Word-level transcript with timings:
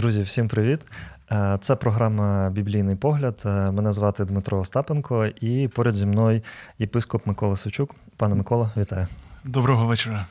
Друзі, 0.00 0.22
всім 0.22 0.48
привіт! 0.48 0.80
Е, 1.32 1.58
це 1.60 1.76
програма 1.76 2.50
Біблійний 2.50 2.96
погляд. 2.96 3.42
Е, 3.46 3.48
мене 3.48 3.92
звати 3.92 4.24
Дмитро 4.24 4.58
Остапенко, 4.58 5.26
і 5.26 5.68
поряд 5.68 5.94
зі 5.94 6.06
мною 6.06 6.42
єпископ 6.78 7.26
Микола 7.26 7.56
Сучук. 7.56 7.94
Пане 8.16 8.34
Микола, 8.34 8.70
вітаю. 8.76 9.06
Доброго 9.44 9.86
вечора. 9.86 10.26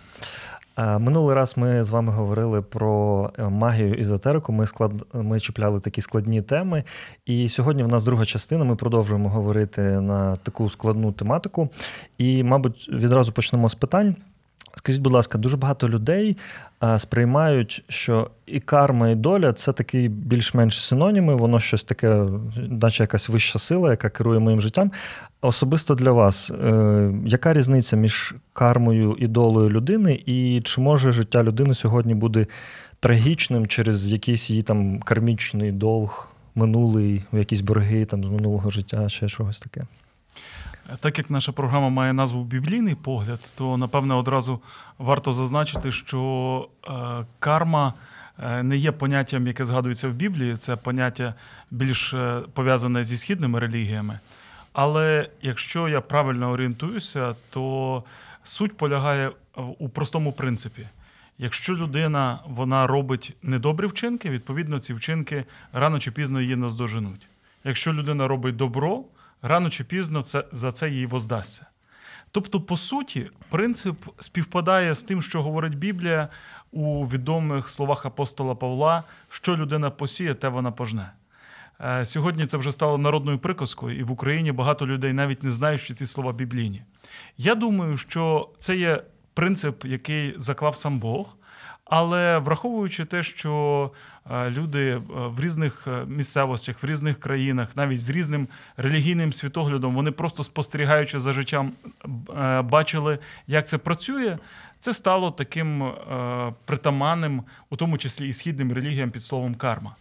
Е, 0.78 0.98
минулий 0.98 1.36
раз 1.36 1.58
ми 1.58 1.84
з 1.84 1.90
вами 1.90 2.12
говорили 2.12 2.62
про 2.62 3.32
магію 3.40 3.94
ізотерику. 3.94 4.54
Ми 4.54 4.68
склад... 4.68 4.92
ми 5.14 5.40
чіпляли 5.40 5.80
такі 5.80 6.02
складні 6.02 6.42
теми. 6.42 6.84
І 7.26 7.50
сьогодні 7.50 7.84
в 7.84 7.88
нас 7.88 8.04
друга 8.04 8.26
частина. 8.26 8.64
Ми 8.64 8.76
продовжуємо 8.76 9.30
говорити 9.30 9.82
на 9.82 10.36
таку 10.36 10.70
складну 10.70 11.12
тематику. 11.12 11.70
І, 12.18 12.44
мабуть, 12.44 12.90
відразу 12.94 13.32
почнемо 13.32 13.70
з 13.70 13.76
питань. 13.76 14.16
Скажіть, 14.90 15.02
будь 15.02 15.14
ласка, 15.14 15.38
дуже 15.38 15.58
багато 15.58 15.90
людей 15.90 16.38
а, 16.80 17.00
сприймають, 17.00 17.84
що 17.90 18.32
і 18.46 18.60
карма, 18.60 19.10
і 19.10 19.16
доля 19.16 19.54
це 19.54 19.74
такі 19.74 20.08
більш-менш 20.08 20.86
синоніми, 20.86 21.36
воно 21.36 21.60
щось 21.60 21.84
таке, 21.84 22.26
наче 22.70 23.04
якась 23.04 23.30
вища 23.30 23.60
сила, 23.60 23.92
яка 23.92 24.10
керує 24.10 24.40
моїм 24.40 24.62
життям. 24.62 24.92
Особисто 25.42 25.96
для 25.96 26.12
вас, 26.12 26.52
е, 26.52 27.12
яка 27.26 27.54
різниця 27.54 27.98
між 27.98 28.36
кармою 28.54 29.16
і 29.20 29.28
долею 29.28 29.70
людини, 29.70 30.22
і 30.26 30.62
чи 30.64 30.82
може 30.82 31.12
життя 31.12 31.44
людини 31.44 31.76
сьогодні 31.76 32.16
буде 32.16 32.48
трагічним 33.00 33.68
через 33.68 34.12
якийсь 34.12 34.50
її 34.50 34.62
там 34.62 35.00
кармічний 35.00 35.72
долг, 35.72 36.28
минулий, 36.56 37.24
якісь 37.32 37.62
борги 37.62 38.06
там 38.06 38.24
з 38.24 38.28
минулого 38.28 38.70
життя, 38.70 39.10
чи 39.10 39.30
щось 39.30 39.60
таке? 39.60 39.86
Так 41.00 41.18
як 41.18 41.30
наша 41.30 41.52
програма 41.52 41.90
має 41.90 42.14
назву 42.14 42.44
Біблійний 42.44 42.96
погляд, 42.96 43.54
то 43.58 43.78
напевне 43.78 44.14
одразу 44.14 44.60
варто 44.98 45.32
зазначити, 45.32 45.92
що 45.92 46.70
е, 46.88 46.92
карма 47.40 47.94
е, 48.40 48.64
не 48.64 48.78
є 48.78 48.92
поняттям, 48.92 49.48
яке 49.48 49.66
згадується 49.66 50.10
в 50.10 50.14
Біблії, 50.14 50.58
це 50.58 50.76
поняття 50.76 51.34
більш 51.72 52.14
е, 52.14 52.42
пов'язане 52.54 53.04
зі 53.04 53.18
східними 53.18 53.60
релігіями. 53.60 54.20
Але 54.74 55.30
якщо 55.42 55.90
я 55.90 56.02
правильно 56.02 56.52
орієнтуюся, 56.52 57.36
то 57.50 58.04
суть 58.44 58.78
полягає 58.78 59.32
у 59.80 59.90
простому 59.90 60.32
принципі. 60.32 60.88
Якщо 61.38 61.76
людина 61.76 62.40
вона 62.48 62.88
робить 62.88 63.36
недобрі 63.44 63.88
вчинки, 63.88 64.30
відповідно 64.30 64.80
ці 64.80 64.94
вчинки 64.94 65.46
рано 65.74 66.00
чи 66.00 66.12
пізно 66.12 66.42
її 66.42 66.56
наздоженуть. 66.56 67.28
Якщо 67.64 67.94
людина 67.94 68.28
робить 68.28 68.56
добро, 68.56 69.04
рано 69.42 69.70
чи 69.70 69.84
пізно 69.84 70.22
це, 70.22 70.44
за 70.52 70.72
це 70.72 70.90
їй 70.90 71.06
воздасться. 71.06 71.66
Тобто, 72.32 72.62
по 72.62 72.78
суті, 72.78 73.30
принцип 73.50 73.96
співпадає 74.20 74.96
з 74.96 75.04
тим, 75.04 75.22
що 75.22 75.44
говорить 75.44 75.78
Біблія 75.78 76.30
у 76.72 77.08
відомих 77.08 77.70
словах 77.70 78.06
апостола 78.06 78.56
Павла, 78.56 79.04
що 79.30 79.58
людина 79.58 79.90
посіє, 79.90 80.36
те 80.36 80.48
вона 80.48 80.72
пожне. 80.72 81.12
Е, 81.82 82.06
сьогодні 82.06 82.46
це 82.46 82.58
вже 82.58 82.72
стало 82.72 82.98
народною 82.98 83.40
приказкою, 83.40 84.00
і 84.00 84.04
в 84.04 84.12
Україні 84.12 84.52
багато 84.52 84.88
людей 84.88 85.14
навіть 85.14 85.44
не 85.44 85.52
знають, 85.52 85.82
що 85.82 85.94
ці 85.94 86.06
слова 86.06 86.34
біблійні. 86.34 86.84
Я 87.38 87.56
думаю, 87.56 87.98
що 87.98 88.50
це 88.58 88.76
є 88.76 89.04
принцип, 89.34 89.86
який 89.86 90.34
заклав 90.38 90.78
сам 90.78 91.00
Бог. 91.00 91.36
Але 91.90 92.38
враховуючи 92.38 93.06
те, 93.06 93.24
що 93.24 93.92
е, 94.32 94.50
люди 94.50 94.90
е, 94.90 95.02
в 95.08 95.40
різних 95.40 95.88
е, 95.88 96.06
місцевостях, 96.06 96.84
в 96.84 96.86
різних 96.86 97.20
країнах, 97.20 97.76
навіть 97.76 98.02
з 98.02 98.10
різним 98.10 98.48
релігійним 98.78 99.34
світоглядом, 99.34 99.96
вони 99.96 100.12
просто 100.12 100.44
спостерігаючи 100.44 101.20
за 101.20 101.34
життям, 101.34 101.72
бачили, 102.64 103.20
як 103.48 103.68
це 103.68 103.78
працює. 103.78 104.38
Це 104.80 104.94
стало 104.94 105.32
таким 105.32 105.92
притаманним, 106.66 107.44
у 107.70 107.76
тому 107.76 107.98
числі 107.98 108.30
і 108.30 108.34
східним 108.34 108.74
релігіям 108.74 109.12
під 109.12 109.24
словом 109.24 109.56
карма. 109.56 109.96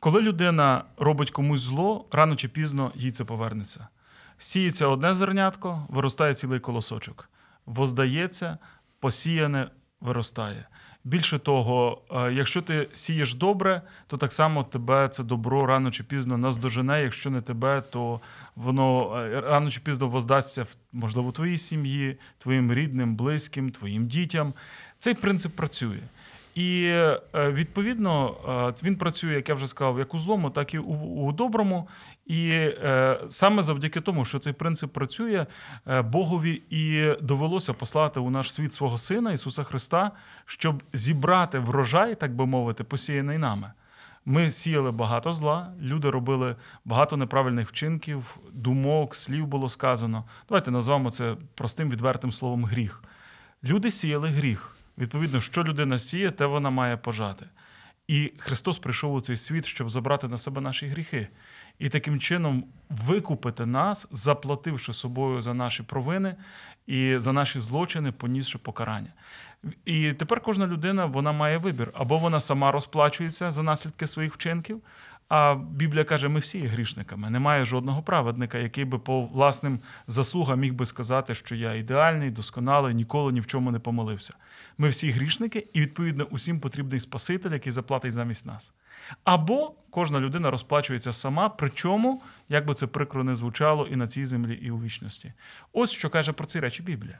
Коли 0.00 0.22
людина 0.22 0.84
робить 0.98 1.30
комусь 1.30 1.60
зло, 1.60 2.04
рано 2.12 2.36
чи 2.36 2.48
пізно 2.48 2.92
їй 2.94 3.10
це 3.10 3.24
повернеться. 3.24 3.88
Сіється 4.38 4.86
одне 4.86 5.14
зернятко, 5.14 5.86
виростає 5.88 6.34
цілий 6.34 6.60
колосочок. 6.60 7.30
Воздається, 7.66 8.58
посіяне 9.00 9.70
виростає. 10.00 10.66
Більше 11.04 11.38
того, 11.38 12.02
е, 12.10 12.32
якщо 12.32 12.62
ти 12.62 12.88
сієш 12.92 13.34
добре, 13.34 13.82
то 14.06 14.16
так 14.16 14.32
само 14.32 14.64
тебе 14.64 15.08
це 15.08 15.24
добро 15.24 15.66
рано 15.66 15.90
чи 15.90 16.04
пізно 16.04 16.38
наздожене. 16.38 17.02
Якщо 17.02 17.30
не 17.30 17.40
тебе, 17.40 17.82
то 17.90 18.20
воно 18.56 19.16
е, 19.18 19.40
рано 19.40 19.70
чи 19.70 19.80
пізно 19.80 20.08
воздасться 20.08 20.66
можливо 20.92 21.32
твоїй 21.32 21.58
сім'ї, 21.58 22.16
твоїм 22.38 22.72
рідним, 22.72 23.16
близьким, 23.16 23.70
твоїм 23.70 24.06
дітям. 24.06 24.54
Цей 24.98 25.14
принцип 25.14 25.56
працює. 25.56 26.00
І 26.54 26.84
е, 26.84 27.20
відповідно 27.34 28.34
він 28.82 28.96
працює, 28.96 29.34
як 29.34 29.48
я 29.48 29.54
вже 29.54 29.66
сказав, 29.66 29.98
як 29.98 30.14
у 30.14 30.18
злому, 30.18 30.50
так 30.50 30.74
і 30.74 30.78
у, 30.78 30.94
у 31.26 31.32
доброму. 31.32 31.88
І 32.26 32.50
е, 32.50 33.20
саме 33.28 33.62
завдяки 33.62 34.00
тому, 34.00 34.24
що 34.24 34.38
цей 34.38 34.52
принцип 34.52 34.92
працює, 34.92 35.46
е, 35.86 36.02
Богові 36.02 36.62
і 36.70 37.14
довелося 37.22 37.72
послати 37.72 38.20
у 38.20 38.30
наш 38.30 38.52
світ 38.52 38.72
свого 38.72 38.98
Сина 38.98 39.32
Ісуса 39.32 39.64
Христа, 39.64 40.10
щоб 40.46 40.82
зібрати 40.92 41.58
врожай, 41.58 42.14
так 42.14 42.34
би 42.34 42.46
мовити, 42.46 42.84
посіяний 42.84 43.38
нами. 43.38 43.72
Ми 44.24 44.50
сіяли 44.50 44.90
багато 44.90 45.32
зла, 45.32 45.72
люди 45.80 46.10
робили 46.10 46.56
багато 46.84 47.16
неправильних 47.16 47.68
вчинків, 47.68 48.36
думок, 48.52 49.14
слів 49.14 49.46
було 49.46 49.68
сказано. 49.68 50.24
Давайте 50.48 50.70
назвемо 50.70 51.10
це 51.10 51.36
простим 51.54 51.90
відвертим 51.90 52.32
словом 52.32 52.64
гріх. 52.64 53.02
Люди 53.64 53.90
сіяли 53.90 54.28
гріх. 54.28 54.79
Відповідно, 55.00 55.40
що 55.40 55.64
людина 55.64 55.98
сіє, 55.98 56.30
те 56.30 56.46
вона 56.46 56.70
має 56.70 56.96
пожати. 56.96 57.46
І 58.08 58.32
Христос 58.38 58.78
прийшов 58.78 59.14
у 59.14 59.20
цей 59.20 59.36
світ, 59.36 59.66
щоб 59.66 59.90
забрати 59.90 60.28
на 60.28 60.38
себе 60.38 60.60
наші 60.60 60.86
гріхи 60.86 61.28
і 61.78 61.88
таким 61.88 62.20
чином 62.20 62.64
викупити 62.88 63.66
нас, 63.66 64.08
заплативши 64.10 64.92
собою 64.92 65.40
за 65.40 65.54
наші 65.54 65.82
провини 65.82 66.36
і 66.86 67.14
за 67.18 67.32
наші 67.32 67.60
злочини, 67.60 68.12
понісши 68.12 68.58
покарання. 68.58 69.12
І 69.84 70.12
тепер 70.12 70.40
кожна 70.40 70.66
людина 70.66 71.06
вона 71.06 71.32
має 71.32 71.58
вибір 71.58 71.90
або 71.94 72.18
вона 72.18 72.40
сама 72.40 72.72
розплачується 72.72 73.50
за 73.50 73.62
наслідки 73.62 74.06
своїх 74.06 74.34
вчинків. 74.34 74.82
А 75.30 75.54
Біблія 75.54 76.04
каже, 76.04 76.28
ми 76.28 76.40
всі 76.40 76.58
є 76.58 76.68
грішниками. 76.68 77.30
Немає 77.30 77.64
жодного 77.64 78.02
праведника, 78.02 78.58
який 78.58 78.84
би 78.84 78.98
по 78.98 79.22
власним 79.22 79.80
заслугам 80.06 80.60
міг 80.60 80.74
би 80.74 80.86
сказати, 80.86 81.34
що 81.34 81.54
я 81.54 81.74
ідеальний, 81.74 82.30
досконалий, 82.30 82.94
ніколи 82.94 83.32
ні 83.32 83.40
в 83.40 83.46
чому 83.46 83.70
не 83.70 83.78
помилився. 83.78 84.34
Ми 84.78 84.88
всі 84.88 85.10
грішники, 85.10 85.66
і 85.72 85.80
відповідно 85.80 86.24
усім 86.24 86.60
потрібний 86.60 87.00
Спаситель, 87.00 87.50
який 87.50 87.72
заплатить 87.72 88.12
замість 88.12 88.46
нас. 88.46 88.72
Або 89.24 89.74
кожна 89.90 90.20
людина 90.20 90.50
розплачується 90.50 91.12
сама, 91.12 91.48
причому, 91.48 92.22
як 92.48 92.66
би 92.66 92.74
це 92.74 92.86
прикро 92.86 93.24
не 93.24 93.34
звучало, 93.34 93.86
і 93.86 93.96
на 93.96 94.06
цій 94.06 94.24
землі, 94.24 94.54
і 94.54 94.70
у 94.70 94.78
вічності. 94.80 95.32
Ось 95.72 95.90
що 95.90 96.10
каже 96.10 96.32
про 96.32 96.46
ці 96.46 96.60
речі 96.60 96.82
Біблія. 96.82 97.18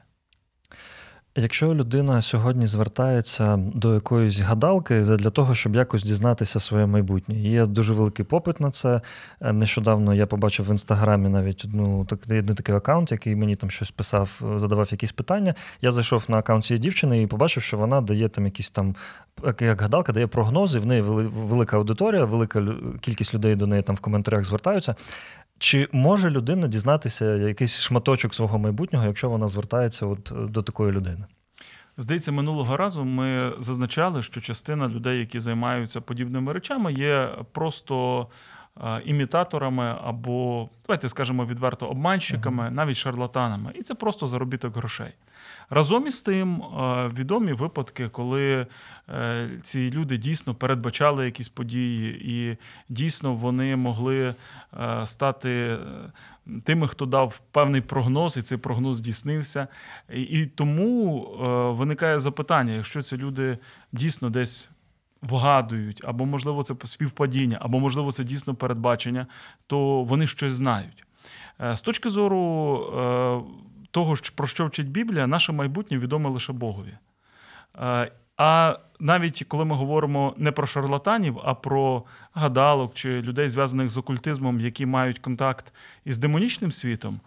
Якщо 1.36 1.74
людина 1.74 2.22
сьогодні 2.22 2.66
звертається 2.66 3.56
до 3.56 3.94
якоїсь 3.94 4.40
гадалки 4.40 5.00
для 5.00 5.30
того, 5.30 5.54
щоб 5.54 5.76
якось 5.76 6.02
дізнатися 6.02 6.60
своє 6.60 6.86
майбутнє, 6.86 7.34
є 7.34 7.66
дуже 7.66 7.94
великий 7.94 8.24
попит 8.24 8.60
на 8.60 8.70
це. 8.70 9.00
Е, 9.40 9.52
нещодавно 9.52 10.14
я 10.14 10.26
побачив 10.26 10.66
в 10.66 10.70
інстаграмі 10.70 11.28
навіть 11.28 11.64
одну 11.64 12.04
такий 12.04 12.42
такий 12.42 12.74
аккаунт, 12.74 13.12
який 13.12 13.36
мені 13.36 13.56
там 13.56 13.70
щось 13.70 13.90
писав, 13.90 14.40
задавав 14.56 14.88
якісь 14.90 15.12
питання. 15.12 15.54
Я 15.80 15.90
зайшов 15.90 16.24
на 16.28 16.38
аккаунт 16.38 16.64
цієї 16.64 16.80
дівчини 16.80 17.22
і 17.22 17.26
побачив, 17.26 17.62
що 17.62 17.76
вона 17.76 18.00
дає 18.00 18.28
там 18.28 18.44
якісь 18.44 18.70
там, 18.70 18.96
як 19.60 19.80
гадалка, 19.80 20.12
дає 20.12 20.26
прогнози. 20.26 20.78
В 20.78 20.86
неї 20.86 21.02
велика 21.02 21.76
аудиторія, 21.76 22.24
велика 22.24 22.62
кількість 23.00 23.34
людей 23.34 23.54
до 23.54 23.66
неї 23.66 23.82
там 23.82 23.96
в 23.96 24.00
коментарях 24.00 24.44
звертаються. 24.44 24.94
Чи 25.60 25.88
може 25.92 26.30
людина 26.30 26.68
дізнатися 26.68 27.34
якийсь 27.34 27.80
шматочок 27.80 28.34
свого 28.34 28.58
майбутнього, 28.58 29.06
якщо 29.06 29.30
вона 29.30 29.48
звертається 29.48 30.06
от 30.06 30.32
до 30.34 30.62
такої 30.62 30.92
людини? 30.92 31.24
Здається, 31.96 32.32
минулого 32.32 32.76
разу 32.76 33.04
ми 33.04 33.52
зазначали, 33.58 34.22
що 34.22 34.40
частина 34.40 34.88
людей, 34.88 35.18
які 35.18 35.40
займаються 35.40 36.00
подібними 36.00 36.52
речами, 36.52 36.92
є 36.92 37.28
просто 37.52 38.26
імітаторами 39.04 39.96
або, 40.04 40.68
давайте 40.86 41.08
скажемо 41.08 41.46
відверто, 41.46 41.86
обманщиками, 41.86 42.70
навіть 42.70 42.96
шарлатанами. 42.96 43.72
І 43.74 43.82
це 43.82 43.94
просто 43.94 44.26
заробіток 44.26 44.76
грошей. 44.76 45.12
Разом 45.70 46.06
із 46.06 46.22
тим, 46.22 46.62
відомі 47.14 47.52
випадки, 47.52 48.08
коли 48.08 48.66
е, 49.08 49.50
ці 49.62 49.90
люди 49.90 50.16
дійсно 50.18 50.54
передбачали 50.54 51.24
якісь 51.24 51.48
події, 51.48 52.32
і 52.32 52.56
дійсно 52.88 53.34
вони 53.34 53.76
могли 53.76 54.34
е, 54.80 55.06
стати 55.06 55.50
е, 55.50 55.78
тими, 56.64 56.88
хто 56.88 57.06
дав 57.06 57.40
певний 57.50 57.80
прогноз, 57.80 58.36
і 58.36 58.42
цей 58.42 58.58
прогноз 58.58 58.96
здійснився. 58.96 59.68
І 60.14 60.46
тому 60.46 61.20
виникає 61.78 62.20
запитання, 62.20 62.72
якщо 62.72 63.02
ці 63.02 63.16
люди 63.16 63.58
дійсно 63.92 64.30
десь 64.30 64.68
вгадують, 65.22 66.00
або, 66.04 66.26
можливо, 66.26 66.62
це 66.62 66.74
співпадіння, 66.84 67.58
або, 67.60 67.80
можливо, 67.80 68.12
це 68.12 68.24
дійсно 68.24 68.54
передбачення, 68.54 69.26
то 69.66 70.02
вони 70.02 70.26
щось 70.26 70.52
знають. 70.52 71.04
Е, 71.60 71.76
з 71.76 71.80
точки 71.80 72.10
зору 72.10 72.76
е, 72.76 73.40
того, 73.90 74.14
про 74.34 74.46
що 74.46 74.66
вчить 74.66 74.90
Біблія, 74.90 75.26
наше 75.26 75.52
майбутнє 75.52 75.98
відоме 75.98 76.30
лише 76.30 76.52
Богові. 76.52 76.94
Е, 77.80 78.12
а 78.36 78.78
навіть 79.00 79.44
коли 79.48 79.64
ми 79.64 79.76
говоримо 79.76 80.34
не 80.36 80.52
про 80.52 80.66
шарлатанів, 80.66 81.38
а 81.44 81.54
про 81.54 82.04
гадалок 82.32 82.94
чи 82.94 83.22
людей, 83.22 83.48
зв'язаних 83.48 83.90
з 83.90 83.96
окультизмом, 83.96 84.60
які 84.60 84.86
мають 84.86 85.18
контакт 85.18 85.72
із 86.04 86.18
демонічним 86.18 86.72
світом, 86.72 87.20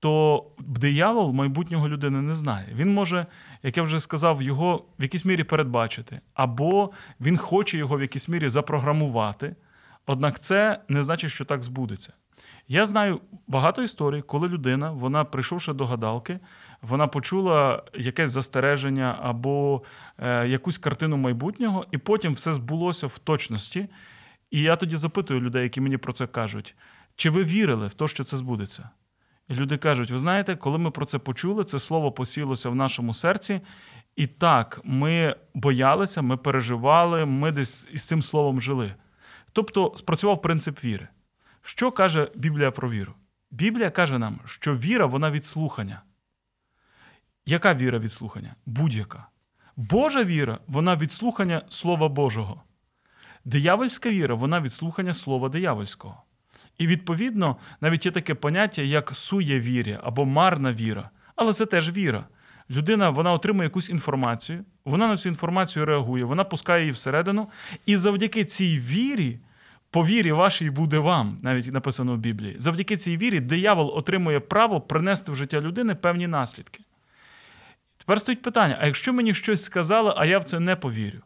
то 0.00 0.44
диявол 0.58 1.32
майбутнього 1.32 1.88
людини 1.88 2.22
не 2.22 2.34
знає. 2.34 2.68
Він 2.74 2.94
може, 2.94 3.26
як 3.62 3.76
я 3.76 3.82
вже 3.82 4.00
сказав, 4.00 4.42
його 4.42 4.84
в 4.98 5.02
якійсь 5.02 5.24
мірі 5.24 5.44
передбачити, 5.44 6.20
або 6.34 6.90
він 7.20 7.36
хоче 7.36 7.78
його 7.78 7.96
в 7.96 8.02
якійсь 8.02 8.28
мірі 8.28 8.48
запрограмувати. 8.48 9.56
Однак 10.06 10.40
це 10.40 10.80
не 10.88 11.02
значить, 11.02 11.30
що 11.30 11.44
так 11.44 11.62
збудеться. 11.62 12.12
Я 12.68 12.86
знаю 12.86 13.20
багато 13.46 13.82
історій, 13.82 14.22
коли 14.22 14.48
людина, 14.48 14.90
вона, 14.90 15.24
прийшовши 15.24 15.72
до 15.72 15.86
гадалки, 15.86 16.40
вона 16.82 17.06
почула 17.06 17.82
якесь 17.94 18.30
застереження 18.30 19.18
або 19.22 19.82
е, 20.18 20.48
якусь 20.48 20.78
картину 20.78 21.16
майбутнього, 21.16 21.86
і 21.90 21.98
потім 21.98 22.34
все 22.34 22.52
збулося 22.52 23.06
в 23.06 23.18
точності. 23.18 23.88
І 24.50 24.60
я 24.60 24.76
тоді 24.76 24.96
запитую 24.96 25.40
людей, 25.40 25.62
які 25.62 25.80
мені 25.80 25.96
про 25.96 26.12
це 26.12 26.26
кажуть, 26.26 26.76
чи 27.16 27.30
ви 27.30 27.44
вірили 27.44 27.86
в 27.86 27.94
те, 27.94 28.08
що 28.08 28.24
це 28.24 28.36
збудеться? 28.36 28.90
І 29.48 29.54
люди 29.54 29.76
кажуть: 29.76 30.10
ви 30.10 30.18
знаєте, 30.18 30.56
коли 30.56 30.78
ми 30.78 30.90
про 30.90 31.04
це 31.04 31.18
почули, 31.18 31.64
це 31.64 31.78
слово 31.78 32.12
посілося 32.12 32.70
в 32.70 32.74
нашому 32.74 33.14
серці. 33.14 33.60
І 34.16 34.26
так, 34.26 34.80
ми 34.84 35.36
боялися, 35.54 36.22
ми 36.22 36.36
переживали, 36.36 37.24
ми 37.24 37.52
десь 37.52 37.86
із 37.92 38.06
цим 38.06 38.22
словом 38.22 38.60
жили. 38.60 38.94
Тобто 39.52 39.92
спрацював 39.96 40.42
принцип 40.42 40.84
віри. 40.84 41.08
Що 41.66 41.92
каже 41.92 42.30
Біблія 42.34 42.70
про 42.70 42.90
віру? 42.90 43.14
Біблія 43.50 43.90
каже 43.90 44.18
нам, 44.18 44.40
що 44.44 44.74
віра 44.74 45.06
вона 45.06 45.30
від 45.30 45.44
слухання. 45.44 46.02
Яка 47.46 47.74
віра 47.74 47.98
від 47.98 48.12
слухання? 48.12 48.54
Будь-яка. 48.66 49.26
Божа 49.76 50.24
віра 50.24 50.58
вона 50.66 50.96
від 50.96 51.12
слухання 51.12 51.62
Слова 51.68 52.08
Божого. 52.08 52.62
Диявольська 53.44 54.10
віра 54.10 54.34
вона 54.34 54.60
від 54.60 54.72
слухання 54.72 55.14
Слова 55.14 55.48
диявольського. 55.48 56.22
І 56.78 56.86
відповідно 56.86 57.56
навіть 57.80 58.06
є 58.06 58.12
таке 58.12 58.34
поняття, 58.34 58.82
як 58.82 59.10
сує 59.14 59.60
віря 59.60 60.00
або 60.04 60.24
марна 60.24 60.72
віра. 60.72 61.10
Але 61.36 61.52
це 61.52 61.66
теж 61.66 61.90
віра. 61.90 62.24
Людина 62.70 63.10
вона 63.10 63.32
отримує 63.32 63.66
якусь 63.66 63.90
інформацію, 63.90 64.64
вона 64.84 65.08
на 65.08 65.16
цю 65.16 65.28
інформацію 65.28 65.84
реагує, 65.84 66.24
вона 66.24 66.44
пускає 66.44 66.80
її 66.80 66.92
всередину, 66.92 67.48
і 67.86 67.96
завдяки 67.96 68.44
цій 68.44 68.78
вірі, 68.78 69.38
по 69.94 70.06
вірі 70.06 70.32
вашій 70.32 70.70
буде 70.70 70.98
вам, 70.98 71.38
навіть 71.42 71.72
написано 71.72 72.14
в 72.14 72.18
Біблії. 72.18 72.56
Завдяки 72.58 72.96
цій 72.96 73.16
вірі 73.16 73.40
диявол 73.40 73.98
отримує 73.98 74.40
право 74.40 74.80
принести 74.80 75.32
в 75.32 75.36
життя 75.36 75.60
людини 75.60 75.94
певні 75.94 76.26
наслідки. 76.26 76.80
Тепер 77.98 78.20
стоїть 78.20 78.42
питання: 78.42 78.78
а 78.80 78.86
якщо 78.86 79.12
мені 79.12 79.34
щось 79.34 79.64
сказали, 79.64 80.14
а 80.16 80.26
я 80.26 80.38
в 80.38 80.44
це 80.44 80.60
не 80.60 80.76
повірю? 80.76 81.18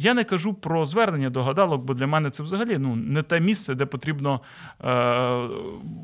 Я 0.00 0.14
не 0.14 0.24
кажу 0.24 0.54
про 0.54 0.86
звернення 0.86 1.30
до 1.30 1.42
гадалок, 1.42 1.82
бо 1.82 1.94
для 1.94 2.06
мене 2.06 2.30
це 2.30 2.42
взагалі 2.42 2.78
ну, 2.78 2.96
не 2.96 3.22
те 3.22 3.40
місце, 3.40 3.74
де 3.74 3.86
потрібно 3.86 4.40
е, 4.84 5.48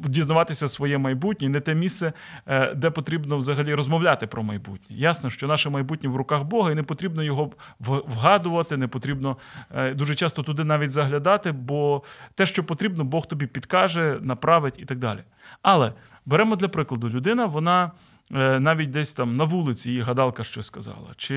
дізнаватися 0.09 0.69
своє 0.69 0.99
майбутнє, 0.99 1.49
не 1.49 1.61
те 1.61 1.75
місце, 1.75 2.13
е, 2.47 2.75
де 2.75 2.91
потрібно 2.91 3.37
взагалі 3.37 3.75
розмовляти 3.75 4.27
про 4.27 4.43
майбутнє. 4.43 4.97
Ясно, 4.97 5.31
що 5.31 5.47
наше 5.47 5.71
майбутнє 5.71 6.09
в 6.09 6.17
руках 6.17 6.43
Бога, 6.43 6.71
і 6.71 6.75
не 6.75 6.83
потрібно 6.83 7.23
його 7.23 7.51
вгадувати, 7.81 8.77
не 8.77 8.89
потрібно 8.89 9.37
е, 9.75 9.95
дуже 9.95 10.15
часто 10.15 10.43
туди 10.43 10.65
навіть 10.65 10.91
заглядати, 10.91 11.53
бо 11.53 12.03
те, 12.35 12.47
що 12.47 12.65
потрібно, 12.65 13.05
Бог 13.05 13.27
тобі 13.27 13.47
підкаже, 13.47 14.19
направить 14.21 14.75
і 14.79 14.85
так 14.85 14.99
далі. 14.99 15.21
Але 15.63 15.93
беремо 16.27 16.57
для 16.57 16.69
прикладу, 16.69 17.09
людина, 17.09 17.47
вона. 17.47 17.93
Е, 18.33 18.61
навіть 18.61 18.91
десь 18.91 19.13
там 19.13 19.37
на 19.37 19.45
вулиці 19.45 19.89
її 19.89 20.01
гадалка 20.01 20.45
щось 20.45 20.67
сказала, 20.67 21.15
чи 21.17 21.35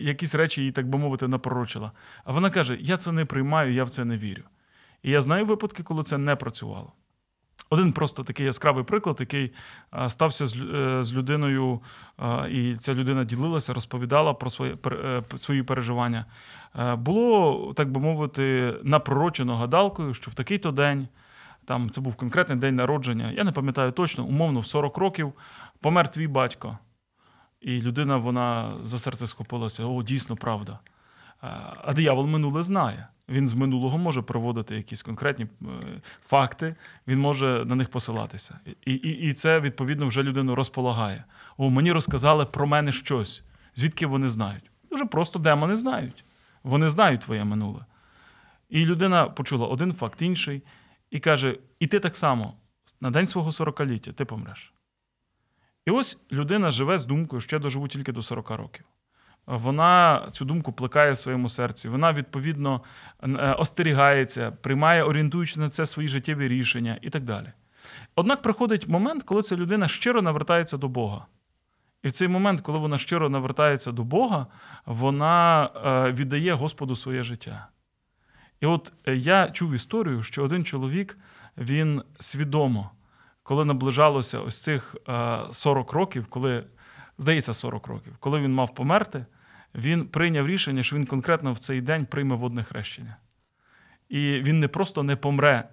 якісь 0.00 0.34
речі 0.34 0.62
їй, 0.62 0.72
так 0.72 0.88
би 0.88 0.98
мовити, 0.98 1.28
напророчила. 1.28 1.92
А 2.24 2.32
вона 2.32 2.50
каже: 2.50 2.78
Я 2.80 2.96
це 2.96 3.12
не 3.12 3.24
приймаю, 3.24 3.72
я 3.72 3.84
в 3.84 3.90
це 3.90 4.04
не 4.04 4.18
вірю. 4.18 4.42
І 5.02 5.10
я 5.10 5.20
знаю 5.20 5.46
випадки, 5.46 5.82
коли 5.82 6.02
це 6.02 6.18
не 6.18 6.36
працювало. 6.36 6.92
Один 7.70 7.92
просто 7.92 8.24
такий 8.24 8.46
яскравий 8.46 8.84
приклад, 8.84 9.16
який 9.20 9.52
стався 10.08 10.46
з 10.46 10.54
е, 10.54 11.16
людиною, 11.16 11.80
і 12.50 12.74
ця 12.74 12.94
людина 12.94 13.24
ділилася, 13.24 13.74
розповідала 13.74 14.34
про 14.34 14.50
свої 14.50 14.76
е, 14.86 15.22
свої 15.36 15.62
переживання. 15.62 16.24
Було, 16.96 17.72
так 17.76 17.90
би 17.90 18.00
мовити, 18.00 18.74
напророчено 18.82 19.56
гадалкою, 19.56 20.14
що 20.14 20.30
в 20.30 20.34
такий-то 20.34 20.72
день. 20.72 21.08
Там 21.66 21.90
це 21.90 22.00
був 22.00 22.14
конкретний 22.14 22.58
день 22.58 22.76
народження. 22.76 23.30
Я 23.30 23.44
не 23.44 23.52
пам'ятаю 23.52 23.92
точно, 23.92 24.24
умовно, 24.24 24.60
в 24.60 24.66
40 24.66 24.96
років 24.96 25.32
помер 25.80 26.10
твій 26.10 26.26
батько. 26.26 26.78
І 27.60 27.82
людина 27.82 28.16
вона 28.16 28.72
за 28.82 28.98
серце 28.98 29.26
схопилася: 29.26 29.84
о, 29.84 30.02
дійсно 30.02 30.36
правда. 30.36 30.78
А 31.84 31.92
диявол 31.92 32.26
минуле 32.26 32.62
знає. 32.62 33.08
Він 33.28 33.48
з 33.48 33.54
минулого 33.54 33.98
може 33.98 34.22
проводити 34.22 34.76
якісь 34.76 35.02
конкретні 35.02 35.44
е, 35.44 35.66
факти, 36.26 36.76
він 37.06 37.18
може 37.18 37.64
на 37.66 37.74
них 37.74 37.88
посилатися. 37.88 38.58
І 38.84 38.92
і, 38.92 39.28
і 39.28 39.32
це, 39.32 39.60
відповідно, 39.60 40.06
вже 40.06 40.22
людину 40.22 40.54
розполагає. 40.54 41.24
О, 41.56 41.70
мені 41.70 41.92
розказали 41.92 42.44
про 42.44 42.66
мене 42.66 42.92
щось. 42.92 43.42
Звідки 43.74 44.06
вони 44.06 44.28
знають? 44.28 44.70
Дуже 44.90 45.04
просто 45.04 45.38
демони 45.38 45.76
знають. 45.76 46.24
Вони 46.62 46.88
знають 46.88 47.20
твоє 47.20 47.44
минуле. 47.44 47.80
І 48.68 48.84
людина 48.84 49.24
почула 49.24 49.66
один 49.66 49.92
факт, 49.92 50.22
інший 50.22 50.62
і 51.10 51.20
каже: 51.20 51.58
І 51.80 51.86
ти 51.86 52.00
так 52.00 52.16
само 52.16 52.54
на 53.00 53.10
день 53.10 53.26
свого 53.26 53.52
сорокаліття 53.52 54.12
ти 54.12 54.24
помреш. 54.24 54.72
І 55.86 55.90
ось 55.90 56.20
людина 56.32 56.70
живе 56.70 56.98
з 56.98 57.04
думкою, 57.04 57.40
що 57.40 57.56
я 57.56 57.60
доживу 57.60 57.88
тільки 57.88 58.12
до 58.12 58.22
40 58.22 58.50
років. 58.50 58.84
Вона 59.46 60.28
цю 60.32 60.44
думку 60.44 60.72
плекає 60.72 61.12
в 61.12 61.18
своєму 61.18 61.48
серці. 61.48 61.88
Вона, 61.88 62.12
відповідно, 62.12 62.82
е, 63.22 63.52
остерігається, 63.52 64.50
приймає, 64.50 65.02
орієнтуючи 65.02 65.60
на 65.60 65.70
це 65.70 65.86
свої 65.86 66.08
життєві 66.08 66.48
рішення 66.48 66.98
і 67.02 67.10
так 67.10 67.24
далі. 67.24 67.52
Однак 68.14 68.42
приходить 68.42 68.88
момент, 68.88 69.22
коли 69.22 69.42
ця 69.42 69.56
людина 69.56 69.88
щиро 69.88 70.22
навертається 70.22 70.76
до 70.76 70.88
Бога. 70.88 71.26
І 72.02 72.08
в 72.08 72.12
цей 72.12 72.28
момент, 72.28 72.60
коли 72.60 72.78
вона 72.78 72.98
щиро 72.98 73.28
навертається 73.28 73.92
до 73.92 74.04
Бога, 74.04 74.46
вона 74.86 75.64
е, 75.64 76.12
віддає 76.12 76.54
Господу 76.54 76.96
своє 76.96 77.22
життя. 77.22 77.68
І 78.60 78.66
от 78.66 78.92
е, 79.06 79.16
я 79.16 79.50
чув 79.50 79.74
історію, 79.74 80.22
що 80.22 80.44
один 80.44 80.64
чоловік 80.64 81.18
він 81.56 82.02
свідомо, 82.20 82.90
коли 83.42 83.64
наближалося 83.64 84.40
ось 84.40 84.62
цих 84.62 84.96
40 85.52 85.92
е, 85.92 85.96
років, 85.96 86.26
коли, 86.26 86.64
здається, 87.18 87.54
40 87.54 87.86
років, 87.86 88.16
коли 88.20 88.40
він 88.40 88.54
мав 88.54 88.74
померти, 88.74 89.26
він 89.74 90.06
прийняв 90.08 90.46
рішення, 90.46 90.82
що 90.82 90.96
він 90.96 91.06
конкретно 91.06 91.52
в 91.52 91.58
цей 91.58 91.80
день 91.80 92.06
прийме 92.06 92.34
водне 92.34 92.64
хрещення. 92.64 93.16
І 94.08 94.40
він 94.40 94.60
не 94.60 94.68
просто 94.68 95.02
не 95.02 95.16
помре 95.16 95.68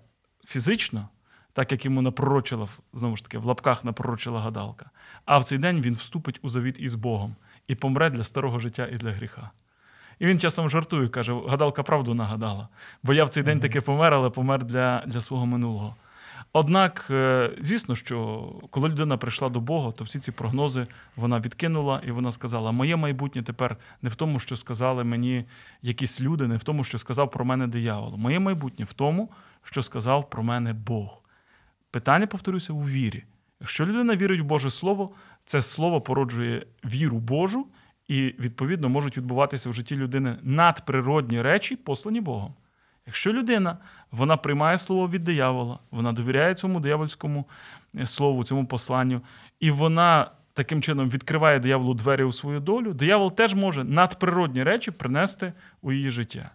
фізично, 0.46 1.10
так 1.54 1.72
як 1.72 1.86
йому 1.86 2.02
напророчила, 2.02 2.68
знову 2.94 3.16
ж 3.16 3.24
таки, 3.24 3.38
в 3.38 3.46
лапках 3.46 3.84
напророчила 3.84 4.42
гадалка, 4.42 4.90
а 5.26 5.38
в 5.38 5.44
цей 5.44 5.58
день 5.58 5.82
він 5.82 5.94
вступить 5.94 6.40
у 6.42 6.50
завіт 6.50 6.80
із 6.80 6.96
Богом 6.96 7.36
і 7.68 7.76
помре 7.76 8.10
для 8.10 8.24
старого 8.24 8.60
життя 8.60 8.88
і 8.92 8.96
для 8.96 9.12
гріха. 9.12 9.52
І 10.20 10.26
він 10.26 10.40
часом 10.40 10.70
жартує, 10.70 11.08
каже: 11.08 11.36
гадалка 11.48 11.84
правду 11.84 12.14
нагадала. 12.14 12.68
Бо 13.04 13.14
я 13.14 13.26
в 13.26 13.30
цей 13.30 13.44
день 13.44 13.60
таки 13.60 13.82
помер, 13.82 14.14
але 14.14 14.30
помер 14.30 14.64
для, 14.64 15.04
для 15.08 15.22
свого 15.22 15.46
минулого. 15.46 15.96
Однак, 16.56 17.08
е, 17.10 17.52
звісно, 17.60 17.96
що 17.96 18.46
коли 18.70 18.90
людина 18.90 19.18
прийшла 19.18 19.50
до 19.50 19.60
Бога, 19.60 19.92
то 19.92 20.04
всі 20.04 20.20
ці 20.20 20.32
прогнози 20.32 20.88
вона 21.16 21.40
відкинула 21.40 22.02
і 22.08 22.12
вона 22.12 22.32
сказала: 22.32 22.72
Моє 22.72 22.96
майбутнє 22.96 23.44
тепер 23.44 23.78
не 24.02 24.10
в 24.10 24.16
тому, 24.16 24.40
що 24.40 24.58
сказали 24.58 25.04
мені 25.04 25.46
якісь 25.82 26.22
люди, 26.22 26.48
не 26.48 26.58
в 26.58 26.64
тому, 26.64 26.84
що 26.84 26.98
сказав 26.98 27.32
про 27.32 27.46
мене 27.46 27.68
диявол. 27.68 28.18
Моє 28.18 28.40
майбутнє 28.40 28.86
в 28.86 28.94
тому, 28.94 29.30
що 29.64 29.84
сказав 29.84 30.30
про 30.30 30.44
мене 30.44 30.74
Бог. 30.74 31.22
Питання, 31.92 32.28
повторюся, 32.28 32.74
у 32.74 32.82
вірі. 32.82 33.24
Якщо 33.60 33.86
людина 33.86 34.16
вірить 34.16 34.42
в 34.42 34.44
Боже 34.44 34.70
Слово, 34.70 35.10
це 35.46 35.62
слово 35.62 36.02
породжує 36.02 36.66
віру 36.86 37.18
Божу. 37.18 37.68
І, 38.14 38.36
відповідно, 38.40 38.90
можуть 38.90 39.18
відбуватися 39.18 39.70
в 39.70 39.74
житті 39.74 39.96
людини 39.96 40.36
надприродні 40.44 41.42
речі, 41.42 41.76
послані 41.76 42.22
Богом. 42.22 42.54
Якщо 43.06 43.34
людина 43.34 43.78
вона 44.12 44.38
приймає 44.38 44.78
слово 44.78 45.10
від 45.10 45.24
диявола, 45.24 45.80
вона 45.92 46.12
довіряє 46.12 46.56
цьому 46.56 46.80
диявольському 46.80 47.46
е, 48.00 48.08
слову, 48.08 48.44
цьому 48.44 48.66
посланню, 48.66 49.22
і 49.60 49.72
вона 49.72 50.32
таким 50.54 50.82
чином 50.82 51.10
відкриває 51.10 51.60
дияволу 51.60 51.94
двері 51.94 52.24
у 52.24 52.32
свою 52.32 52.60
долю, 52.60 52.94
диявол 52.94 53.36
теж 53.36 53.54
може 53.54 53.84
надприродні 53.84 54.64
речі 54.64 54.92
принести 54.92 55.54
у 55.82 55.92
її 55.92 56.10
життя. 56.10 56.52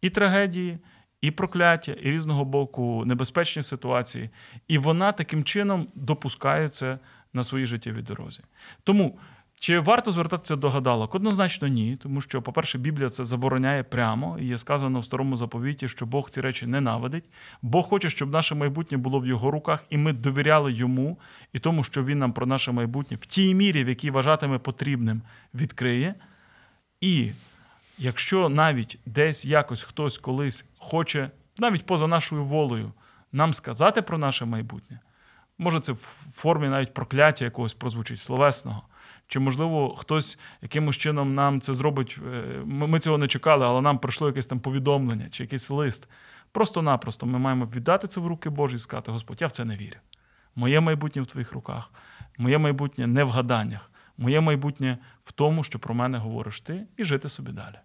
І 0.00 0.10
трагедії, 0.10 0.78
і 1.20 1.30
прокляття, 1.30 1.92
і 1.92 2.10
різного 2.10 2.44
боку 2.44 3.04
небезпечні 3.06 3.62
ситуації. 3.62 4.30
І 4.68 4.78
вона 4.78 5.12
таким 5.12 5.44
чином 5.44 5.88
допускає 5.94 6.68
це 6.68 6.98
на 7.32 7.44
своїй 7.44 7.66
життєвій 7.66 8.02
дорозі. 8.02 8.40
Тому. 8.84 9.18
Чи 9.60 9.78
варто 9.78 10.10
звертатися 10.10 10.56
до 10.56 10.70
гадалок? 10.70 11.14
Однозначно, 11.14 11.68
ні, 11.68 11.98
тому 12.02 12.20
що, 12.20 12.42
по-перше, 12.42 12.78
Біблія 12.78 13.08
це 13.08 13.24
забороняє 13.24 13.82
прямо, 13.82 14.38
і 14.38 14.46
є 14.46 14.58
сказано 14.58 15.00
в 15.00 15.04
старому 15.04 15.36
заповіті, 15.36 15.88
що 15.88 16.06
Бог 16.06 16.30
ці 16.30 16.40
речі 16.40 16.66
ненавидить. 16.66 17.24
Бог 17.62 17.88
хоче, 17.88 18.10
щоб 18.10 18.32
наше 18.32 18.54
майбутнє 18.54 18.98
було 18.98 19.20
в 19.20 19.26
його 19.26 19.50
руках, 19.50 19.84
і 19.90 19.98
ми 19.98 20.12
довіряли 20.12 20.72
йому 20.72 21.18
і 21.52 21.58
тому, 21.58 21.84
що 21.84 22.04
він 22.04 22.18
нам 22.18 22.32
про 22.32 22.46
наше 22.46 22.72
майбутнє 22.72 23.16
в 23.20 23.26
тій 23.26 23.54
мірі, 23.54 23.84
в 23.84 23.88
якій 23.88 24.10
вважатиме 24.10 24.58
потрібним, 24.58 25.22
відкриє. 25.54 26.14
І 27.00 27.30
якщо 27.98 28.48
навіть 28.48 28.98
десь 29.06 29.44
якось 29.44 29.82
хтось 29.82 30.18
колись 30.18 30.64
хоче, 30.78 31.30
навіть 31.58 31.86
поза 31.86 32.06
нашою 32.06 32.44
волею, 32.44 32.92
нам 33.32 33.54
сказати 33.54 34.02
про 34.02 34.18
наше 34.18 34.44
майбутнє, 34.44 35.00
може 35.58 35.80
це 35.80 35.92
в 35.92 36.26
формі 36.34 36.68
навіть 36.68 36.94
прокляття 36.94 37.44
якогось 37.44 37.74
прозвучить 37.74 38.18
словесного. 38.18 38.82
Чи, 39.28 39.38
можливо, 39.40 39.96
хтось 39.96 40.38
якимось 40.62 40.96
чином 40.96 41.34
нам 41.34 41.60
це 41.60 41.74
зробить. 41.74 42.18
Е, 42.34 42.62
ми 42.64 43.00
цього 43.00 43.18
не 43.18 43.28
чекали, 43.28 43.66
але 43.66 43.80
нам 43.80 43.98
прийшло 43.98 44.26
якесь 44.26 44.46
там 44.46 44.60
повідомлення 44.60 45.28
чи 45.30 45.42
якийсь 45.42 45.70
лист. 45.70 46.08
Просто-напросто 46.52 47.26
ми 47.26 47.38
маємо 47.38 47.64
віддати 47.64 48.08
це 48.08 48.20
в 48.20 48.26
руки 48.26 48.50
Божі 48.50 48.76
і 48.76 48.78
сказати, 48.78 49.12
Господь, 49.12 49.40
я 49.40 49.46
в 49.46 49.52
це 49.52 49.64
не 49.64 49.76
вірю. 49.76 49.96
Моє 50.56 50.80
майбутнє 50.80 51.22
в 51.22 51.26
твоїх 51.26 51.52
руках, 51.52 51.90
моє 52.38 52.58
майбутнє 52.58 53.06
не 53.06 53.24
в 53.24 53.30
гаданнях, 53.30 53.90
моє 54.18 54.40
майбутнє 54.40 54.98
в 55.24 55.32
тому, 55.32 55.64
що 55.64 55.78
про 55.78 55.94
мене 55.94 56.18
говориш 56.18 56.60
ти, 56.60 56.86
і 56.96 57.04
жити 57.04 57.28
собі 57.28 57.52
далі. 57.52 57.76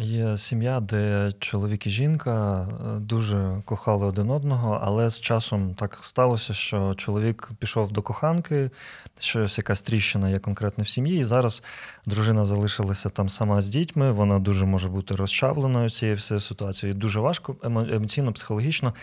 Є 0.00 0.36
сім'я, 0.36 0.80
де 0.80 1.32
чоловік 1.38 1.86
і 1.86 1.90
жінка 1.90 2.62
е, 2.62 2.98
дуже 3.00 3.62
кохали 3.64 4.06
один 4.06 4.30
одного, 4.30 4.80
але 4.82 5.10
з 5.10 5.20
часом 5.20 5.74
так 5.74 5.98
сталося, 6.02 6.54
що 6.54 6.94
чоловік 6.94 7.50
пішов 7.58 7.92
до 7.92 8.02
коханки, 8.02 8.70
щось 9.20 9.58
якась 9.58 9.82
тріщина 9.82 10.30
є 10.30 10.38
конкретно 10.38 10.84
в 10.84 10.88
сім'ї, 10.88 11.20
і 11.20 11.24
зараз 11.24 11.62
дружина 12.06 12.44
залишилася 12.44 13.08
там 13.08 13.28
сама 13.28 13.60
з 13.60 13.68
дітьми. 13.68 14.12
Вона 14.12 14.38
дуже 14.38 14.66
може 14.66 14.88
бути 14.88 15.16
розчавленою 15.16 15.90
цією 15.90 16.16
всією 16.16 16.40
ситуацією. 16.40 16.98
Дуже 16.98 17.20
важко 17.20 17.56
емоційно, 17.62 18.32
психологічно. 18.32 18.94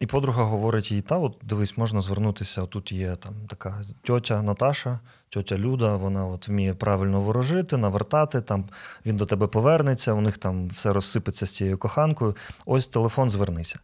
І 0.00 0.06
подруга 0.06 0.44
говорить 0.44 0.92
їй: 0.92 1.00
та 1.00 1.18
от 1.18 1.36
дивись, 1.42 1.76
можна 1.76 2.00
звернутися. 2.00 2.66
Тут 2.66 2.92
є 2.92 3.16
там 3.16 3.34
така 3.48 3.82
тьотя 4.02 4.42
Наташа 4.42 5.00
тьотя 5.32 5.58
Люда, 5.58 5.96
вона 5.96 6.26
от 6.26 6.48
вміє 6.48 6.74
правильно 6.74 7.20
ворожити, 7.20 7.76
навертати, 7.76 8.40
там 8.40 8.64
він 9.06 9.16
до 9.16 9.26
тебе 9.26 9.46
повернеться, 9.46 10.12
у 10.12 10.20
них 10.20 10.38
там 10.38 10.68
все 10.68 10.92
розсипеться 10.92 11.46
з 11.46 11.52
цією 11.52 11.78
коханкою. 11.78 12.36
Ось 12.66 12.86
телефон, 12.86 13.30
звернися. 13.30 13.78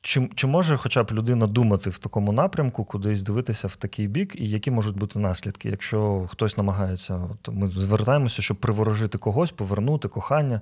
Чи 0.00 0.28
чи 0.34 0.46
може 0.46 0.76
хоча 0.76 1.02
б 1.02 1.12
людина 1.12 1.46
думати 1.46 1.90
в 1.90 1.98
такому 1.98 2.32
напрямку, 2.32 2.84
кудись 2.84 3.22
дивитися 3.22 3.68
в 3.68 3.76
такий 3.76 4.06
бік, 4.06 4.36
і 4.40 4.50
які 4.50 4.70
можуть 4.70 4.96
бути 4.96 5.18
наслідки, 5.18 5.68
якщо 5.68 6.26
хтось 6.30 6.56
намагається, 6.56 7.28
от 7.30 7.54
ми 7.54 7.68
звертаємося, 7.68 8.42
щоб 8.42 8.56
приворожити 8.56 9.18
когось, 9.18 9.50
повернути 9.50 10.08
кохання, 10.08 10.60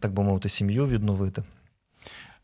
так 0.00 0.12
би 0.12 0.22
мовити, 0.22 0.48
сім'ю 0.48 0.86
відновити? 0.86 1.42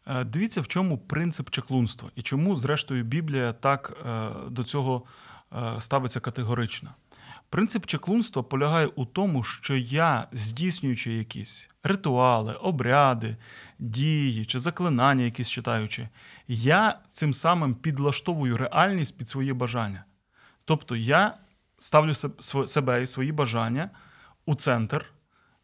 Е, 0.07 0.25
дивіться, 0.25 0.61
в 0.61 0.69
чому 0.69 0.99
принцип 0.99 1.50
чеклунства 1.50 2.11
і 2.16 2.23
чому, 2.23 2.57
зрештою, 2.57 3.04
Біблія 3.04 3.52
так 3.52 3.97
е, 4.07 4.28
до 4.50 4.64
цього 4.64 5.02
ставиться 5.78 6.21
категорично. 6.21 6.95
Принцип 7.50 7.87
чеклунства 7.87 8.42
полягає 8.42 8.87
у 8.87 9.04
тому, 9.04 9.42
що 9.42 9.76
я, 9.76 10.26
здійснюючи 10.33 11.12
якісь 11.12 11.69
ритуали, 11.83 12.54
обряди, 12.54 13.37
дії 13.78 14.45
чи 14.45 14.59
заклинання, 14.59 15.25
якісь 15.25 15.50
читаючи, 15.50 16.09
я 16.49 16.99
цим 17.09 17.35
самим 17.35 17.75
підлаштовую 17.75 18.57
реальність 18.57 19.19
під 19.19 19.28
свої 19.28 19.52
бажання. 19.52 20.04
Тобто 20.64 20.97
я 20.97 21.35
ставлю 21.78 22.14
себе 22.66 23.02
і 23.02 23.07
свої 23.07 23.33
бажання 23.33 23.90
у 24.47 24.54
центр. 24.54 25.04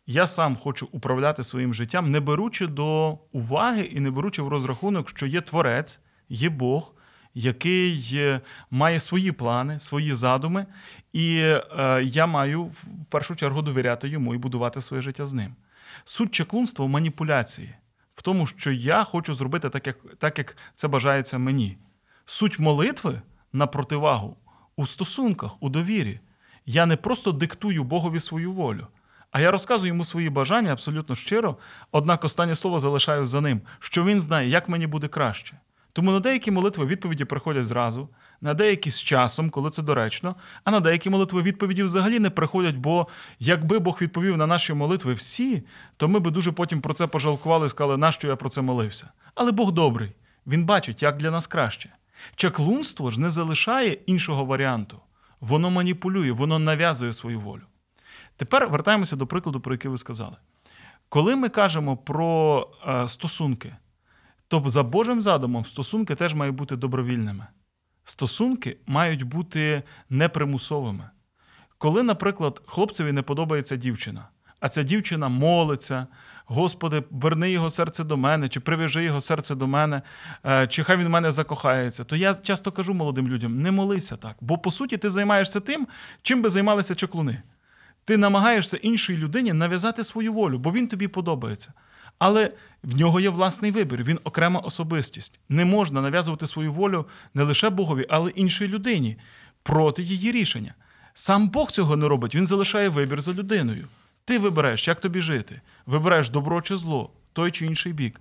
Я 0.06 0.26
сам 0.26 0.56
хочу 0.56 0.88
управляти 0.92 1.42
своїм 1.42 1.74
життям, 1.74 2.10
не 2.10 2.20
беручи 2.20 2.66
до 2.66 3.18
уваги 3.32 3.82
і 3.82 4.00
не 4.00 4.10
беручи 4.10 4.42
в 4.42 4.48
розрахунок, 4.48 5.08
що 5.08 5.26
є 5.26 5.40
творець, 5.40 6.00
є 6.28 6.48
Бог, 6.48 6.94
який 7.38 8.40
має 8.70 9.00
свої 9.00 9.32
плани, 9.32 9.80
свої 9.80 10.14
задуми, 10.14 10.66
і 11.12 11.36
е, 11.38 12.02
я 12.04 12.26
маю 12.26 12.64
в 12.64 12.84
першу 13.08 13.36
чергу 13.36 13.62
довіряти 13.62 14.08
йому 14.08 14.34
і 14.34 14.38
будувати 14.38 14.80
своє 14.80 15.02
життя 15.02 15.26
з 15.26 15.32
ним. 15.32 15.54
Суть 16.04 16.30
чеклунства 16.30 16.86
в 16.86 16.88
маніпуляції, 16.88 17.74
в 18.14 18.22
тому, 18.22 18.46
що 18.46 18.72
я 18.72 19.04
хочу 19.04 19.34
зробити 19.34 19.70
так, 19.70 19.86
як, 19.86 19.96
так, 20.18 20.38
як 20.38 20.56
це 20.74 20.88
бажається 20.88 21.38
мені. 21.38 21.76
Суть 22.24 22.58
молитви 22.58 23.22
на 23.52 23.66
противагу 23.66 24.36
у 24.76 24.86
стосунках, 24.86 25.62
у 25.62 25.68
довірі. 25.68 26.20
Я 26.66 26.86
не 26.86 26.96
просто 26.96 27.32
диктую 27.32 27.84
Богові 27.84 28.20
свою 28.20 28.52
волю. 28.52 28.86
А 29.30 29.40
я 29.40 29.50
розказую 29.50 29.88
йому 29.88 30.04
свої 30.04 30.30
бажання 30.30 30.72
абсолютно 30.72 31.14
щиро, 31.14 31.56
однак 31.92 32.24
останнє 32.24 32.54
слово 32.54 32.80
залишаю 32.80 33.26
за 33.26 33.40
ним, 33.40 33.60
що 33.78 34.04
він 34.04 34.20
знає, 34.20 34.48
як 34.48 34.68
мені 34.68 34.86
буде 34.86 35.08
краще. 35.08 35.56
Тому 35.96 36.12
на 36.12 36.20
деякі 36.20 36.50
молитви 36.50 36.86
відповіді 36.86 37.24
приходять 37.24 37.64
зразу, 37.64 38.08
на 38.40 38.54
деякі 38.54 38.90
з 38.90 39.02
часом, 39.02 39.50
коли 39.50 39.70
це 39.70 39.82
доречно, 39.82 40.36
а 40.64 40.70
на 40.70 40.80
деякі 40.80 41.10
молитви 41.10 41.42
відповіді 41.42 41.82
взагалі 41.82 42.18
не 42.18 42.30
приходять, 42.30 42.76
бо 42.76 43.06
якби 43.38 43.78
Бог 43.78 43.98
відповів 44.00 44.36
на 44.36 44.46
наші 44.46 44.72
молитви 44.72 45.14
всі, 45.14 45.62
то 45.96 46.08
ми 46.08 46.18
би 46.18 46.30
дуже 46.30 46.52
потім 46.52 46.80
про 46.80 46.94
це 46.94 47.06
пожалкували 47.06 47.66
і 47.66 47.68
сказали, 47.68 47.96
нащо 47.96 48.28
я 48.28 48.36
про 48.36 48.48
це 48.48 48.62
молився. 48.62 49.08
Але 49.34 49.52
Бог 49.52 49.72
добрий, 49.72 50.12
він 50.46 50.64
бачить, 50.64 51.02
як 51.02 51.16
для 51.16 51.30
нас 51.30 51.46
краще. 51.46 51.90
Чаклунство 52.34 53.10
ж 53.10 53.20
не 53.20 53.30
залишає 53.30 53.92
іншого 53.92 54.44
варіанту. 54.44 55.00
Воно 55.40 55.70
маніпулює, 55.70 56.32
воно 56.32 56.58
нав'язує 56.58 57.12
свою 57.12 57.40
волю. 57.40 57.62
Тепер 58.36 58.68
вертаємося 58.68 59.16
до 59.16 59.26
прикладу, 59.26 59.60
про 59.60 59.74
який 59.74 59.90
ви 59.90 59.98
сказали. 59.98 60.36
Коли 61.08 61.36
ми 61.36 61.48
кажемо 61.48 61.96
про 61.96 62.68
е, 62.88 63.08
стосунки, 63.08 63.76
Тобто, 64.48 64.70
за 64.70 64.82
Божим 64.82 65.22
задумом, 65.22 65.64
стосунки 65.64 66.14
теж 66.14 66.34
мають 66.34 66.54
бути 66.54 66.76
добровільними. 66.76 67.46
Стосунки 68.04 68.76
мають 68.86 69.22
бути 69.22 69.82
непримусовими. 70.10 71.10
Коли, 71.78 72.02
наприклад, 72.02 72.62
хлопцеві 72.66 73.12
не 73.12 73.22
подобається 73.22 73.76
дівчина, 73.76 74.28
а 74.60 74.68
ця 74.68 74.82
дівчина 74.82 75.28
молиться, 75.28 76.06
Господи, 76.48 77.02
верни 77.10 77.50
його 77.50 77.70
серце 77.70 78.04
до 78.04 78.16
мене, 78.16 78.48
чи 78.48 78.60
прив'яжи 78.60 79.04
його 79.04 79.20
серце 79.20 79.54
до 79.54 79.66
мене, 79.66 80.02
е, 80.44 80.66
чи 80.66 80.84
хай 80.84 80.96
він 80.96 81.06
в 81.06 81.10
мене 81.10 81.30
закохається, 81.30 82.04
то 82.04 82.16
я 82.16 82.34
часто 82.34 82.72
кажу 82.72 82.94
молодим 82.94 83.28
людям: 83.28 83.62
не 83.62 83.70
молися 83.70 84.16
так, 84.16 84.36
бо 84.40 84.58
по 84.58 84.70
суті 84.70 84.96
ти 84.96 85.10
займаєшся 85.10 85.60
тим, 85.60 85.86
чим 86.22 86.42
би 86.42 86.50
займалися 86.50 86.94
чаклуни. 86.94 87.42
Ти 88.04 88.16
намагаєшся 88.16 88.76
іншій 88.76 89.16
людині 89.16 89.52
нав'язати 89.52 90.04
свою 90.04 90.32
волю, 90.32 90.58
бо 90.58 90.72
він 90.72 90.88
тобі 90.88 91.08
подобається. 91.08 91.72
Але 92.18 92.50
в 92.82 92.96
нього 92.96 93.20
є 93.20 93.30
власний 93.30 93.70
вибір, 93.70 94.04
він 94.04 94.18
окрема 94.24 94.60
особистість. 94.60 95.38
Не 95.48 95.64
можна 95.64 96.00
нав'язувати 96.02 96.46
свою 96.46 96.72
волю 96.72 97.06
не 97.34 97.42
лише 97.42 97.70
Богові, 97.70 98.06
але 98.08 98.30
й 98.30 98.32
іншій 98.36 98.68
людині 98.68 99.16
проти 99.62 100.02
її 100.02 100.32
рішення. 100.32 100.74
Сам 101.14 101.48
Бог 101.48 101.70
цього 101.70 101.96
не 101.96 102.08
робить, 102.08 102.34
він 102.34 102.46
залишає 102.46 102.88
вибір 102.88 103.22
за 103.22 103.32
людиною. 103.32 103.88
Ти 104.24 104.38
вибираєш, 104.38 104.88
як 104.88 105.00
тобі 105.00 105.20
жити, 105.20 105.60
вибираєш 105.86 106.30
добро 106.30 106.62
чи 106.62 106.76
зло, 106.76 107.10
той 107.32 107.50
чи 107.50 107.66
інший 107.66 107.92
бік. 107.92 108.20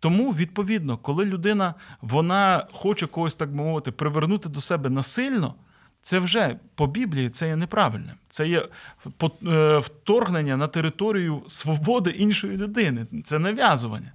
Тому, 0.00 0.32
відповідно, 0.32 0.96
коли 0.96 1.24
людина 1.24 1.74
вона 2.00 2.66
хоче 2.72 3.06
когось, 3.06 3.34
так 3.34 3.50
би 3.50 3.56
мовити, 3.56 3.92
привернути 3.92 4.48
до 4.48 4.60
себе 4.60 4.90
насильно. 4.90 5.54
Це 6.00 6.18
вже 6.18 6.56
по 6.74 6.86
Біблії 6.86 7.30
це 7.30 7.48
є 7.48 7.56
неправильним. 7.56 8.16
Це 8.28 8.48
є 8.48 8.68
е, 9.46 9.78
вторгнення 9.78 10.56
на 10.56 10.68
територію 10.68 11.42
свободи 11.46 12.10
іншої 12.10 12.56
людини. 12.56 13.06
Це 13.24 13.38
нав'язування. 13.38 14.12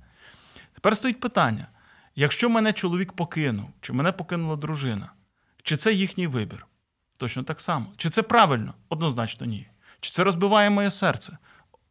Тепер 0.74 0.98
стоїть 0.98 1.20
питання: 1.20 1.68
якщо 2.16 2.50
мене 2.50 2.74
чоловік 2.74 3.14
покинув, 3.14 3.70
чи 3.82 3.94
мене 3.94 4.12
покинула 4.12 4.56
дружина, 4.56 5.12
чи 5.64 5.78
це 5.78 5.94
їхній 5.94 6.28
вибір? 6.28 6.68
Точно 7.18 7.44
так 7.44 7.62
само. 7.62 7.94
Чи 7.98 8.10
це 8.10 8.22
правильно? 8.22 8.74
Однозначно 8.90 9.46
ні. 9.46 9.68
Чи 10.00 10.12
це 10.12 10.24
розбиває 10.24 10.70
моє 10.70 10.92
серце? 10.92 11.38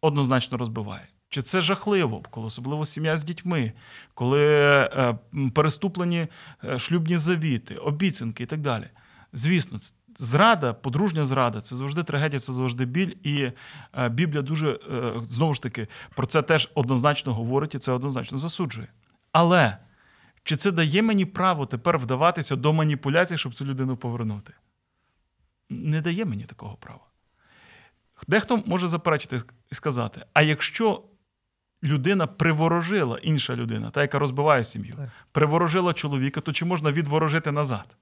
Однозначно 0.00 0.58
розбиває. 0.58 1.08
Чи 1.28 1.42
це 1.42 1.60
жахливо, 1.60 2.22
коли 2.30 2.46
особливо 2.46 2.86
сім'я 2.86 3.16
з 3.16 3.24
дітьми, 3.24 3.72
коли 4.14 4.44
е, 4.44 5.18
переступлені 5.54 6.26
е, 6.64 6.78
шлюбні 6.78 7.18
завіти, 7.18 7.74
обіцянки 7.74 8.42
і 8.42 8.46
так 8.46 8.60
далі. 8.60 8.88
Звісно, 9.32 9.78
Зрада, 10.18 10.72
подружня 10.72 11.26
зрада 11.26 11.60
це 11.60 11.76
завжди 11.76 12.02
трагедія, 12.02 12.40
це 12.40 12.52
завжди 12.52 12.84
біль. 12.84 13.14
І 13.22 13.52
е, 13.98 14.08
Біблія 14.08 14.42
дуже 14.42 14.70
е, 14.70 15.12
знову 15.28 15.54
ж 15.54 15.62
таки 15.62 15.88
про 16.14 16.26
це 16.26 16.42
теж 16.42 16.70
однозначно 16.74 17.34
говорить 17.34 17.74
і 17.74 17.78
це 17.78 17.92
однозначно 17.92 18.38
засуджує. 18.38 18.88
Але 19.32 19.76
чи 20.42 20.56
це 20.56 20.70
дає 20.70 21.02
мені 21.02 21.24
право 21.24 21.66
тепер 21.66 21.98
вдаватися 21.98 22.56
до 22.56 22.72
маніпуляцій, 22.72 23.38
щоб 23.38 23.54
цю 23.54 23.64
людину 23.64 23.96
повернути? 23.96 24.52
Не 25.70 26.00
дає 26.00 26.24
мені 26.24 26.44
такого 26.44 26.76
права. 26.76 27.06
Дехто 28.28 28.62
може 28.66 28.88
заперечити 28.88 29.42
і 29.72 29.74
сказати: 29.74 30.24
а 30.32 30.42
якщо 30.42 31.02
людина 31.82 32.26
приворожила 32.26 33.18
інша 33.18 33.56
людина, 33.56 33.90
та, 33.90 34.02
яка 34.02 34.18
розбиває 34.18 34.64
сім'ю, 34.64 35.08
приворожила 35.32 35.92
чоловіка, 35.92 36.40
то 36.40 36.52
чи 36.52 36.64
можна 36.64 36.92
відворожити 36.92 37.52
назад? 37.52 37.96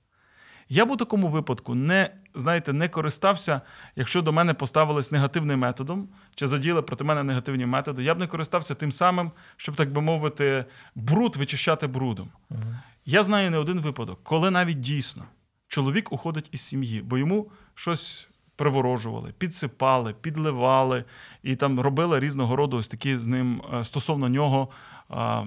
Я 0.73 0.87
б 0.87 0.91
у 0.91 0.97
такому 0.97 1.29
випадку 1.29 1.75
не 1.75 2.11
знаєте, 2.35 2.73
не 2.73 2.89
користався, 2.89 3.61
якщо 3.97 4.23
до 4.23 4.33
мене 4.33 4.55
поставились 4.55 5.13
негативним 5.13 5.59
методом, 5.59 6.09
чи 6.35 6.47
задіяли 6.47 6.83
проти 6.83 7.05
мене 7.05 7.23
негативні 7.23 7.67
методи, 7.67 8.03
я 8.03 8.15
б 8.15 8.19
не 8.19 8.27
користався 8.27 8.75
тим 8.75 8.93
самим, 8.93 9.31
щоб, 9.57 9.77
так 9.77 9.93
би 9.93 10.01
мовити, 10.01 10.65
бруд 10.95 11.37
вичищати 11.37 11.87
брудом. 11.87 12.31
Угу. 12.51 12.61
Я 13.05 13.23
знаю 13.23 13.51
не 13.51 13.59
один 13.59 13.81
випадок, 13.81 14.21
коли 14.23 14.51
навіть 14.51 14.81
дійсно 14.81 15.25
чоловік 15.69 16.13
уходить 16.13 16.49
із 16.53 16.61
сім'ї, 16.61 17.03
бо 17.03 17.19
йому 17.19 17.51
щось 17.75 18.29
приворожували, 18.57 19.33
підсипали, 19.39 20.15
підливали 20.21 21.05
і 21.43 21.57
там 21.57 21.81
робили 21.81 22.21
різного 22.21 22.57
роду 22.57 22.77
ось 22.77 22.89
такі 22.89 23.17
з 23.19 23.27
ним 23.27 23.63
е, 23.75 23.85
стосовно 23.85 24.29
нього 24.29 24.69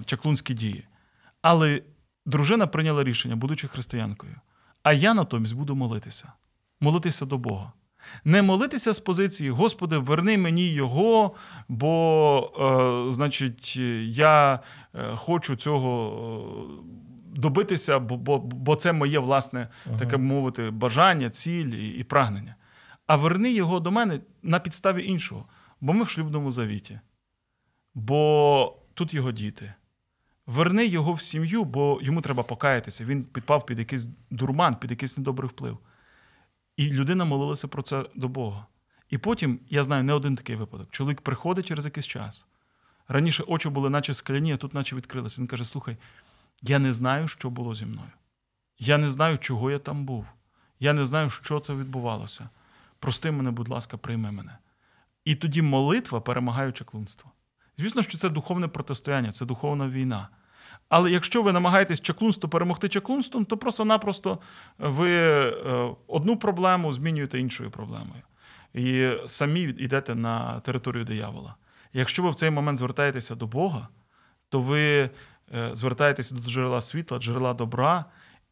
чаклунські 0.06 0.54
дії. 0.54 0.88
Але 1.42 1.82
дружина 2.26 2.68
прийняла 2.68 3.04
рішення, 3.04 3.36
будучи 3.36 3.68
християнкою. 3.68 4.36
А 4.84 4.94
я 4.94 5.14
натомість 5.14 5.56
буду 5.56 5.76
молитися, 5.76 6.34
молитися 6.80 7.26
до 7.26 7.38
Бога. 7.38 7.72
Не 8.24 8.42
молитися 8.42 8.94
з 8.94 9.00
позиції, 9.00 9.50
Господи, 9.50 9.98
верни 9.98 10.38
мені 10.38 10.68
його, 10.68 11.36
бо, 11.68 13.08
е, 13.08 13.12
значить, 13.12 13.76
я 14.06 14.60
е, 14.96 15.16
хочу 15.16 15.56
цього 15.56 16.14
е, 17.36 17.40
добитися, 17.40 18.00
бо 18.00 18.18
бо, 18.18 18.40
бо 18.40 18.76
це 18.76 18.94
моє 18.94 19.20
власне, 19.20 19.68
uh 19.88 19.98
таке 19.98 20.18
мовити, 20.18 20.70
бажання, 20.70 21.30
ціль 21.30 21.66
і, 21.66 21.90
і 21.90 22.04
прагнення. 22.04 22.56
А 23.08 23.16
верни 23.16 23.54
його 23.54 23.80
до 23.80 23.92
мене 23.92 24.20
на 24.44 24.60
підставі 24.60 25.06
іншого, 25.06 25.46
бо 25.82 25.94
ми 25.94 26.04
в 26.04 26.10
шлюбному 26.10 26.52
завіті, 26.52 27.00
бо 27.94 28.78
тут 28.94 29.14
його 29.14 29.32
діти. 29.32 29.74
Верни 30.48 30.86
його 30.86 31.14
в 31.14 31.22
сім'ю, 31.22 31.64
бо 31.64 32.00
йому 32.02 32.22
треба 32.22 32.44
покаятися. 32.44 33.06
Він 33.06 33.24
підпав 33.24 33.66
під 33.66 33.80
якийсь 33.80 34.06
дурман, 34.30 34.76
під 34.76 34.92
якийсь 34.92 35.18
недобрий 35.18 35.50
вплив. 35.50 35.78
І 36.78 36.90
людина 36.90 37.26
молилася 37.26 37.68
про 37.68 37.82
це 37.82 38.06
до 38.16 38.28
Бога. 38.28 38.66
І 39.10 39.18
потім, 39.18 39.60
я 39.70 39.84
знаю, 39.84 40.04
не 40.04 40.14
один 40.14 40.36
такий 40.36 40.56
випадок. 40.56 40.88
Чоловік 40.92 41.22
приходить 41.22 41.66
через 41.66 41.86
якийсь 41.86 42.08
час. 42.08 42.46
Раніше 43.08 43.44
очі 43.48 43.70
були, 43.70 43.90
наче 43.90 44.14
скляні, 44.14 44.54
а 44.54 44.58
тут 44.58 44.74
наче 44.74 44.96
відкрилися. 44.96 45.42
Він 45.42 45.48
каже: 45.48 45.66
Слухай, 45.66 45.98
я 46.62 46.80
не 46.80 46.94
знаю, 46.94 47.28
що 47.28 47.50
було 47.50 47.76
зі 47.76 47.86
мною. 47.86 48.12
Я 48.80 48.98
не 48.98 49.10
знаю, 49.10 49.38
чого 49.38 49.72
я 49.72 49.80
там 49.80 50.06
був. 50.06 50.26
Я 50.80 50.94
не 50.94 51.06
знаю, 51.06 51.30
що 51.30 51.60
це 51.60 51.74
відбувалося. 51.74 52.50
Прости 53.00 53.32
мене, 53.32 53.52
будь 53.52 53.70
ласка, 53.70 53.98
прийми 53.98 54.32
мене. 54.32 54.58
І 55.26 55.36
тоді 55.36 55.62
молитва 55.62 56.22
перемагає 56.22 56.72
чаклунство. 56.72 57.32
Звісно, 57.78 58.02
що 58.04 58.18
це 58.18 58.30
духовне 58.30 58.68
протистояння, 58.68 59.32
це 59.32 59.46
духовна 59.46 59.88
війна. 59.88 60.30
Але 60.90 61.12
якщо 61.12 61.42
ви 61.42 61.52
намагаєтесь 61.52 62.02
чаклунство 62.02 62.50
перемогти 62.50 62.90
чаклунством, 62.90 63.46
то 63.46 63.58
просто-напросто 63.58 64.40
ви 64.78 65.10
е, 65.12 65.96
одну 66.08 66.38
проблему 66.38 66.94
змінюєте 66.94 67.40
іншою 67.40 67.72
проблемою. 67.72 68.22
І 68.74 69.12
самі 69.26 69.62
йдете 69.62 70.16
на 70.16 70.60
територію 70.60 71.06
диявола. 71.06 71.56
Якщо 71.94 72.24
ви 72.24 72.30
в 72.30 72.36
цей 72.36 72.50
момент 72.50 72.78
звертаєтеся 72.78 73.36
до 73.36 73.48
Бога, 73.48 73.88
то 74.50 74.60
ви 74.60 75.10
е, 75.54 75.70
звертаєтеся 75.74 76.36
до 76.36 76.42
джерела 76.42 76.82
світла, 76.82 77.20
джерела 77.20 77.54
добра. 77.54 78.06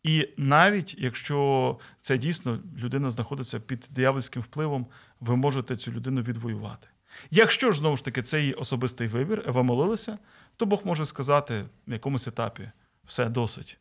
І 0.04 0.30
навіть 0.38 0.96
якщо 0.98 1.78
це 2.00 2.18
дійсно 2.18 2.60
людина 2.78 3.12
знаходиться 3.12 3.60
під 3.60 3.88
диявольським 3.92 4.42
впливом, 4.42 4.88
ви 5.20 5.36
можете 5.36 5.78
цю 5.78 5.92
людину 5.92 6.22
відвоювати. 6.22 6.88
Якщо 7.32 7.72
ж 7.72 7.80
знову 7.80 7.98
ж 7.98 8.06
таки 8.06 8.22
це 8.22 8.40
її 8.40 8.54
особистий 8.54 9.08
вибір, 9.08 9.52
ви 9.52 9.64
молилися, 9.64 10.18
то 10.58 10.66
Бог 10.66 10.82
може 10.84 11.06
сказати 11.06 11.66
на 11.86 11.96
якомусь 11.96 12.28
етапі 12.28 12.72
все 13.06 13.30
досить. 13.30 13.78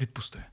Відпусти. 0.00 0.44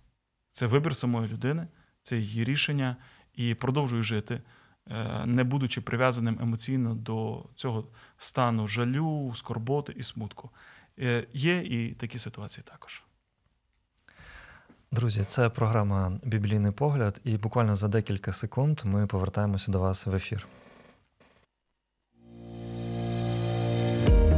Це 0.51 0.67
вибір 0.67 0.95
самої 0.95 1.27
людини, 1.27 1.67
це 2.03 2.17
її 2.17 2.43
рішення, 2.43 2.95
і 3.33 3.55
продовжуй 3.55 4.01
жити, 4.01 4.41
е, 4.87 5.25
не 5.25 5.43
будучи 5.43 5.81
прив'язаним 5.81 6.39
емоційно 6.41 6.95
до 6.95 7.45
цього 7.55 7.87
стану 8.17 8.67
жалю, 8.67 9.31
скорботи 9.35 9.93
і 9.97 10.03
смутку. 10.03 10.49
Е, 10.99 11.27
є 11.33 11.57
і 11.57 11.93
такі 11.93 12.19
ситуації 12.19 12.63
також. 12.71 13.03
Друзі, 14.91 15.23
це 15.23 15.49
програма 15.49 16.19
Біблійний 16.23 16.71
погляд, 16.71 17.21
і 17.23 17.37
буквально 17.37 17.75
за 17.75 17.87
декілька 17.87 18.31
секунд 18.31 18.81
ми 18.85 19.07
повертаємося 19.07 19.71
до 19.71 19.79
вас 19.79 20.05
в 20.05 20.15
ефір. 20.15 20.47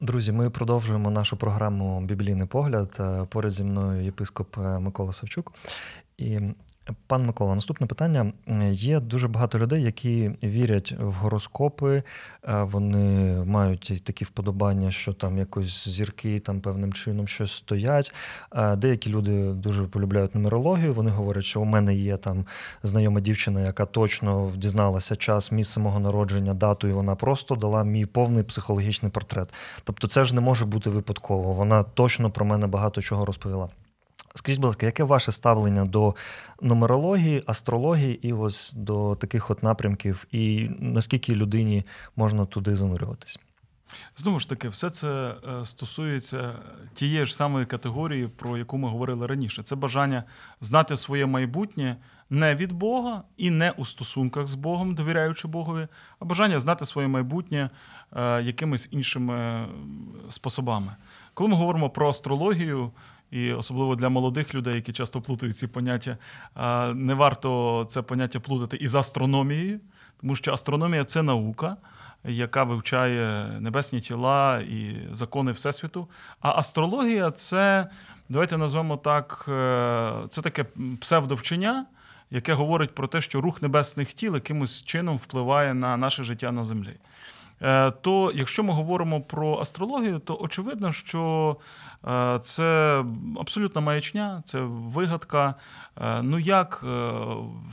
Друзі, 0.00 0.32
ми 0.32 0.50
продовжуємо 0.50 1.10
нашу 1.10 1.36
програму 1.36 2.00
Біблійний 2.00 2.46
погляд. 2.46 2.96
Е, 3.00 3.26
поряд 3.30 3.52
зі 3.52 3.64
мною 3.64 4.04
єпископ 4.04 4.58
е, 4.58 4.60
Микола 4.60 5.12
Савчук. 5.12 5.52
І 6.18 6.40
Пан 7.06 7.22
Микола, 7.22 7.54
наступне 7.54 7.86
питання. 7.86 8.32
Є 8.70 9.00
дуже 9.00 9.28
багато 9.28 9.58
людей, 9.58 9.82
які 9.82 10.30
вірять 10.42 10.94
в 10.98 11.12
гороскопи, 11.12 12.02
е, 12.48 12.62
вони 12.62 13.34
мають 13.44 14.02
такі 14.04 14.24
вподобання, 14.24 14.90
що 14.90 15.12
там 15.12 15.38
якось 15.38 15.88
зірки 15.88 16.40
там 16.40 16.60
певним 16.60 16.92
чином 16.92 17.28
щось 17.28 17.52
стоять. 17.52 18.14
Е, 18.52 18.76
деякі 18.76 19.10
люди 19.10 19.52
дуже 19.52 19.84
полюбляють 19.84 20.34
нумерологію. 20.34 20.94
Вони 20.94 21.10
говорять, 21.10 21.44
що 21.44 21.60
у 21.60 21.64
мене 21.64 21.94
є 21.94 22.16
там 22.16 22.46
знайома 22.82 23.20
дівчина, 23.20 23.60
яка 23.60 23.86
точно 23.86 24.52
дізналася 24.56 25.16
час, 25.16 25.52
місце 25.52 25.80
мого 25.80 26.00
народження, 26.00 26.54
дату, 26.54 26.88
і 26.88 26.92
вона 26.92 27.14
просто 27.14 27.54
дала 27.54 27.84
мій 27.84 28.06
повний 28.06 28.42
психологічний 28.42 29.12
портрет. 29.12 29.54
Тобто, 29.84 30.08
це 30.08 30.24
ж 30.24 30.34
не 30.34 30.40
може 30.40 30.64
бути 30.64 30.90
випадково. 30.90 31.52
Вона 31.52 31.82
точно 31.82 32.30
про 32.30 32.44
мене 32.44 32.66
багато 32.66 33.02
чого 33.02 33.24
розповіла. 33.24 33.68
Скажіть, 34.36 34.60
будь 34.60 34.68
ласка, 34.68 34.86
яке 34.86 35.04
ваше 35.04 35.32
ставлення 35.32 35.84
до 35.84 36.14
нумерології, 36.60 37.42
астрології 37.46 38.28
і 38.28 38.32
ось 38.32 38.72
до 38.72 39.14
таких 39.14 39.50
от 39.50 39.62
напрямків, 39.62 40.26
і 40.32 40.70
наскільки 40.80 41.34
людині 41.34 41.84
можна 42.16 42.46
туди 42.46 42.76
занурюватися? 42.76 43.38
Знову 44.16 44.38
ж 44.38 44.48
таки, 44.48 44.68
все 44.68 44.90
це 44.90 45.08
е, 45.08 45.64
стосується 45.64 46.54
тієї 46.94 47.26
ж 47.26 47.36
самої 47.36 47.66
категорії, 47.66 48.28
про 48.28 48.58
яку 48.58 48.78
ми 48.78 48.88
говорили 48.88 49.26
раніше. 49.26 49.62
Це 49.62 49.76
бажання 49.76 50.24
знати 50.60 50.96
своє 50.96 51.26
майбутнє 51.26 51.96
не 52.30 52.54
від 52.54 52.72
Бога 52.72 53.22
і 53.36 53.50
не 53.50 53.70
у 53.70 53.84
стосунках 53.84 54.46
з 54.46 54.54
Богом, 54.54 54.94
довіряючи 54.94 55.48
Богові, 55.48 55.88
а 56.20 56.24
бажання 56.24 56.60
знати 56.60 56.84
своє 56.84 57.08
майбутнє 57.08 57.70
е, 58.12 58.42
якимись 58.42 58.88
іншими 58.90 59.66
способами. 60.30 60.96
Коли 61.34 61.50
ми 61.50 61.56
говоримо 61.56 61.90
про 61.90 62.08
астрологію, 62.08 62.90
і 63.30 63.52
особливо 63.52 63.96
для 63.96 64.08
молодих 64.08 64.54
людей, 64.54 64.74
які 64.74 64.92
часто 64.92 65.20
плутають 65.20 65.56
ці 65.56 65.66
поняття, 65.66 66.18
не 66.94 67.14
варто 67.14 67.86
це 67.88 68.02
поняття 68.02 68.40
плутати 68.40 68.76
із 68.76 68.94
астрономією, 68.94 69.80
тому 70.20 70.36
що 70.36 70.52
астрономія 70.52 71.04
це 71.04 71.22
наука, 71.22 71.76
яка 72.24 72.64
вивчає 72.64 73.46
небесні 73.60 74.00
тіла 74.00 74.58
і 74.60 75.08
закони 75.12 75.52
Всесвіту. 75.52 76.08
А 76.40 76.58
астрологія 76.58 77.30
це, 77.30 77.90
давайте 78.28 78.58
назвемо 78.58 78.96
так, 78.96 79.46
е, 79.48 80.12
це 80.30 80.42
таке 80.42 80.64
псевдовчення. 81.00 81.86
Яке 82.30 82.54
говорить 82.54 82.94
про 82.94 83.08
те, 83.08 83.20
що 83.20 83.40
рух 83.40 83.62
небесних 83.62 84.14
тіл 84.14 84.34
якимось 84.34 84.82
чином 84.82 85.16
впливає 85.16 85.74
на 85.74 85.96
наше 85.96 86.24
життя 86.24 86.52
на 86.52 86.64
землі. 86.64 86.96
Е, 87.62 87.90
то 87.90 88.32
якщо 88.34 88.62
ми 88.62 88.72
говоримо 88.72 89.20
про 89.20 89.58
астрологію, 89.58 90.18
то 90.18 90.38
очевидно, 90.40 90.92
що 90.92 91.56
е, 92.08 92.38
це 92.42 93.04
абсолютна 93.40 93.80
маячня, 93.80 94.42
це 94.46 94.60
вигадка. 94.60 95.54
Е, 96.00 96.22
ну 96.22 96.38
як 96.38 96.84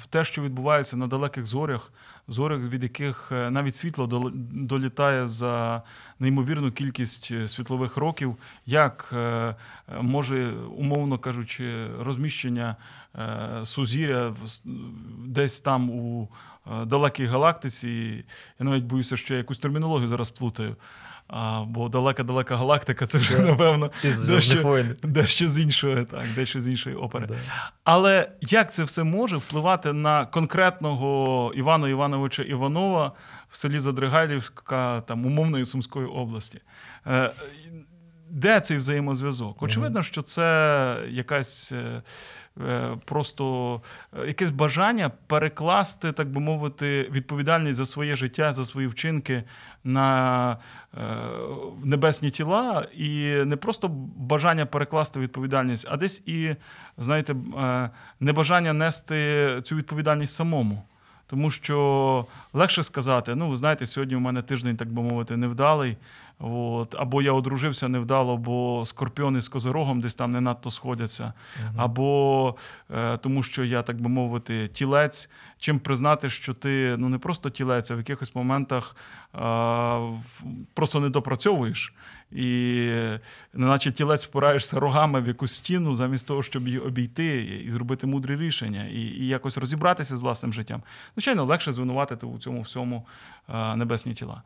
те, 0.10 0.26
що 0.26 0.42
відбувається 0.42 0.98
на 0.98 1.08
далеких 1.08 1.46
зорях, 1.46 1.92
зорях, 2.28 2.60
від 2.60 2.84
яких 2.84 3.32
навіть 3.32 3.76
світло 3.76 4.32
долітає 4.52 5.28
за 5.28 5.82
неймовірну 6.20 6.72
кількість 6.72 7.50
світлових 7.50 7.98
років, 7.98 8.36
як 8.66 9.16
може, 10.02 10.54
умовно 10.78 11.18
кажучи, 11.18 11.88
розміщення 12.00 12.76
сузір'я 13.64 14.34
десь 15.26 15.60
там 15.60 15.90
у 15.90 16.30
далекій 16.86 17.26
галактиці. 17.26 18.24
Я 18.60 18.66
навіть 18.66 18.84
боюся, 18.84 19.18
що 19.18 19.34
я 19.34 19.38
якусь 19.38 19.58
термінологію 19.58 20.10
зараз 20.10 20.30
плутаю. 20.30 20.76
А, 21.28 21.64
Бо 21.68 21.90
далека-далека 21.90 22.58
галактика 22.58 23.08
це 23.08 23.18
вже, 23.18 23.40
напевно, 23.40 23.92
дещо, 24.04 24.86
дещо 25.04 25.50
з 25.50 25.60
іншої, 25.60 26.06
так, 26.06 26.26
дещо 26.36 26.60
з 26.62 26.70
іншої 26.70 26.96
опери. 26.96 27.26
Yeah. 27.26 27.70
Але 27.84 28.32
як 28.42 28.72
це 28.72 28.84
все 28.84 29.04
може 29.04 29.38
впливати 29.38 29.94
на 29.94 30.26
конкретного 30.26 31.52
Івана 31.56 31.90
Івановича 31.90 32.44
Іванова 32.44 33.12
в 33.50 33.58
селі 33.58 33.80
Задригайлівська, 33.80 35.02
там, 35.02 35.26
умовної 35.26 35.66
Сумської 35.66 36.08
області? 36.08 36.62
Е, 37.08 37.32
Де 38.30 38.62
цей 38.62 38.78
взаємозв'язок? 38.78 39.64
Очевидно, 39.64 40.04
що 40.04 40.22
це 40.22 40.98
якась. 41.10 41.72
Е, 41.72 42.02
Е, 42.62 42.98
просто 43.06 43.82
якесь 44.28 44.52
бажання 44.52 45.12
перекласти, 45.28 46.12
так 46.12 46.32
би 46.32 46.40
мовити, 46.40 47.10
відповідальність 47.12 47.78
за 47.78 47.86
своє 47.86 48.16
життя, 48.16 48.54
за 48.54 48.66
свої 48.66 48.88
вчинки 48.88 49.44
на 49.84 50.58
е, 50.98 51.00
небесні 51.84 52.32
тіла, 52.32 52.88
і 52.98 53.36
не 53.46 53.56
просто 53.56 53.88
бажання 54.18 54.66
перекласти 54.66 55.20
відповідальність, 55.20 55.88
а 55.90 55.98
десь 55.98 56.24
і, 56.26 56.56
знаєте, 56.98 57.36
небажання 58.20 58.74
нести 58.74 59.60
цю 59.64 59.76
відповідальність 59.76 60.36
самому. 60.36 60.84
Тому 61.28 61.52
що 61.52 62.26
легше 62.54 62.84
сказати, 62.84 63.36
ну, 63.36 63.50
ви 63.50 63.58
знаєте, 63.58 63.86
сьогодні 63.86 64.16
у 64.16 64.20
мене 64.20 64.42
тиждень, 64.42 64.78
так 64.78 64.92
би 64.92 65.02
мовити, 65.02 65.38
невдалий. 65.38 65.98
От, 66.46 66.96
Або 66.96 67.22
я 67.22 67.32
одружився 67.32 67.88
невдало, 67.88 68.38
бо 68.38 68.84
скорпіони 68.86 69.42
з 69.42 69.48
козирогом 69.48 70.02
десь 70.02 70.16
там 70.16 70.32
не 70.32 70.42
надто 70.42 70.72
сходяться, 70.72 71.34
або 71.78 72.56
е, 72.92 73.18
тому, 73.18 73.44
що 73.44 73.64
я, 73.64 73.82
так 73.82 74.02
би 74.02 74.10
мовити, 74.10 74.68
тілець. 74.68 75.30
Чим 75.60 75.80
признати, 75.80 76.30
що 76.30 76.54
ти 76.54 76.96
ну 76.98 77.10
не 77.10 77.18
просто 77.18 77.50
тілець, 77.50 77.92
а 77.92 77.96
в 77.96 77.98
якихось 77.98 78.36
моментах 78.36 78.96
е, 79.36 79.40
просто 80.74 81.00
не 81.00 81.10
допрацьовуєш. 81.10 81.94
І 82.32 82.90
неначе 83.54 83.92
тілець 83.92 84.26
впираєшся 84.26 84.80
рогами 84.80 85.22
в 85.22 85.28
якусь 85.28 85.54
стіну, 85.54 85.96
замість 85.96 86.28
того, 86.28 86.44
щоб 86.44 86.68
її 86.68 86.80
обійти 86.80 87.62
і 87.66 87.70
зробити 87.70 88.08
мудре 88.08 88.36
рішення, 88.36 88.86
і 88.86 89.00
і 89.00 89.28
якось 89.28 89.58
розібратися 89.58 90.18
з 90.18 90.22
власним 90.22 90.54
життям. 90.54 90.84
Звичайно, 91.16 91.46
легше 91.46 91.72
звинуватити 91.72 92.26
у 92.26 92.38
цьому 92.38 92.62
всьому 92.62 93.06
небесні 93.76 94.14
тіла. 94.14 94.42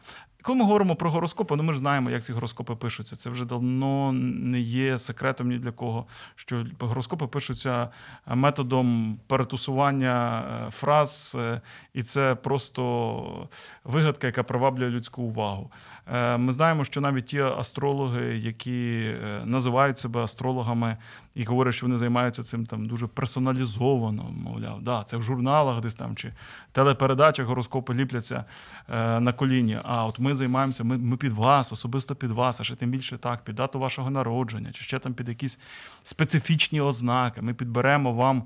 Коли 0.48 0.60
ми 0.60 0.66
говоримо 0.66 0.96
про 0.96 1.12
гороскопи, 1.12 1.56
ну 1.56 1.64
ми 1.64 1.74
ж 1.74 1.80
знаємо, 1.80 2.10
як 2.10 2.24
ці 2.24 2.34
гороскопи 2.34 2.76
пишуться. 2.76 3.16
Це 3.16 3.30
вже 3.30 3.46
давно 3.46 4.12
не 4.12 4.60
є 4.60 4.98
секретом 4.98 5.50
ні 5.50 5.58
для 5.58 5.72
кого. 5.72 6.06
Що 6.36 6.66
гороскопи 6.80 7.28
пишуться 7.28 7.90
методом 8.28 9.20
перетусування 9.28 10.44
е, 10.68 10.72
фраз, 10.72 11.38
е, 11.40 11.62
і 11.94 12.04
це 12.04 12.36
просто 12.36 13.50
вигадка, 13.84 14.28
яка 14.28 14.44
приваблює 14.44 14.90
людську 14.90 15.24
увагу. 15.24 15.72
Е, 16.14 16.38
ми 16.38 16.52
знаємо, 16.52 16.84
що 16.84 17.02
навіть 17.02 17.26
ті 17.26 17.40
астрологи, 17.40 18.38
які 18.38 19.14
називають 19.46 20.00
себе 20.00 20.22
астрологами 20.22 20.98
і 21.36 21.44
говорять, 21.44 21.74
що 21.74 21.86
вони 21.86 21.98
займаються 21.98 22.44
цим 22.44 22.66
там 22.66 22.86
дуже 22.86 23.08
персоналізовано, 23.08 24.24
мовляв, 24.24 24.82
да, 24.82 25.04
це 25.04 25.18
в 25.18 25.22
журналах 25.22 25.82
десь 25.82 25.96
там 25.96 26.16
чи 26.16 26.34
телепередачах 26.72 27.46
гороскопи 27.46 27.94
ліпляться 27.94 28.46
на 28.96 29.34
коліні. 29.34 29.80
А 29.84 30.06
от 30.06 30.20
ми 30.20 30.36
займаємося, 30.36 30.84
ми 30.84 30.98
ми 30.98 31.18
під 31.18 31.34
вас, 31.34 31.72
особисто 31.72 32.16
під 32.16 32.32
вас, 32.32 32.62
а 32.62 32.64
ще 32.64 32.76
тим 32.76 32.92
більше 32.92 33.18
так, 33.18 33.44
під 33.44 33.56
дату 33.56 33.80
вашого 33.80 34.10
народження, 34.10 34.72
чи 34.72 34.84
ще 34.84 35.00
там 35.00 35.14
під 35.14 35.30
якісь 35.30 35.60
специфічні 36.04 36.82
ознаки. 36.82 37.42
Ми 37.42 37.54
підберемо 37.54 38.14
вам 38.14 38.44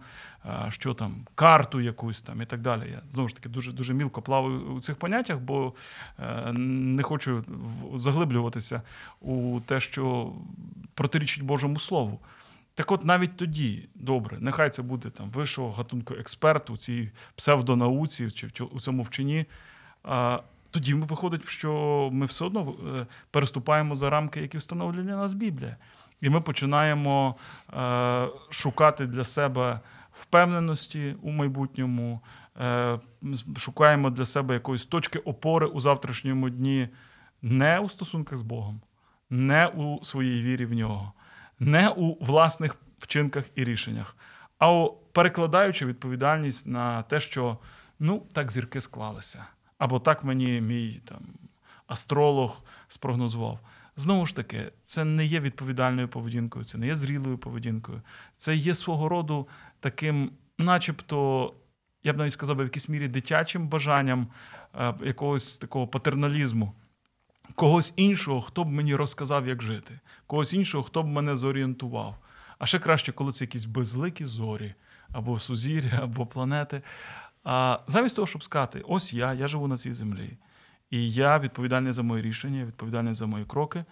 що 0.69 0.93
там, 0.93 1.15
карту 1.35 1.81
якусь 1.81 2.21
там 2.21 2.41
і 2.41 2.45
так 2.45 2.61
далі. 2.61 2.89
Я 2.91 3.01
знову 3.11 3.29
ж 3.29 3.35
таки 3.35 3.49
дуже 3.49 3.71
дуже 3.71 3.93
мілко 3.93 4.21
плаваю 4.21 4.73
у 4.73 4.81
цих 4.81 4.95
поняттях, 4.95 5.39
бо 5.39 5.73
е, 6.19 6.53
не 6.57 7.03
хочу 7.03 7.43
заглиблюватися 7.93 8.81
у 9.21 9.59
те, 9.65 9.79
що 9.79 10.33
протирічить 10.93 11.43
Божому 11.43 11.79
Слову. 11.79 12.19
Так 12.75 12.91
от 12.91 13.05
навіть 13.05 13.37
тоді, 13.37 13.89
добре, 13.95 14.37
нехай 14.39 14.69
це 14.69 14.81
буде 14.81 15.09
там 15.09 15.29
вищого 15.29 15.71
гатунку 15.71 16.13
експерт 16.13 16.69
у 16.69 16.77
цій 16.77 17.11
псевдонауці 17.35 18.31
чи 18.31 18.63
у 18.63 18.79
цьому 18.79 19.03
вчині 19.03 19.45
тоді 20.71 20.93
виходить, 20.93 21.49
що 21.49 22.09
ми 22.11 22.25
все 22.25 22.45
одно 22.45 22.73
е, 22.87 23.05
переступаємо 23.31 23.95
за 23.95 24.09
рамки, 24.09 24.41
які 24.41 24.57
встановлені 24.57 25.11
нас 25.11 25.33
Біблія. 25.33 25.77
І 26.21 26.29
ми 26.29 26.41
починаємо 26.41 27.35
е, 27.73 28.27
шукати 28.49 29.05
для 29.05 29.23
себе 29.23 29.79
впевненості 30.11 31.15
у 31.21 31.31
майбутньому, 31.31 32.21
е, 32.61 32.99
шукаємо 33.57 34.09
для 34.09 34.25
себе 34.25 34.53
якоїсь 34.53 34.85
точки 34.85 35.19
опори 35.19 35.67
у 35.67 35.79
завтрашньому 35.79 36.49
дні, 36.49 36.89
не 37.41 37.79
у 37.79 37.89
стосунках 37.89 38.37
з 38.37 38.41
Богом, 38.41 38.81
не 39.29 39.67
у 39.67 40.03
своїй 40.03 40.43
вірі 40.43 40.65
в 40.65 40.73
нього, 40.73 41.13
не 41.59 41.89
у 41.89 42.25
власних 42.25 42.75
вчинках 42.99 43.45
і 43.55 43.63
рішеннях, 43.63 44.15
а 44.59 44.87
перекладаючи 45.11 45.85
відповідальність 45.85 46.67
на 46.67 47.03
те, 47.03 47.19
що 47.19 47.57
ну 47.99 48.23
так 48.33 48.51
зірки 48.51 48.81
склалися. 48.81 49.45
Або 49.81 49.99
так 49.99 50.23
мені 50.23 50.61
мій 50.61 51.01
там 51.05 51.19
астролог 51.87 52.63
спрогнозував. 52.87 53.59
Знову 53.95 54.25
ж 54.25 54.35
таки, 54.35 54.71
це 54.83 55.03
не 55.03 55.25
є 55.25 55.39
відповідальною 55.39 56.07
поведінкою, 56.07 56.65
це 56.65 56.77
не 56.77 56.87
є 56.87 56.95
зрілою 56.95 57.37
поведінкою. 57.37 58.01
Це 58.37 58.55
є 58.55 58.75
свого 58.75 59.09
роду 59.09 59.47
таким, 59.79 60.31
начебто, 60.57 61.53
я 62.03 62.13
б 62.13 62.17
навіть 62.17 62.33
сказав, 62.33 62.57
в 62.57 62.61
якійсь 62.61 62.89
мірі 62.89 63.07
дитячим 63.07 63.67
бажанням 63.67 64.27
е, 64.75 64.93
якогось 65.03 65.57
такого 65.57 65.87
патерналізму, 65.87 66.73
когось 67.55 67.93
іншого, 67.95 68.41
хто 68.41 68.63
б 68.63 68.67
мені 68.67 68.95
розказав, 68.95 69.47
як 69.47 69.61
жити, 69.61 69.99
когось 70.27 70.53
іншого, 70.53 70.83
хто 70.83 71.03
б 71.03 71.07
мене 71.07 71.35
зорієнтував. 71.35 72.17
А 72.59 72.65
ще 72.65 72.79
краще, 72.79 73.11
коли 73.11 73.31
це 73.31 73.43
якісь 73.43 73.65
безликі 73.65 74.25
зорі, 74.25 74.73
або 75.11 75.39
сузір'я, 75.39 75.99
або 76.03 76.25
планети. 76.25 76.81
А 77.43 77.79
замість 77.87 78.15
того, 78.15 78.25
щоб 78.25 78.43
сказати, 78.43 78.83
ось 78.87 79.13
я, 79.13 79.33
я 79.33 79.47
живу 79.47 79.67
на 79.67 79.77
цій 79.77 79.93
землі, 79.93 80.37
і 80.89 81.11
я 81.11 81.39
відповідальний 81.39 81.91
за 81.91 82.01
мої 82.01 82.21
рішення, 82.21 82.65
відповідальний 82.65 83.13
за 83.13 83.25
мої 83.25 83.45
кроки. 83.45 83.85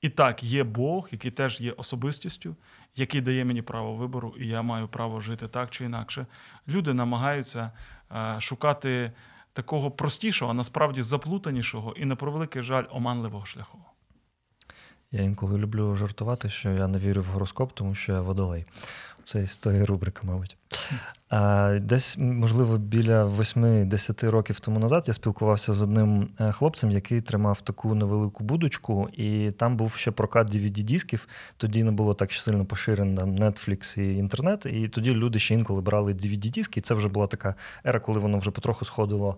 І 0.00 0.08
так, 0.08 0.42
є 0.42 0.64
Бог, 0.64 1.08
який 1.12 1.30
теж 1.30 1.60
є 1.60 1.72
особистістю, 1.72 2.56
який 2.96 3.20
дає 3.20 3.44
мені 3.44 3.62
право 3.62 3.94
вибору, 3.94 4.34
і 4.38 4.46
я 4.46 4.62
маю 4.62 4.88
право 4.88 5.20
жити 5.20 5.48
так 5.48 5.70
чи 5.70 5.84
інакше. 5.84 6.26
Люди 6.68 6.94
намагаються 6.94 7.70
е, 8.12 8.36
шукати 8.40 9.12
такого 9.52 9.90
простішого, 9.90 10.50
а 10.50 10.54
насправді 10.54 11.02
заплутанішого 11.02 11.92
і 11.92 12.04
на 12.04 12.16
превеликий 12.16 12.62
жаль 12.62 12.84
оманливого 12.90 13.46
шляху. 13.46 13.78
Я 15.10 15.22
інколи 15.22 15.58
люблю 15.58 15.96
жартувати, 15.96 16.48
що 16.48 16.70
я 16.70 16.88
не 16.88 16.98
вірю 16.98 17.22
в 17.22 17.26
гороскоп, 17.26 17.72
тому 17.72 17.94
що 17.94 18.12
я 18.12 18.20
водолей. 18.20 18.64
Це 19.24 19.42
із 19.42 19.58
тої 19.58 19.84
рубрики, 19.84 20.26
мабуть. 20.26 20.56
А, 21.32 21.78
Десь, 21.80 22.18
можливо, 22.18 22.78
біля 22.78 23.24
8-10 23.24 24.30
років 24.30 24.60
тому 24.60 24.78
назад 24.78 25.04
я 25.06 25.14
спілкувався 25.14 25.72
з 25.72 25.80
одним 25.80 26.28
е, 26.40 26.52
хлопцем, 26.52 26.90
який 26.90 27.20
тримав 27.20 27.60
таку 27.60 27.94
невелику 27.94 28.44
будочку, 28.44 29.08
і 29.12 29.50
там 29.50 29.76
був 29.76 29.94
ще 29.94 30.10
прокат 30.10 30.54
DVD-дисків. 30.54 31.20
Тоді 31.56 31.84
не 31.84 31.90
було 31.90 32.14
так 32.14 32.32
сильно 32.32 32.64
поширено 32.64 33.22
Netflix 33.22 34.00
і 34.00 34.16
інтернет. 34.16 34.66
І 34.66 34.88
тоді 34.88 35.14
люди 35.14 35.38
ще 35.38 35.54
інколи 35.54 35.80
брали 35.80 36.12
DVD-диски, 36.12 36.78
і 36.78 36.80
це 36.80 36.94
вже 36.94 37.08
була 37.08 37.26
така 37.26 37.54
ера, 37.86 38.00
коли 38.00 38.20
воно 38.20 38.38
вже 38.38 38.50
потроху 38.50 38.84
сходило 38.84 39.36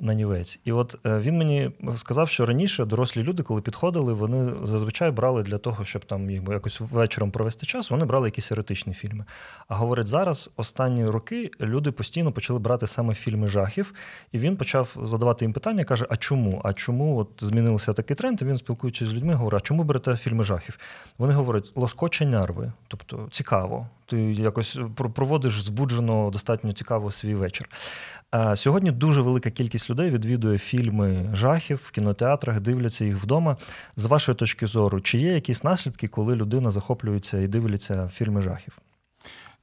на 0.00 0.14
нівець. 0.14 0.60
І 0.64 0.72
от 0.72 0.96
е, 1.06 1.18
він 1.18 1.38
мені 1.38 1.70
сказав, 1.96 2.28
що 2.28 2.46
раніше 2.46 2.84
дорослі 2.84 3.22
люди, 3.22 3.42
коли 3.42 3.60
підходили, 3.60 4.12
вони 4.12 4.52
зазвичай 4.64 5.10
брали 5.10 5.42
для 5.42 5.58
того, 5.58 5.84
щоб 5.84 6.04
там 6.04 6.30
якось 6.30 6.80
вечором 6.80 7.30
провести 7.30 7.66
час, 7.66 7.90
вони 7.90 8.04
брали 8.04 8.28
якісь 8.28 8.52
еретичні 8.52 8.92
фільми. 8.92 9.24
А 9.68 9.74
говорить, 9.74 10.08
зараз 10.08 10.50
останні 10.76 11.06
роки 11.06 11.50
люди 11.60 11.90
постійно 11.90 12.32
почали 12.32 12.58
брати 12.58 12.86
саме 12.86 13.14
фільми 13.14 13.48
жахів, 13.48 13.94
і 14.32 14.38
він 14.38 14.56
почав 14.56 14.96
задавати 15.02 15.44
їм 15.44 15.52
питання, 15.52 15.84
каже: 15.84 16.06
А 16.08 16.16
чому? 16.16 16.60
А 16.64 16.72
чому 16.72 17.18
от 17.18 17.28
змінився 17.38 17.92
такий 17.92 18.16
тренд? 18.16 18.42
І 18.42 18.44
він, 18.44 18.58
спілкуючись 18.58 19.08
з 19.08 19.14
людьми, 19.14 19.34
говорить: 19.34 19.62
а 19.62 19.66
чому 19.66 19.84
берете 19.84 20.16
фільми 20.16 20.44
жахів? 20.44 20.78
Вони 21.18 21.34
говорять, 21.34 21.72
лоскоче 21.74 22.26
нерви, 22.26 22.72
тобто 22.88 23.28
цікаво. 23.30 23.88
Ти 24.06 24.16
якось 24.32 24.78
проводиш 25.14 25.62
збуджено 25.62 26.30
достатньо 26.30 26.72
цікаво 26.72 27.10
свій 27.10 27.34
вечір. 27.34 27.68
Сьогодні 28.54 28.90
дуже 28.90 29.20
велика 29.20 29.50
кількість 29.50 29.90
людей 29.90 30.10
відвідує 30.10 30.58
фільми 30.58 31.30
жахів 31.32 31.80
в 31.84 31.90
кінотеатрах, 31.90 32.60
дивляться 32.60 33.04
їх 33.04 33.16
вдома. 33.16 33.56
З 33.96 34.06
вашої 34.06 34.36
точки 34.36 34.66
зору, 34.66 35.00
чи 35.00 35.18
є 35.18 35.32
якісь 35.32 35.64
наслідки, 35.64 36.08
коли 36.08 36.36
людина 36.36 36.70
захоплюється 36.70 37.38
і 37.38 37.48
дивиться 37.48 38.08
фільми 38.08 38.42
жахів? 38.42 38.78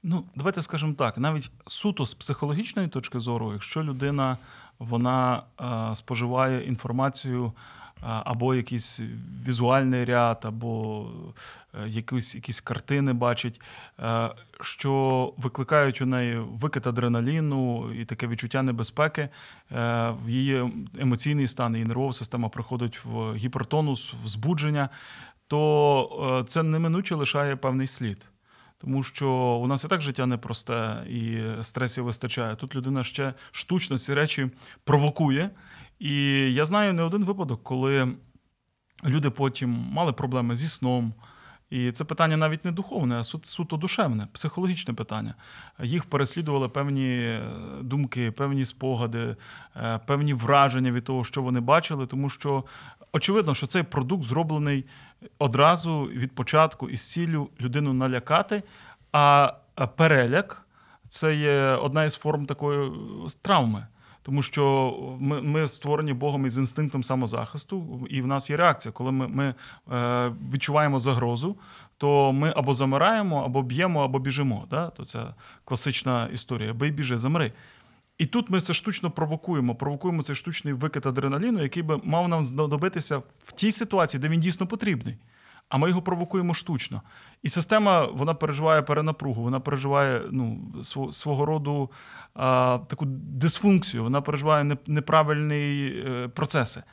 Ну, 0.03 0.23
давайте 0.35 0.61
скажемо 0.61 0.93
так: 0.93 1.17
навіть 1.17 1.51
суто 1.67 2.05
з 2.05 2.13
психологічної 2.13 2.87
точки 2.87 3.19
зору, 3.19 3.53
якщо 3.53 3.83
людина 3.83 4.37
вона 4.79 5.43
е, 5.61 5.95
споживає 5.95 6.67
інформацію 6.67 7.53
або 8.05 8.55
якийсь 8.55 9.01
візуальний 9.47 10.05
ряд, 10.05 10.41
або 10.43 11.05
е, 11.73 11.87
якісь 11.87 12.35
якісь 12.35 12.61
картини 12.61 13.13
бачить, 13.13 13.61
е, 13.99 14.29
що 14.61 15.33
викликають 15.37 16.01
у 16.01 16.05
неї 16.05 16.37
викид 16.37 16.87
адреналіну 16.87 17.93
і 17.93 18.05
таке 18.05 18.27
відчуття 18.27 18.61
небезпеки, 18.61 19.21
е, 19.21 19.29
в 20.25 20.29
її 20.29 20.71
емоційний 20.99 21.47
стан, 21.47 21.73
її 21.73 21.85
нервова 21.85 22.13
система 22.13 22.49
приходить 22.49 23.05
в 23.05 23.35
гіпертонус, 23.35 24.13
в 24.23 24.27
збудження, 24.27 24.89
то 25.47 26.45
це 26.47 26.63
неминуче 26.63 27.15
лишає 27.15 27.55
певний 27.55 27.87
слід. 27.87 28.32
Тому 28.83 29.03
що 29.03 29.29
у 29.63 29.67
нас 29.67 29.83
і 29.83 29.87
так 29.87 30.01
життя 30.01 30.25
непросте 30.25 31.05
і 31.09 31.41
стресів 31.63 32.03
вистачає. 32.03 32.55
Тут 32.55 32.75
людина 32.75 33.03
ще 33.03 33.33
штучно 33.51 33.97
ці 33.97 34.13
речі 34.13 34.49
провокує. 34.83 35.49
І 35.99 36.13
я 36.53 36.65
знаю 36.65 36.93
не 36.93 37.03
один 37.03 37.25
випадок, 37.25 37.63
коли 37.63 38.13
люди 39.05 39.29
потім 39.29 39.69
мали 39.69 40.13
проблеми 40.13 40.55
зі 40.55 40.67
сном. 40.67 41.13
І 41.69 41.91
це 41.91 42.03
питання 42.03 42.37
навіть 42.37 42.65
не 42.65 42.71
духовне, 42.71 43.15
а 43.15 43.23
суто 43.23 43.77
душевне, 43.77 44.27
психологічне 44.33 44.93
питання. 44.93 45.35
Їх 45.83 46.05
переслідували 46.05 46.69
певні 46.69 47.09
е, 47.09 47.41
думки, 47.81 48.31
певні 48.31 48.65
спогади, 48.65 49.35
е, 49.75 49.99
певні 50.05 50.33
враження 50.33 50.91
від 50.91 51.03
того, 51.03 51.23
що 51.23 51.41
вони 51.41 51.59
бачили, 51.59 52.07
тому 52.07 52.29
що 52.29 52.63
очевидно, 53.11 53.55
що 53.55 53.67
цей 53.67 53.83
продукт 53.83 54.23
зроблений 54.23 54.85
одразу 55.39 56.01
від 56.01 56.35
початку 56.35 56.89
із 56.89 57.11
ціллю 57.11 57.49
людину 57.61 57.93
налякати, 57.93 58.63
а 59.11 59.53
переляк 59.95 60.65
це 61.09 61.35
є 61.35 61.61
одна 61.61 62.03
із 62.03 62.15
форм 62.15 62.45
такої 62.45 62.91
травми. 63.41 63.87
Тому 64.23 64.41
що 64.41 64.93
ми 65.19 65.41
ми 65.41 65.67
створені 65.67 66.13
Богом 66.13 66.45
із 66.45 66.57
інстинктом 66.57 67.03
самозахисту, 67.03 68.07
і 68.09 68.21
в 68.21 68.27
нас 68.27 68.49
є 68.49 68.57
реакція. 68.57 68.91
Коли 68.91 69.11
ми 69.11 69.27
ми 69.27 69.55
е, 69.91 70.31
відчуваємо 70.53 70.99
загрозу, 70.99 71.55
то 71.97 72.33
ми 72.33 72.53
або 72.55 72.73
замираємо, 72.73 73.43
або 73.43 73.61
б'ємо, 73.61 74.03
або 74.03 74.19
біжимо. 74.19 74.67
Да? 74.69 74.89
То 74.89 75.05
це 75.05 75.25
класична 75.65 76.27
історія. 76.33 76.73
Бий, 76.73 76.91
біжи, 76.91 77.17
замри. 77.17 77.51
І 78.17 78.25
тут 78.25 78.49
ми 78.49 78.61
це 78.61 78.73
штучно 78.73 79.11
провокуємо. 79.11 79.75
Провокуємо 79.75 80.23
цей 80.23 80.35
штучний 80.35 80.73
викид 80.73 81.05
адреналіну, 81.05 81.63
який 81.63 81.83
би 81.83 81.99
мав 82.03 82.27
нам 82.27 82.43
знадобитися 82.43 83.17
в 83.45 83.51
тій 83.51 83.71
ситуації, 83.71 84.21
де 84.21 84.29
він 84.29 84.39
дійсно 84.39 84.67
потрібний 84.67 85.17
а 85.73 85.77
ми 85.77 85.89
його 85.89 86.01
провокуємо 86.01 86.53
штучно. 86.53 87.01
І 87.43 87.49
система 87.49 88.05
вона 88.05 88.33
переживає 88.33 88.81
перенапругу, 88.81 89.43
вона 89.43 89.59
переживає 89.59 90.21
ну, 90.31 90.59
свого 91.11 91.45
роду 91.45 91.89
а, 92.33 92.79
таку 92.87 93.05
дисфункцію, 93.05 94.03
вона 94.03 94.21
переживає 94.21 94.77
неправильні 94.87 95.93
е, 96.07 96.27
процеси. 96.27 96.83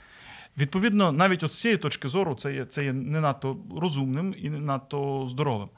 Відповідно, 0.58 1.12
навіть 1.12 1.42
от 1.42 1.52
з 1.52 1.60
цієї 1.60 1.78
точки 1.78 2.08
зору, 2.08 2.34
це 2.34 2.54
є, 2.54 2.64
це 2.64 2.84
є 2.84 2.92
не 2.92 3.20
надто 3.20 3.56
розумним 3.80 4.34
і 4.38 4.50
не 4.50 4.60
надто 4.60 5.26
здоровим. 5.26 5.68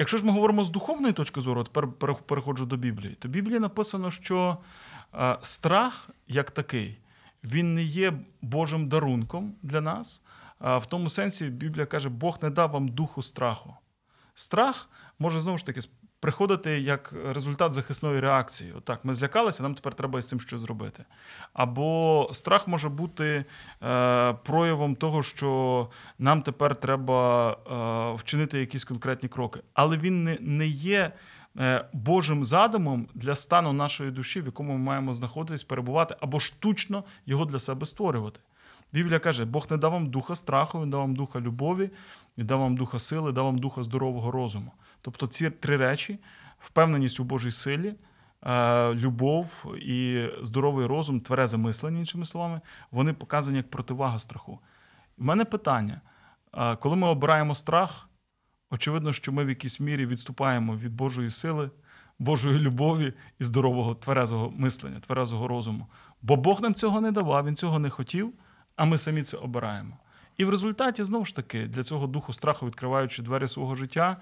Якщо 0.00 0.18
ж 0.18 0.24
ми 0.24 0.32
говоримо 0.32 0.64
з 0.64 0.70
духовної 0.70 1.12
точки 1.12 1.40
зору, 1.40 1.64
тепер 1.64 1.88
переходжу 2.26 2.64
до 2.64 2.76
Біблії, 2.76 3.14
то 3.14 3.28
в 3.28 3.30
Біблії 3.30 3.58
написано, 3.60 4.10
що 4.10 4.58
страх 5.42 6.10
як 6.28 6.50
такий, 6.50 6.98
він 7.44 7.74
не 7.74 7.82
є 7.82 8.12
Божим 8.42 8.88
дарунком 8.88 9.54
для 9.62 9.80
нас. 9.80 10.22
В 10.60 10.82
тому 10.88 11.08
сенсі 11.08 11.46
Біблія 11.46 11.86
каже, 11.86 12.08
Бог 12.08 12.38
не 12.42 12.50
дав 12.50 12.70
вам 12.70 12.88
духу 12.88 13.22
страху. 13.22 13.76
Страх 14.34 14.88
може 15.18 15.40
знову 15.40 15.58
ж 15.58 15.66
таки 15.66 15.80
приходити 16.20 16.80
як 16.80 17.14
результат 17.26 17.72
захисної 17.72 18.20
реакції. 18.20 18.72
Отак, 18.78 19.04
ми 19.04 19.14
злякалися, 19.14 19.62
нам 19.62 19.74
тепер 19.74 19.94
треба 19.94 20.22
з 20.22 20.28
цим 20.28 20.40
щось 20.40 20.60
зробити. 20.60 21.04
Або 21.52 22.30
страх 22.32 22.68
може 22.68 22.88
бути 22.88 23.44
е, 23.82 24.32
проявом 24.32 24.94
того, 24.94 25.22
що 25.22 25.88
нам 26.18 26.42
тепер 26.42 26.76
треба 26.76 27.50
е, 27.52 28.16
вчинити 28.18 28.58
якісь 28.58 28.84
конкретні 28.84 29.28
кроки. 29.28 29.60
Але 29.74 29.96
він 29.96 30.24
не, 30.24 30.38
не 30.40 30.66
є. 30.66 31.12
Е, 31.58 31.84
Божим 31.92 32.44
задумом 32.44 33.08
для 33.14 33.34
стану 33.34 33.72
нашої 33.72 34.10
душі, 34.10 34.40
в 34.40 34.46
якому 34.46 34.72
ми 34.72 34.78
маємо 34.78 35.14
знаходитись, 35.14 35.62
перебувати, 35.62 36.16
або 36.20 36.40
штучно 36.40 37.04
його 37.26 37.44
для 37.44 37.58
себе 37.58 37.86
створювати. 37.86 38.40
Біблія 38.92 39.18
каже, 39.18 39.44
Бог 39.44 39.66
не 39.70 39.76
дав 39.76 39.92
вам 39.92 40.06
духа 40.06 40.34
страху, 40.34 40.80
Він 40.80 40.90
дав 40.90 41.00
вам 41.00 41.14
духа 41.14 41.40
любові, 41.40 41.90
Він 42.38 42.46
дав 42.46 42.60
вам 42.60 42.76
духа 42.76 42.98
сили, 42.98 43.32
дав 43.32 43.44
вам 43.44 43.58
духа 43.58 43.82
здорового 43.82 44.30
розуму. 44.30 44.72
Тобто 45.02 45.26
ці 45.26 45.50
три 45.50 45.76
речі: 45.76 46.18
впевненість 46.58 47.20
у 47.20 47.24
Божій 47.24 47.50
силі, 47.50 47.94
е, 48.42 48.94
любов 48.94 49.74
і 49.78 50.28
здоровий 50.42 50.86
розум, 50.86 51.20
тверезе 51.20 51.56
мислення, 51.56 51.98
іншими 51.98 52.24
словами, 52.24 52.60
вони 52.90 53.12
показані 53.12 53.56
як 53.56 53.70
противага 53.70 54.18
страху. 54.18 54.60
У 55.18 55.24
мене 55.24 55.44
питання: 55.44 56.00
е, 56.54 56.76
коли 56.76 56.96
ми 56.96 57.08
обираємо 57.08 57.54
страх, 57.54 58.08
очевидно, 58.70 59.12
що 59.12 59.32
ми 59.32 59.44
в 59.44 59.48
якійсь 59.48 59.80
мірі 59.80 60.06
відступаємо 60.06 60.76
від 60.76 60.94
Божої 60.94 61.30
сили. 61.30 61.70
Божої 62.18 62.58
любові 62.58 63.12
і 63.38 63.44
здорового 63.44 63.94
тверезого 63.94 64.50
мислення, 64.50 65.00
тверезого 65.00 65.48
розуму. 65.48 65.86
Бо 66.22 66.36
Бог 66.36 66.62
нам 66.62 66.74
цього 66.74 67.00
не 67.00 67.12
давав, 67.12 67.46
Він 67.46 67.56
цього 67.56 67.78
не 67.78 67.90
хотів 67.90 68.32
а 68.80 68.84
ми 68.84 68.98
самі 68.98 69.22
це 69.22 69.36
обираємо. 69.36 69.98
І 70.36 70.44
в 70.44 70.50
результаті, 70.50 71.04
знову 71.04 71.24
ж 71.24 71.36
таки, 71.36 71.66
для 71.66 71.82
цього 71.82 72.06
духу 72.06 72.32
страху, 72.32 72.66
відкриваючи 72.66 73.22
двері 73.22 73.46
свого 73.46 73.74
життя, 73.74 74.16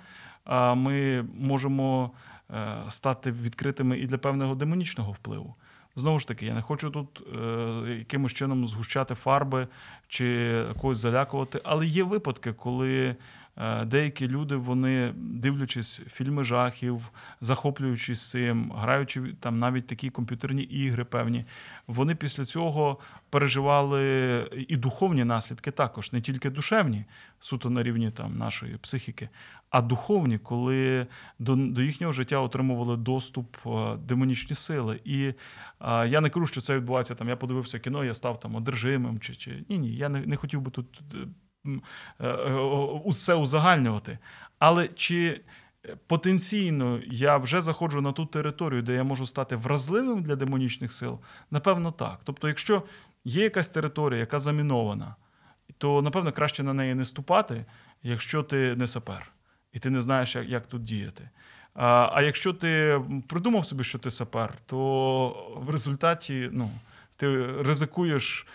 ми 0.75 1.25
можемо 1.39 2.11
е, 2.51 2.77
стати 2.89 3.31
відкритими 3.31 3.99
і 3.99 4.07
для 4.07 4.19
певного 4.19 4.55
демонічного 4.55 5.13
впливу. 5.13 5.55
Знову 5.97 6.19
ж 6.19 6.29
таки, 6.29 6.47
я 6.47 6.55
не 6.55 6.63
хочу 6.63 6.91
тут 6.91 7.23
е, 7.35 7.97
якимось 7.99 8.33
чином 8.33 8.69
згущати 8.69 9.15
фарби 9.15 9.69
чи 10.09 10.65
когось 10.81 10.99
залякувати, 10.99 11.61
але 11.65 11.87
є 11.87 12.03
випадки, 12.03 12.53
коли 12.53 13.17
деякі 13.87 14.29
люди, 14.29 14.57
вони 14.57 15.13
дивлячись 15.17 16.01
фільми 16.11 16.45
жахів, 16.45 17.11
захоплюючись 17.41 18.31
цим, 18.31 18.73
граючи 18.77 19.35
там 19.41 19.59
навіть 19.59 19.87
такі 19.87 20.11
комп'ютерні 20.11 20.63
ігри, 20.63 21.05
певні, 21.05 21.45
вони 21.87 22.15
після 22.15 22.45
цього 22.45 22.99
переживали 23.31 24.65
і 24.69 24.77
духовні 24.77 25.25
наслідки 25.25 25.71
також, 25.71 26.13
не 26.13 26.21
тільки 26.21 26.51
душевні, 26.51 27.05
суто 27.41 27.71
на 27.71 27.83
рівні 27.83 28.11
там 28.11 28.39
нашої 28.39 28.77
психіки, 28.77 29.29
а 29.71 29.83
духовні, 29.83 30.39
коли 30.39 31.07
до 31.39 31.57
до 31.57 31.83
їхнього 31.83 32.13
життя 32.13 32.41
отримували 32.41 32.97
доступ 32.97 33.57
е, 33.67 33.97
демонічні 33.97 34.57
сили. 34.57 35.01
І 35.05 35.33
а, 35.79 36.07
я 36.07 36.21
не 36.21 36.31
кажу, 36.31 36.47
що 36.47 36.61
це 36.61 36.77
відбувається 36.77 37.15
там. 37.15 37.29
Я 37.29 37.37
подивився 37.37 37.79
кіно, 37.79 38.05
я 38.05 38.15
став 38.15 38.41
там 38.41 38.55
одержимим, 38.55 39.21
чи 39.21 39.35
чи 39.35 39.65
ні, 39.69 39.79
ні, 39.79 39.97
я 39.97 40.09
не, 40.09 40.21
не 40.21 40.37
хотів 40.37 40.61
би 40.61 40.71
тут. 40.71 41.03
Е, 42.21 42.29
Е, 42.29 42.55
усе 43.05 43.35
узагальнювати. 43.35 44.19
Але 44.59 44.89
чи 44.89 45.41
потенційно 46.07 47.01
я 47.07 47.37
вже 47.37 47.61
заходжу 47.61 48.01
на 48.01 48.13
ту 48.13 48.27
територію, 48.27 48.83
де 48.83 48.95
я 48.95 49.05
можу 49.05 49.27
стати 49.27 49.57
вразливим 49.57 50.23
для 50.23 50.37
демонічних 50.37 50.93
сил? 50.93 51.19
Напевно, 51.51 51.93
так. 51.93 52.21
Тобто, 52.25 52.49
якщо 52.49 52.83
є 53.25 53.43
якась 53.43 53.69
територія, 53.69 54.21
яка 54.21 54.39
замінована, 54.39 55.15
то 55.79 56.03
напевно 56.03 56.33
краще 56.33 56.63
на 56.63 56.73
неї 56.73 56.95
не 56.95 57.05
ступати, 57.05 57.65
якщо 58.03 58.43
ти 58.43 58.77
не 58.77 58.87
сапер, 58.87 59.27
і 59.73 59.79
ти 59.79 59.91
не 59.91 60.01
знаєш, 60.01 60.37
як, 60.37 60.49
як 60.49 60.67
тут 60.67 60.85
діяти. 60.85 61.31
А 61.75 62.11
а 62.13 62.23
якщо 62.23 62.53
ти 62.53 63.01
придумав 63.29 63.67
собі, 63.67 63.85
що 63.85 63.99
ти 63.99 64.11
сапер, 64.11 64.55
то 64.67 65.59
в 65.67 65.71
результаті 65.71 66.51
ну, 66.53 66.71
ти 67.17 67.47
ризикуєш 67.63 68.47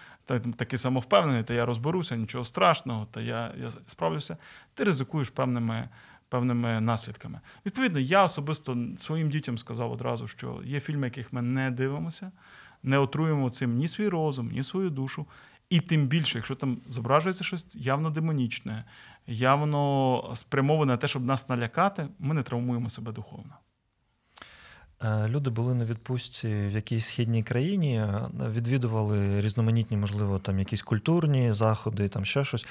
такий 0.55 0.79
самовпевнений, 0.79 1.43
та 1.43 1.53
я 1.53 1.65
розберуся, 1.65 2.15
нічого 2.15 2.45
страшного, 2.45 3.07
та 3.11 3.21
я 3.21 3.53
я 3.57 3.69
справлюся, 3.69 4.37
ти 4.73 4.83
ризикуєш 4.83 5.29
певними 5.29 5.89
певними 6.29 6.81
наслідками. 6.81 7.39
Відповідно, 7.65 7.99
я 7.99 8.23
особисто 8.23 8.77
своїм 8.97 9.29
дітям 9.29 9.57
сказав 9.57 9.91
одразу, 9.91 10.27
що 10.27 10.61
є 10.65 10.79
фільми, 10.79 11.07
яких 11.07 11.33
ми 11.33 11.41
не 11.41 11.71
дивимося, 11.71 12.31
не 12.83 12.97
отруємо 12.97 13.49
цим 13.49 13.75
ні 13.75 13.87
свій 13.87 14.07
розум, 14.07 14.51
ні 14.51 14.63
свою 14.63 14.89
душу. 14.89 15.25
І 15.69 15.79
тим 15.79 16.07
більше, 16.07 16.37
якщо 16.37 16.55
там 16.55 16.77
зображується 16.89 17.43
щось 17.43 17.75
явно 17.75 18.09
демонічне, 18.09 18.83
явно 19.27 20.31
спрямоване 20.35 20.93
на 20.93 20.97
те, 20.97 21.07
щоб 21.07 21.25
нас 21.25 21.49
налякати, 21.49 22.07
ми 22.19 22.33
не 22.33 22.43
травмуємо 22.43 22.89
себе 22.89 23.11
духовно. 23.11 23.53
Е, 25.03 25.27
люди 25.27 25.49
були 25.49 25.73
на 25.73 25.85
відпустці 25.85 26.47
в 26.47 26.71
якійсь 26.71 27.05
східній 27.05 27.43
країні, 27.43 27.95
е, 27.95 28.29
відвідували 28.49 29.41
різноманітні, 29.41 29.97
можливо, 29.97 30.39
там 30.39 30.59
якісь 30.59 30.81
культурні 30.81 31.53
заходи, 31.53 32.07
там 32.07 32.25
ще 32.25 32.43
щось. 32.43 32.65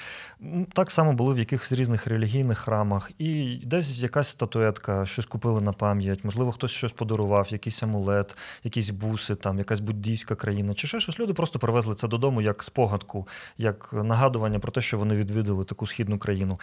Так 0.73 0.91
само 0.91 1.13
було 1.13 1.33
в 1.33 1.39
якихось 1.39 1.71
різних 1.71 2.07
релігійних 2.07 2.57
храмах, 2.57 3.11
і 3.17 3.59
десь 3.65 3.99
якась 3.99 4.27
статуетка, 4.27 5.05
щось 5.05 5.25
купили 5.25 5.61
на 5.61 5.73
пам'ять, 5.73 6.23
можливо, 6.23 6.51
хтось 6.51 6.71
щось 6.71 6.91
подарував, 6.91 7.47
якийсь 7.51 7.83
амулет, 7.83 8.37
якісь 8.63 8.89
буси, 8.89 9.35
там 9.35 9.57
якась 9.57 9.79
буддійська 9.79 10.35
країна, 10.35 10.73
чи 10.73 10.87
ще 10.87 10.99
щось. 10.99 11.19
Люди 11.19 11.33
просто 11.33 11.59
привезли 11.59 11.95
це 11.95 12.07
додому 12.07 12.41
як 12.41 12.63
спогадку, 12.63 13.27
як 13.57 13.89
нагадування 13.93 14.59
про 14.59 14.71
те, 14.71 14.81
що 14.81 14.97
вони 14.97 15.15
відвідали 15.15 15.63
таку 15.63 15.87
східну 15.87 16.17
країну. 16.17 16.59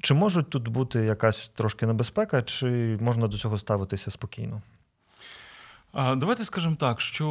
Чи 0.00 0.14
можуть 0.14 0.50
тут 0.50 0.68
бути 0.68 0.98
якась 1.04 1.48
трошки 1.48 1.86
небезпека, 1.86 2.42
чи 2.42 2.98
можна 3.00 3.28
до 3.28 3.36
цього 3.38 3.58
ставитися 3.58 4.10
спокійно? 4.10 4.60
Давайте 5.96 6.44
скажемо 6.44 6.76
так, 6.76 7.00
що 7.00 7.28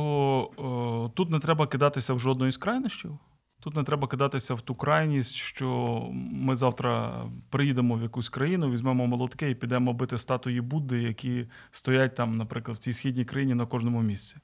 о, 0.58 1.12
тут 1.16 1.30
не 1.30 1.40
треба 1.40 1.68
кидатися 1.68 2.14
в 2.14 2.20
жодної 2.20 2.52
з 2.52 2.58
крайнощів. 2.58 3.18
Тут 3.60 3.76
не 3.76 3.84
треба 3.84 4.08
кидатися 4.08 4.54
в 4.54 4.62
ту 4.62 4.76
крайність, 4.76 5.36
що 5.36 6.00
ми 6.14 6.56
завтра 6.56 7.24
приїдемо 7.50 7.96
в 7.96 8.02
якусь 8.02 8.30
країну, 8.30 8.72
візьмемо 8.72 9.08
молотки 9.08 9.50
і 9.50 9.56
підемо 9.56 9.94
бити 9.94 10.18
статуї 10.18 10.62
Будди, 10.62 11.02
які 11.02 11.48
стоять 11.72 12.16
там, 12.16 12.38
наприклад, 12.38 12.78
в 12.78 12.80
цій 12.80 12.94
східній 12.94 13.26
країні 13.26 13.54
на 13.54 13.66
кожному 13.66 14.02
місці. 14.02 14.36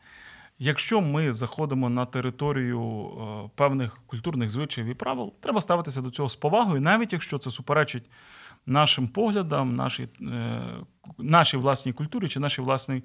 Якщо 0.59 1.01
ми 1.01 1.33
заходимо 1.33 1.89
на 1.89 2.05
територію 2.05 3.11
певних 3.55 3.97
культурних 4.05 4.49
звичаїв 4.49 4.89
і 4.89 4.93
правил, 4.93 5.33
треба 5.39 5.61
ставитися 5.61 6.01
до 6.01 6.11
цього 6.11 6.29
з 6.29 6.35
повагою, 6.35 6.81
навіть 6.81 7.13
якщо 7.13 7.37
це 7.37 7.51
суперечить 7.51 8.09
нашим 8.65 9.07
поглядам, 9.07 9.75
нашій 9.75 10.07
е, 10.21 10.61
нашій 11.17 11.57
власній 11.57 11.93
культурі 11.93 12.29
чи 12.29 12.39
нашій 12.39 12.61
власній 12.61 13.03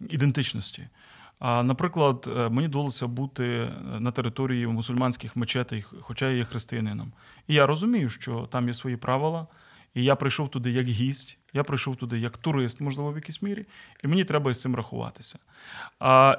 ідентичності. 0.00 0.88
А, 1.38 1.62
Наприклад, 1.62 2.30
е, 2.36 2.48
мені 2.48 2.68
довелося 2.68 3.06
бути 3.06 3.70
на 3.98 4.10
території 4.10 4.66
мусульманських 4.66 5.36
мечетей, 5.36 5.84
хоча 6.00 6.30
я 6.30 6.36
є 6.36 6.44
християнином. 6.44 7.12
І 7.48 7.54
я 7.54 7.66
розумію, 7.66 8.10
що 8.10 8.48
там 8.50 8.68
є 8.68 8.74
свої 8.74 8.96
правила, 8.96 9.46
і 9.94 10.04
я 10.04 10.16
прийшов 10.16 10.50
туди 10.50 10.70
як 10.70 10.86
гість, 10.86 11.37
я 11.52 11.64
прийшов 11.64 11.96
туди 11.96 12.18
як 12.18 12.36
турист, 12.36 12.80
можливо, 12.80 13.12
в 13.12 13.16
якійсь 13.16 13.42
мірі, 13.42 13.66
і 14.04 14.08
мені 14.08 14.24
треба 14.24 14.54
з 14.54 14.60
цим 14.60 14.74
рахуватися. 14.74 15.38
А 16.00 16.36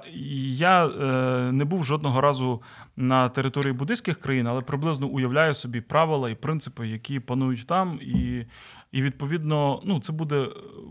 я 0.58 0.88
е, 0.88 1.52
не 1.52 1.66
був 1.66 1.84
жодного 1.84 2.22
разу 2.22 2.62
на 2.96 3.30
території 3.30 3.74
буддийських 3.74 4.20
країн, 4.20 4.48
але 4.48 4.62
приблизно 4.62 5.08
уявляю 5.08 5.54
собі 5.54 5.82
правила 5.82 6.30
і 6.30 6.36
принципи, 6.36 6.88
які 6.88 7.20
панують 7.20 7.68
там, 7.68 8.00
і 8.02 8.46
і 8.92 9.02
відповідно, 9.02 9.82
ну 9.86 10.00
це 10.00 10.14
буде 10.14 10.50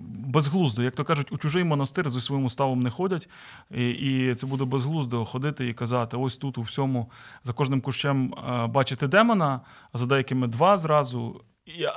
безглуздо. 0.09 0.83
Як 0.83 0.94
то 0.94 1.04
кажуть, 1.04 1.33
у 1.33 1.38
чужий 1.38 1.64
монастир 1.64 2.11
зі 2.11 2.20
своїм 2.20 2.44
уставом 2.44 2.83
не 2.83 2.90
ходять, 2.90 3.28
і 3.70 3.88
і 3.90 4.35
це 4.35 4.46
буде 4.46 4.64
безглуздо 4.64 5.24
ходити 5.24 5.68
і 5.68 5.74
казати: 5.74 6.16
ось 6.16 6.37
тут 6.37 6.59
у 6.59 6.62
всьому 6.62 7.11
за 7.44 7.52
кожним 7.52 7.81
кущем 7.81 8.35
е, 8.35 8.66
бачити 8.66 9.07
демона, 9.07 9.61
а 9.92 9.98
за 9.98 10.07
деякими 10.07 10.46
два 10.46 10.78
зразу. 10.78 11.40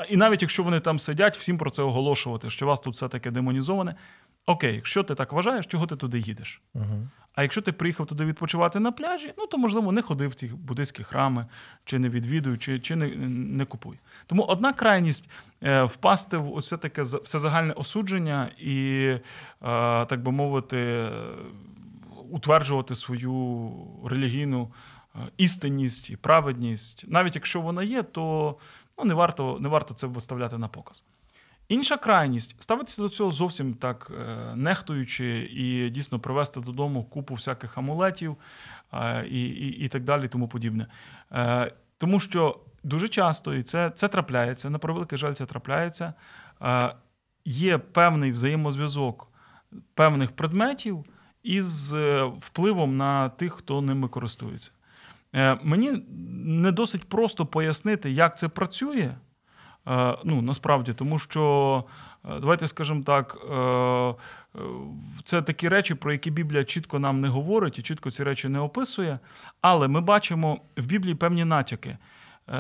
І 0.10 0.18
навіть 0.18 0.42
якщо 0.42 0.64
вони 0.64 0.80
там 0.80 1.00
сидять, 1.00 1.38
всім 1.38 1.58
про 1.58 1.70
це 1.70 1.84
оголошувати, 1.84 2.50
що 2.50 2.66
вас 2.66 2.82
тут 2.82 2.96
все 2.96 3.08
таке 3.08 3.32
демонізоване. 3.32 3.96
Окей, 4.46 4.76
якщо 4.76 5.04
ти 5.04 5.16
так 5.16 5.34
вважаєш, 5.34 5.66
чого 5.66 5.88
ти 5.88 5.96
туди 5.96 6.20
їдеш? 6.20 6.62
Угу. 6.74 7.08
А 7.36 7.42
якщо 7.42 7.62
ти 7.62 7.72
приїхав 7.72 8.06
туди 8.06 8.26
відпочивати 8.26 8.80
на 8.80 8.92
пляжі, 8.92 9.34
ну 9.38 9.48
то 9.48 9.58
можливо 9.58 9.92
не 9.92 10.02
ходив 10.02 10.30
в 10.30 10.36
ті 10.36 10.48
буддийські 10.48 11.04
храми, 11.04 11.46
чи 11.86 12.00
не 12.00 12.10
відвідуй, 12.10 12.58
чи 12.58 12.80
чи 12.80 12.96
не 12.96 13.08
не 13.28 13.66
купуй. 13.66 14.00
Тому 14.28 14.44
одна 14.44 14.74
крайність 14.74 15.30
е, 15.64 15.84
впасти 15.84 16.38
в 16.38 16.54
оце 16.54 16.78
таке 16.78 17.02
всезагальне 17.02 17.74
осудження 17.74 18.50
і, 18.60 19.00
е, 19.04 19.20
так 20.06 20.24
би 20.24 20.32
мовити, 20.32 21.10
утверджувати 22.30 22.96
свою 22.96 23.72
релігійну 24.06 24.72
е, 25.16 25.20
істинність 25.38 26.10
і 26.10 26.16
праведність, 26.16 27.06
навіть 27.08 27.36
якщо 27.36 27.62
вона 27.62 27.84
є, 27.84 28.04
то 28.04 28.56
ну, 28.98 29.06
не 29.06 29.14
варто 29.14 29.58
не 29.60 29.70
варто 29.70 29.94
це 29.94 30.08
виставляти 30.08 30.58
на 30.58 30.68
показ. 30.68 31.04
Інша 31.72 31.98
крайність 31.98 32.56
ставитися 32.60 33.02
до 33.02 33.10
цього 33.10 33.32
зовсім 33.32 33.74
так 33.74 34.12
е, 34.20 34.56
нехтуючи 34.56 35.50
і 35.52 35.90
дійсно 35.90 36.20
привезти 36.20 36.60
додому 36.60 37.04
купу 37.04 37.34
всяких 37.34 37.78
амулетів 37.78 38.38
е, 38.94 39.28
і 39.28 39.44
і, 39.46 39.68
і 39.68 39.88
так 39.88 40.04
далі, 40.04 40.28
тому 40.28 40.48
подібне. 40.48 40.88
Е, 41.32 41.74
тому 41.98 42.20
що 42.20 42.60
дуже 42.84 43.08
часто, 43.08 43.54
і 43.54 43.64
це 43.64 43.90
це 43.90 44.08
трапляється, 44.08 44.70
на 44.70 44.78
превеликий 44.78 45.18
жаль, 45.18 45.34
це 45.34 45.46
трапляється. 45.46 46.14
Є 47.46 47.78
певний 47.78 48.32
взаємозв'язок 48.32 49.28
певних 49.94 50.32
предметів 50.32 51.06
із 51.44 51.94
впливом 52.38 52.98
на 52.98 53.30
тих, 53.30 53.54
хто 53.54 53.82
ними 53.82 54.08
користується. 54.08 54.72
Мені 55.64 56.04
не 56.46 56.72
досить 56.72 57.10
просто 57.10 57.46
пояснити, 57.46 58.12
як 58.12 58.38
це 58.38 58.48
працює. 58.48 59.16
Е, 59.88 60.18
ну, 60.24 60.42
насправді, 60.42 60.94
тому 60.94 61.20
що, 61.20 61.84
е, 62.26 62.40
давайте 62.40 62.68
скажемо 62.68 63.04
так, 63.04 63.38
е, 63.52 64.14
це 65.24 65.42
такі 65.42 65.70
речі, 65.70 65.96
про 65.96 66.12
які 66.12 66.32
Біблія 66.32 66.64
чітко 66.64 67.00
нам 67.00 67.22
не 67.22 67.28
говорить 67.28 67.80
і 67.80 67.82
чітко 67.82 68.12
ці 68.12 68.24
речі 68.24 68.50
не 68.50 68.60
описує. 68.60 69.20
Але 69.62 69.88
ми 69.88 70.02
бачимо 70.02 70.62
в 70.78 70.86
Біблії 70.86 71.16
певні 71.16 71.46
натяки. 71.46 71.98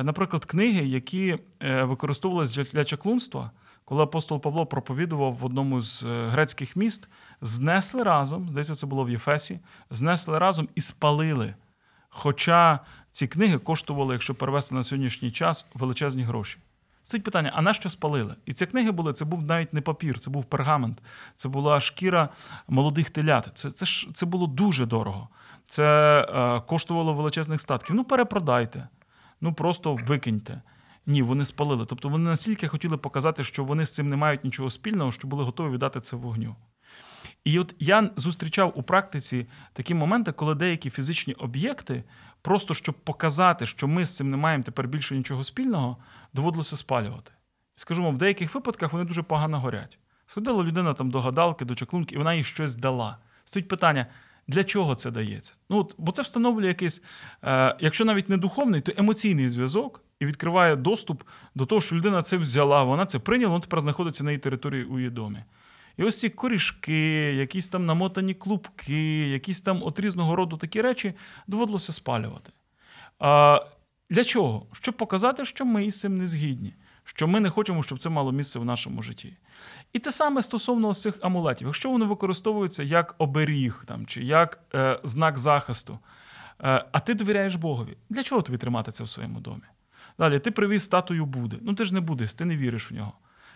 Наприклад, 0.04 0.46
книги, 0.46 0.86
які 0.86 1.38
використовувалися 1.62 2.64
для 2.64 2.84
чаклунства, 2.84 3.52
коли 3.86 4.04
апостол 4.04 4.42
Павло 4.42 4.66
проповідував 4.66 5.34
в 5.34 5.46
одному 5.46 5.82
з 5.82 6.04
грецьких 6.04 6.76
міст, 6.76 7.10
знесли 7.42 8.04
разом, 8.04 8.50
здається, 8.50 8.76
це 8.76 8.88
було 8.88 9.04
в 9.04 9.10
Єфесі, 9.10 9.60
знесли 9.90 10.40
разом 10.40 10.70
і 10.76 10.82
спалили. 10.82 11.54
Хоча 12.14 12.80
ці 13.12 13.28
книги 13.28 13.58
коштували, 13.58 14.14
якщо 14.14 14.36
перевести 14.36 14.76
на 14.76 14.84
сьогоднішній 14.84 15.32
час, 15.32 15.66
величезні 15.74 16.24
гроші. 16.24 16.58
Стоїть 17.04 17.24
питання, 17.24 17.52
а 17.56 17.62
на 17.62 17.74
що 17.74 17.90
спалили? 17.90 18.36
І 18.46 18.54
ці 18.54 18.66
книги 18.66 18.92
були, 18.92 19.14
це 19.14 19.26
був 19.26 19.46
навіть 19.46 19.74
не 19.74 19.82
папір, 19.82 20.20
це 20.20 20.30
був 20.30 20.46
пергамент, 20.46 21.02
це 21.36 21.50
була 21.50 21.82
шкіра 21.82 22.30
молодих 22.68 23.10
телят. 23.10 23.50
Це 23.54 23.72
це, 23.72 23.86
ж, 23.86 24.10
це 24.14 24.26
було 24.26 24.48
дуже 24.48 24.86
дорого. 24.86 25.30
Це 25.68 26.20
е, 26.22 26.62
коштувало 26.68 27.14
величезних 27.14 27.62
статків. 27.62 27.96
Ну, 27.96 28.04
перепродайте, 28.04 28.88
ну 29.42 29.54
просто 29.54 29.96
викиньте. 29.96 30.62
Ні, 31.06 31.22
вони 31.22 31.46
спалили. 31.46 31.86
Тобто 31.86 32.10
вони 32.10 32.30
настільки 32.30 32.68
хотіли 32.68 32.98
показати, 32.98 33.44
що 33.44 33.64
вони 33.64 33.86
з 33.86 33.92
цим 33.92 34.10
не 34.10 34.16
мають 34.16 34.44
нічого 34.44 34.70
спільного, 34.70 35.12
що 35.12 35.28
були 35.28 35.44
готові 35.44 35.74
віддати 35.74 36.00
це 36.00 36.16
вогню. 36.16 36.56
І 37.44 37.60
от 37.60 37.76
я 37.80 38.10
зустрічав 38.16 38.74
у 38.76 38.84
практиці 38.84 39.48
такі 39.74 39.94
моменти, 39.94 40.32
коли 40.32 40.56
деякі 40.56 40.90
фізичні 40.90 41.34
об'єкти, 41.34 42.04
просто 42.42 42.74
щоб 42.74 42.96
показати, 42.96 43.66
що 43.66 43.88
ми 43.88 44.06
з 44.06 44.16
цим 44.16 44.30
не 44.30 44.38
маємо 44.38 44.64
тепер 44.64 44.88
більше 44.88 45.18
нічого 45.18 45.44
спільного, 45.44 45.98
доводилося 46.34 46.78
спалювати. 46.78 47.32
Скажу 47.76 48.04
вам, 48.04 48.16
в 48.16 48.18
деяких 48.18 48.56
випадках 48.56 48.94
вони 48.94 49.06
дуже 49.06 49.24
погано 49.24 49.60
горять. 49.60 49.98
Сходила 50.26 50.64
людина 50.64 50.94
там 50.94 51.12
до 51.12 51.22
гадалки, 51.22 51.66
до 51.66 51.76
чаклунки, 51.76 52.16
і 52.16 52.18
вона 52.18 52.34
їй 52.34 52.44
щось 52.44 52.76
дала. 52.76 53.18
Стоїть 53.46 53.68
питання, 53.68 54.08
для 54.48 54.64
чого 54.64 54.96
це 54.96 55.12
дається? 55.12 55.54
Ну, 55.70 55.78
от, 55.78 55.96
Бо 55.98 56.12
це 56.12 56.22
встановлює 56.22 56.68
якийсь, 56.68 57.04
е, 57.44 57.76
якщо 57.80 58.06
навіть 58.06 58.30
не 58.30 58.38
духовний, 58.38 58.82
то 58.82 58.92
емоційний 58.98 59.50
зв'язок 59.50 60.04
і 60.20 60.26
відкриває 60.26 60.76
доступ 60.76 61.24
до 61.56 61.66
того, 61.66 61.82
що 61.82 61.96
людина 61.96 62.24
це 62.24 62.38
взяла, 62.38 62.84
вона 62.84 63.06
це 63.06 63.20
прийняла, 63.20 63.50
вона 63.52 63.62
тепер 63.62 63.82
знаходиться 63.82 64.24
на 64.24 64.32
її 64.32 64.40
території 64.40 64.84
у 64.84 64.98
її 64.98 65.10
домі. 65.10 65.44
І 65.98 66.04
ось 66.04 66.20
ці 66.20 66.30
корішки, 66.30 67.34
якісь 67.34 67.68
там 67.68 67.86
намотані 67.86 68.34
клубки, 68.34 69.30
якісь 69.30 69.62
там 69.62 69.84
от 69.84 70.00
різного 70.00 70.36
роду 70.36 70.58
такі 70.58 70.82
речі 70.82 71.14
доводилося 71.48 71.94
спалювати. 71.94 72.52
А, 73.20 73.66
Для 74.10 74.24
чого? 74.24 74.66
Щоб 74.72 74.98
показати, 74.98 75.46
що 75.46 75.66
ми 75.66 75.86
із 75.86 76.00
цим 76.00 76.18
не 76.18 76.28
згідні, 76.28 76.74
що 77.04 77.28
ми 77.28 77.40
не 77.40 77.50
хочемо, 77.50 77.84
щоб 77.84 78.00
це 78.00 78.10
мало 78.10 78.32
місце 78.32 78.60
в 78.60 78.66
нашому 78.66 79.02
житті. 79.02 79.38
І 79.94 80.00
те 80.00 80.12
саме 80.12 80.42
стосовно 80.42 80.94
цих 80.94 81.18
амулетів, 81.22 81.68
якщо 81.68 81.90
вони 81.90 82.06
використовуються 82.06 82.84
як 82.84 83.16
оберіг 83.18 83.84
там, 83.88 84.06
чи 84.06 84.24
як 84.24 84.60
е, 84.74 85.00
знак 85.04 85.38
захисту, 85.38 86.00
е, 86.64 86.86
а 86.92 87.00
ти 87.00 87.14
довіряєш 87.14 87.56
Богові, 87.56 87.98
для 88.10 88.24
чого 88.24 88.42
тобі 88.42 88.58
тримати 88.58 88.92
це 88.92 89.04
в 89.04 89.10
своєму 89.10 89.40
домі? 89.40 89.64
Далі 90.20 90.40
ти 90.40 90.52
привіз 90.52 90.84
статую 90.84 91.26
Буди. 91.26 91.58
Ну 91.62 91.74
ти 91.74 91.84
ж 91.84 91.94
не 91.94 92.00
будеш, 92.00 92.34
ти 92.34 92.46
не 92.46 92.58
віриш 92.58 92.92
в 92.92 92.94
нього. 92.94 93.14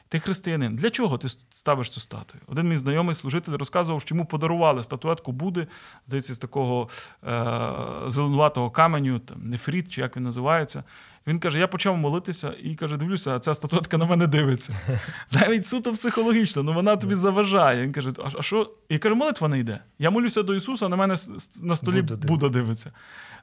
Ти 0.09 0.19
християнин. 0.19 0.75
Для 0.75 0.89
чого 0.89 1.17
ти 1.17 1.27
ставиш 1.49 1.89
цю 1.89 1.99
статую? 1.99 2.43
Один 2.47 2.69
мій 2.69 2.77
знайомий 2.77 3.15
служитель 3.15 3.51
розказував, 3.51 4.01
що 4.01 4.15
йому 4.15 4.25
подарували 4.25 4.83
статуетку 4.83 5.31
Буди, 5.31 5.67
здається, 6.07 6.33
з 6.33 6.37
такого 6.37 6.89
е- 7.27 7.71
зеленуватого 8.07 8.71
каменю, 8.71 9.19
там, 9.19 9.37
нефріт, 9.49 9.91
чи 9.91 10.01
як 10.01 10.17
він 10.17 10.23
називається. 10.23 10.83
Він 11.27 11.39
каже: 11.39 11.59
я 11.59 11.67
почав 11.67 11.97
молитися 11.97 12.53
і 12.63 12.75
каже: 12.75 12.97
дивлюся, 12.97 13.35
а 13.35 13.39
ця 13.39 13.53
статуетка 13.53 13.97
на 13.97 14.05
мене 14.05 14.27
дивиться. 14.27 14.75
Навіть 15.31 15.65
суто 15.65 15.93
психологічно, 15.93 16.63
ну 16.63 16.73
вона 16.73 16.97
тобі 16.97 17.15
заважає. 17.15 17.83
Він 17.83 17.91
каже: 17.91 18.11
А 18.37 18.41
що? 18.41 18.73
І 18.89 18.97
каже, 18.97 19.15
молитва 19.15 19.47
не 19.47 19.59
йде. 19.59 19.79
Я 19.99 20.09
молюся 20.09 20.43
до 20.43 20.55
Ісуса, 20.55 20.89
на 20.89 20.95
мене 20.95 21.15
на 21.63 21.75
столі 21.75 22.01
Будда 22.01 22.49
дивиться. 22.49 22.91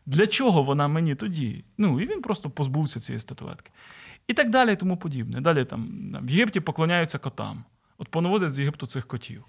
Для 0.06 0.26
чого 0.26 0.62
вона 0.62 0.88
мені 0.88 1.14
тоді? 1.14 1.64
Ну, 1.78 2.00
і 2.00 2.06
він 2.06 2.22
просто 2.22 2.50
позбувся 2.50 3.00
цієї 3.00 3.20
статуетки. 3.20 3.70
І 4.28 4.34
так 4.34 4.50
далі, 4.50 4.72
і 4.72 4.76
тому 4.76 4.96
подібне. 4.96 5.40
Далі 5.40 5.64
там 5.64 5.88
в 6.22 6.30
Єгипті 6.30 6.60
поклоняються 6.60 7.18
котам. 7.18 7.64
От 7.98 8.08
понавозять 8.08 8.50
з 8.50 8.58
Єгипту 8.58 8.86
цих 8.86 9.06
котів. 9.06 9.44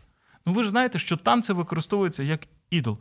Ну 0.45 0.53
ви 0.53 0.63
ж 0.63 0.69
знаєте, 0.69 0.99
що 0.99 1.17
там 1.17 1.41
це 1.41 1.53
використовується 1.53 2.23
як 2.23 2.47
ідол. 2.69 2.97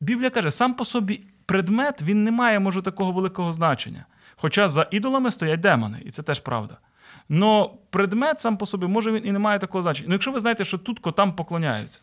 Біблія 0.00 0.30
каже, 0.30 0.50
сам 0.50 0.74
по 0.74 0.84
собі 0.84 1.20
предмет 1.46 2.02
він 2.02 2.24
не 2.24 2.30
має, 2.30 2.58
може, 2.58 2.82
такого 2.82 3.12
великого 3.12 3.52
значення. 3.52 4.06
Хоча 4.36 4.68
за 4.68 4.88
ідолами 4.90 5.30
стоять 5.30 5.60
демони, 5.60 6.02
і 6.04 6.10
це 6.10 6.22
теж 6.22 6.40
правда. 6.40 6.78
Но 7.28 7.78
предмет 7.90 8.40
сам 8.40 8.56
по 8.56 8.66
собі, 8.66 8.86
може, 8.86 9.12
він 9.12 9.26
і 9.26 9.32
не 9.32 9.38
має 9.38 9.58
такого 9.58 9.82
значення. 9.82 10.08
Ну, 10.08 10.14
якщо 10.14 10.32
ви 10.32 10.40
знаєте, 10.40 10.64
що 10.64 10.78
тут 10.78 10.98
котам 10.98 11.36
поклоняються, 11.36 12.00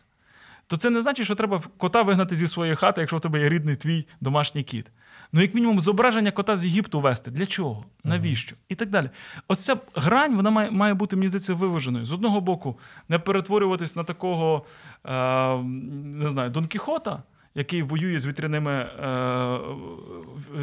то 0.74 0.78
це 0.78 0.90
не 0.90 1.00
значить, 1.00 1.24
що 1.24 1.34
треба 1.34 1.62
кота 1.76 2.02
вигнати 2.02 2.36
зі 2.36 2.46
своєї 2.46 2.76
хати, 2.76 3.00
якщо 3.00 3.16
в 3.16 3.20
тебе 3.20 3.40
є 3.40 3.48
рідний 3.48 3.76
твій 3.76 4.06
домашній 4.20 4.62
кіт. 4.62 4.86
Ну, 5.32 5.40
як 5.40 5.54
мінімум, 5.54 5.80
зображення 5.80 6.30
кота 6.30 6.56
з 6.56 6.64
Єгипту 6.64 7.00
вести. 7.00 7.30
Для 7.30 7.46
чого? 7.46 7.84
Навіщо? 8.04 8.56
І 8.68 8.74
так 8.74 8.90
далі. 8.90 9.10
Оця 9.48 9.76
грань 9.94 10.36
вона 10.36 10.50
має 10.50 10.70
має 10.70 10.94
бути, 10.94 11.16
мені 11.16 11.28
здається, 11.28 11.54
виваженою. 11.54 12.04
З 12.04 12.12
одного 12.12 12.40
боку, 12.40 12.78
не 13.08 13.18
перетворюватись 13.18 13.96
на 13.96 14.04
такого 14.04 14.66
е, 15.06 15.56
не 16.04 16.30
знаю, 16.30 16.50
Дон 16.50 16.66
Кіхота, 16.66 17.22
який 17.54 17.82
воює 17.82 18.18
з 18.18 18.26
вітряними 18.26 18.72
е, 18.72 19.58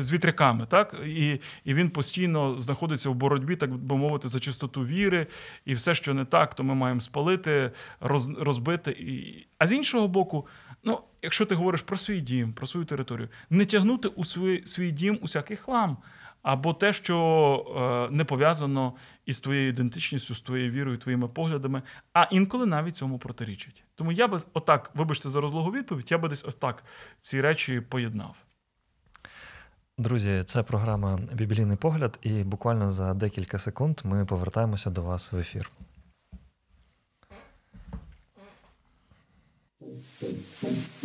з 0.02 0.14
вітряками, 0.14 0.66
так? 0.66 0.96
І 1.06 1.40
і 1.66 1.74
він 1.74 1.90
постійно 1.90 2.60
знаходиться 2.60 3.10
в 3.10 3.16
боротьбі, 3.16 3.56
так 3.56 3.74
би 3.74 3.98
мовити, 3.98 4.28
за 4.28 4.40
чистоту 4.40 4.82
віри, 4.82 5.28
і 5.66 5.74
все, 5.74 5.96
що 5.96 6.14
не 6.14 6.26
так, 6.26 6.56
то 6.56 6.64
ми 6.64 6.76
маємо 6.76 7.02
спалити, 7.02 7.72
роз, 8.00 8.30
розбити. 8.40 8.92
І... 8.92 9.46
А 9.58 9.68
з 9.68 9.74
іншого 9.74 10.08
боку, 10.08 10.48
ну, 10.84 11.00
якщо 11.22 11.46
ти 11.46 11.56
говориш 11.56 11.82
про 11.82 11.98
свій 11.98 12.22
дім, 12.22 12.54
про 12.54 12.68
свою 12.68 12.86
територію, 12.86 13.30
не 13.50 13.66
тягнути 13.66 14.08
у 14.08 14.26
свій, 14.26 14.62
свій 14.66 14.92
дім 14.92 15.20
усякий 15.22 15.58
хлам 15.58 15.98
або 16.44 16.74
те, 16.74 16.94
що 16.94 18.08
е, 18.10 18.16
не 18.16 18.26
пов'язано 18.26 18.94
із 19.26 19.40
твоєю 19.40 19.70
ідентичністю, 19.70 20.36
з 20.36 20.42
твоєю 20.42 20.72
вірою, 20.72 20.98
твоїми 20.98 21.28
поглядами, 21.28 21.82
а 22.14 22.24
інколи 22.24 22.66
навіть 22.66 22.96
цьому 22.96 23.20
протирічить. 23.20 23.84
Тому 23.96 24.12
я 24.12 24.28
би 24.28 24.40
отак, 24.54 24.92
вибачте 24.94 25.30
за 25.30 25.42
розлогу 25.42 25.72
відповідь, 25.72 26.12
я 26.12 26.18
би 26.18 26.30
десь 26.30 26.46
отак 26.46 26.84
ці 27.20 27.42
речі 27.42 27.82
поєднав. 27.82 28.36
Друзі, 29.98 30.44
це 30.46 30.64
програма 30.64 31.20
Біблійний 31.34 31.78
погляд, 31.78 32.20
і 32.22 32.44
буквально 32.44 32.92
за 32.92 33.14
декілька 33.14 33.58
секунд 33.58 34.02
ми 34.04 34.26
повертаємося 34.26 34.90
до 34.90 35.02
вас 35.02 35.32
в 35.32 35.38
ефір. 35.38 35.72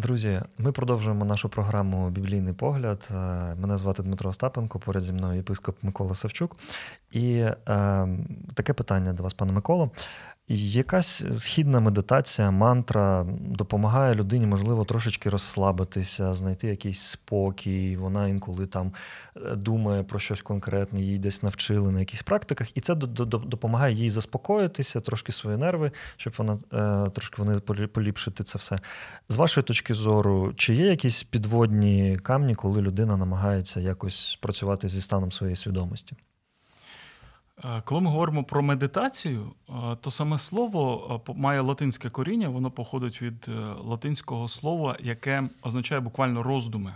Друзі, 0.00 0.42
ми 0.58 0.72
продовжуємо 0.72 1.24
нашу 1.24 1.48
програму 1.48 2.10
Біблійний 2.10 2.52
погляд. 2.52 3.08
Е, 3.10 3.14
мене 3.54 3.76
звати 3.76 4.02
Дмитро 4.02 4.30
Остапенко, 4.30 4.78
поряд 4.78 5.02
зі 5.02 5.12
мною 5.12 5.36
єпископ 5.36 5.82
Микола 5.82 6.14
Савчук. 6.14 6.56
І 7.12 7.32
е, 7.34 7.54
таке 8.54 8.72
питання 8.72 9.12
до 9.12 9.22
вас, 9.22 9.34
пане 9.34 9.52
Миколо. 9.52 9.90
Якась 10.52 11.24
східна 11.38 11.80
медитація, 11.80 12.50
мантра 12.50 13.26
допомагає 13.40 14.14
людині, 14.14 14.46
можливо, 14.46 14.84
трошечки 14.84 15.30
розслабитися, 15.30 16.32
знайти 16.32 16.68
якийсь 16.68 17.00
спокій. 17.00 17.96
Вона 17.96 18.28
інколи 18.28 18.66
там 18.66 18.92
е, 19.36 19.56
думає 19.56 20.02
про 20.02 20.18
щось 20.18 20.42
конкретне, 20.42 21.02
їй 21.02 21.18
десь 21.18 21.42
навчили 21.42 21.92
на 21.92 22.00
якихось 22.00 22.22
практиках, 22.22 22.76
і 22.76 22.80
це 22.80 22.94
допомагає 22.94 23.94
їй 23.94 24.10
заспокоїтися, 24.10 25.00
трошки 25.00 25.32
свої 25.32 25.56
нерви, 25.56 25.92
щоб 26.16 26.34
вона 26.38 26.58
е, 27.06 27.10
трошки 27.10 27.42
вони 27.42 27.60
поліпшити 27.86 28.44
це 28.44 28.58
все. 28.58 28.76
З 29.28 29.36
вашої 29.36 29.64
точки 29.64 29.94
зору, 29.94 30.52
чи 30.56 30.74
є 30.74 30.86
якісь 30.86 31.22
підводні 31.22 32.18
камні, 32.22 32.54
коли 32.54 32.80
людина 32.80 33.16
намагається 33.16 33.80
якось 33.80 34.38
працювати 34.42 34.88
зі 34.88 35.00
станом 35.00 35.32
своєї 35.32 35.56
свідомості? 35.56 36.16
Е, 37.64 37.82
коли 37.84 38.00
ми 38.00 38.10
говоримо 38.10 38.44
про 38.44 38.62
медитацію, 38.62 39.52
е, 39.68 39.72
то 40.00 40.10
саме 40.10 40.38
слово 40.38 41.22
е, 41.28 41.32
має 41.36 41.60
латинське 41.60 42.10
коріння, 42.10 42.48
воно 42.48 42.70
походить 42.70 43.22
від 43.22 43.50
латинського 43.84 44.48
слова, 44.48 44.96
яке 45.00 45.48
означає 45.62 46.00
буквально 46.00 46.42
роздуми. 46.42 46.94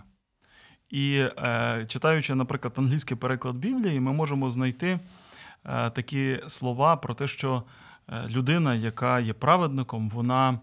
І 0.90 1.24
читаючи, 1.86 2.34
наприклад, 2.34 2.74
англійський 2.76 3.16
переклад 3.16 3.56
Біблії, 3.56 4.00
ми 4.00 4.12
можемо 4.12 4.50
знайти 4.50 4.98
такі 5.62 6.40
слова 6.46 6.96
про 6.96 7.14
те, 7.14 7.28
що 7.28 7.62
людина, 8.28 8.74
яка 8.74 9.20
є 9.20 9.32
праведником, 9.32 10.10
вона 10.10 10.58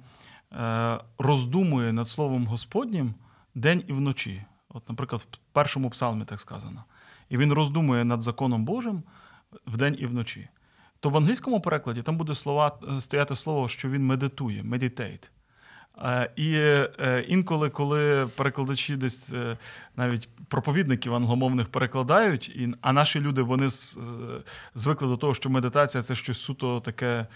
роздумує 1.18 1.94
над 1.94 2.08
Словом 2.08 2.48
Господнім 2.48 3.14
день 3.56 3.84
і 3.88 3.94
вночі. 3.94 4.44
От, 4.70 4.90
наприклад, 4.90 5.28
в 5.32 5.38
першому 5.52 5.90
псалмі 5.90 6.26
так 6.26 6.40
сказано. 6.40 6.84
І 7.30 7.38
він 7.38 7.54
роздумує 7.54 8.06
над 8.06 8.22
законом 8.22 8.66
Божим 8.66 9.04
вдень 9.68 9.96
і 10.00 10.06
вночі. 10.06 10.48
То 11.00 11.10
в 11.10 11.18
англійському 11.18 11.62
перекладі 11.62 12.02
там 12.02 12.18
буде 12.18 12.36
слова, 12.36 12.80
стояти 13.00 13.36
слово, 13.36 13.68
що 13.68 13.90
він 13.90 14.06
медитує. 14.06 14.64
Е, 15.98 16.30
і 16.36 16.54
е, 16.56 17.26
інколи, 17.28 17.70
коли 17.70 18.28
перекладачі 18.38 18.96
десь 18.96 19.34
е, 19.34 19.58
навіть 19.96 20.30
проповідників 20.48 21.16
англомовних 21.16 21.70
перекладають, 21.70 22.60
а 22.82 22.94
наші 22.94 23.20
люди 23.20 23.42
вони 23.42 23.68
звикли 24.76 25.08
до 25.08 25.18
того, 25.18 25.34
що 25.34 25.50
медитація 25.50 26.04
це 26.04 26.16
щось 26.16 26.42
суто 26.42 26.80
таке 26.80 27.28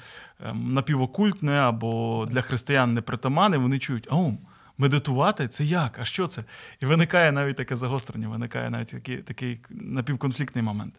ем, 0.46 0.70
напівокультне 0.70 1.60
або 1.60 2.26
для 2.32 2.42
християн 2.42 2.94
непритаманне, 2.94 3.58
вони 3.58 3.80
чують, 3.80 4.08
а 4.12 4.32
медитувати 4.78 5.48
це 5.48 5.66
як? 5.66 6.00
А 6.00 6.06
що 6.06 6.28
це? 6.28 6.44
І 6.80 6.86
виникає 6.86 7.32
навіть 7.32 7.58
таке 7.58 7.76
загострення, 7.76 8.28
виникає 8.28 8.70
навіть 8.70 8.92
такий, 8.92 9.18
такий 9.18 9.60
напівконфліктний 9.70 10.64
момент. 10.64 10.94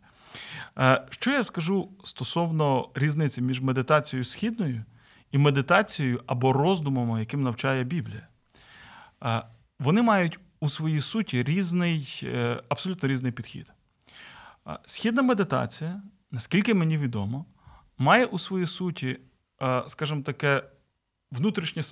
Е, 0.78 1.07
що 1.11 1.30
я 1.30 1.45
скажу 1.45 1.89
стосовно 2.05 2.89
різниці 2.95 3.43
між 3.43 3.61
медитацією 3.61 4.24
східною 4.24 4.84
і 5.32 5.39
медитацією 5.39 6.22
або 6.26 6.53
роздумами, 6.53 7.20
яким 7.20 7.43
навчає 7.43 7.84
Біблія? 7.84 8.28
Е, 9.24 9.43
вони 9.78 10.03
мають 10.03 10.39
у 10.61 10.68
своїй 10.68 11.01
суті 11.01 11.43
різний, 11.43 12.20
е, 12.22 12.62
абсолютно 12.68 13.09
різний 13.09 13.32
підхід. 13.32 13.72
Східна 14.87 15.22
медитація, 15.22 16.03
наскільки 16.30 16.74
мені 16.74 16.99
відомо, 16.99 17.45
має 17.99 18.24
у 18.24 18.39
своїй 18.39 18.66
суті, 18.66 19.18
скажімо 19.87 20.22
таке, 20.22 20.62
внутрішнє 21.32 21.82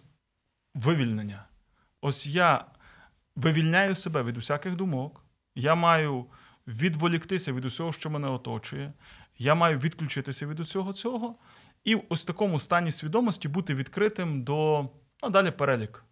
вивільнення. 0.74 1.44
Ось 2.00 2.26
я 2.26 2.64
вивільняю 3.36 3.94
себе 3.94 4.22
від 4.22 4.36
усяких 4.36 4.76
думок, 4.76 5.24
я 5.54 5.74
маю 5.74 6.26
відволіктися 6.66 7.52
від 7.52 7.64
усього, 7.64 7.92
що 7.92 8.10
мене 8.10 8.28
оточує. 8.28 8.92
Я 9.38 9.54
маю 9.54 9.78
відключитися 9.78 10.46
від 10.46 10.60
усього 10.60 10.92
цього, 10.92 11.34
і 11.84 11.94
в 11.94 12.02
ось 12.08 12.24
такому 12.24 12.58
стані 12.58 12.92
свідомості 12.92 13.48
бути 13.48 13.74
відкритим 13.74 14.42
до 14.42 14.88
ну, 15.22 15.30
далі 15.30 15.50
перелік 15.50 16.04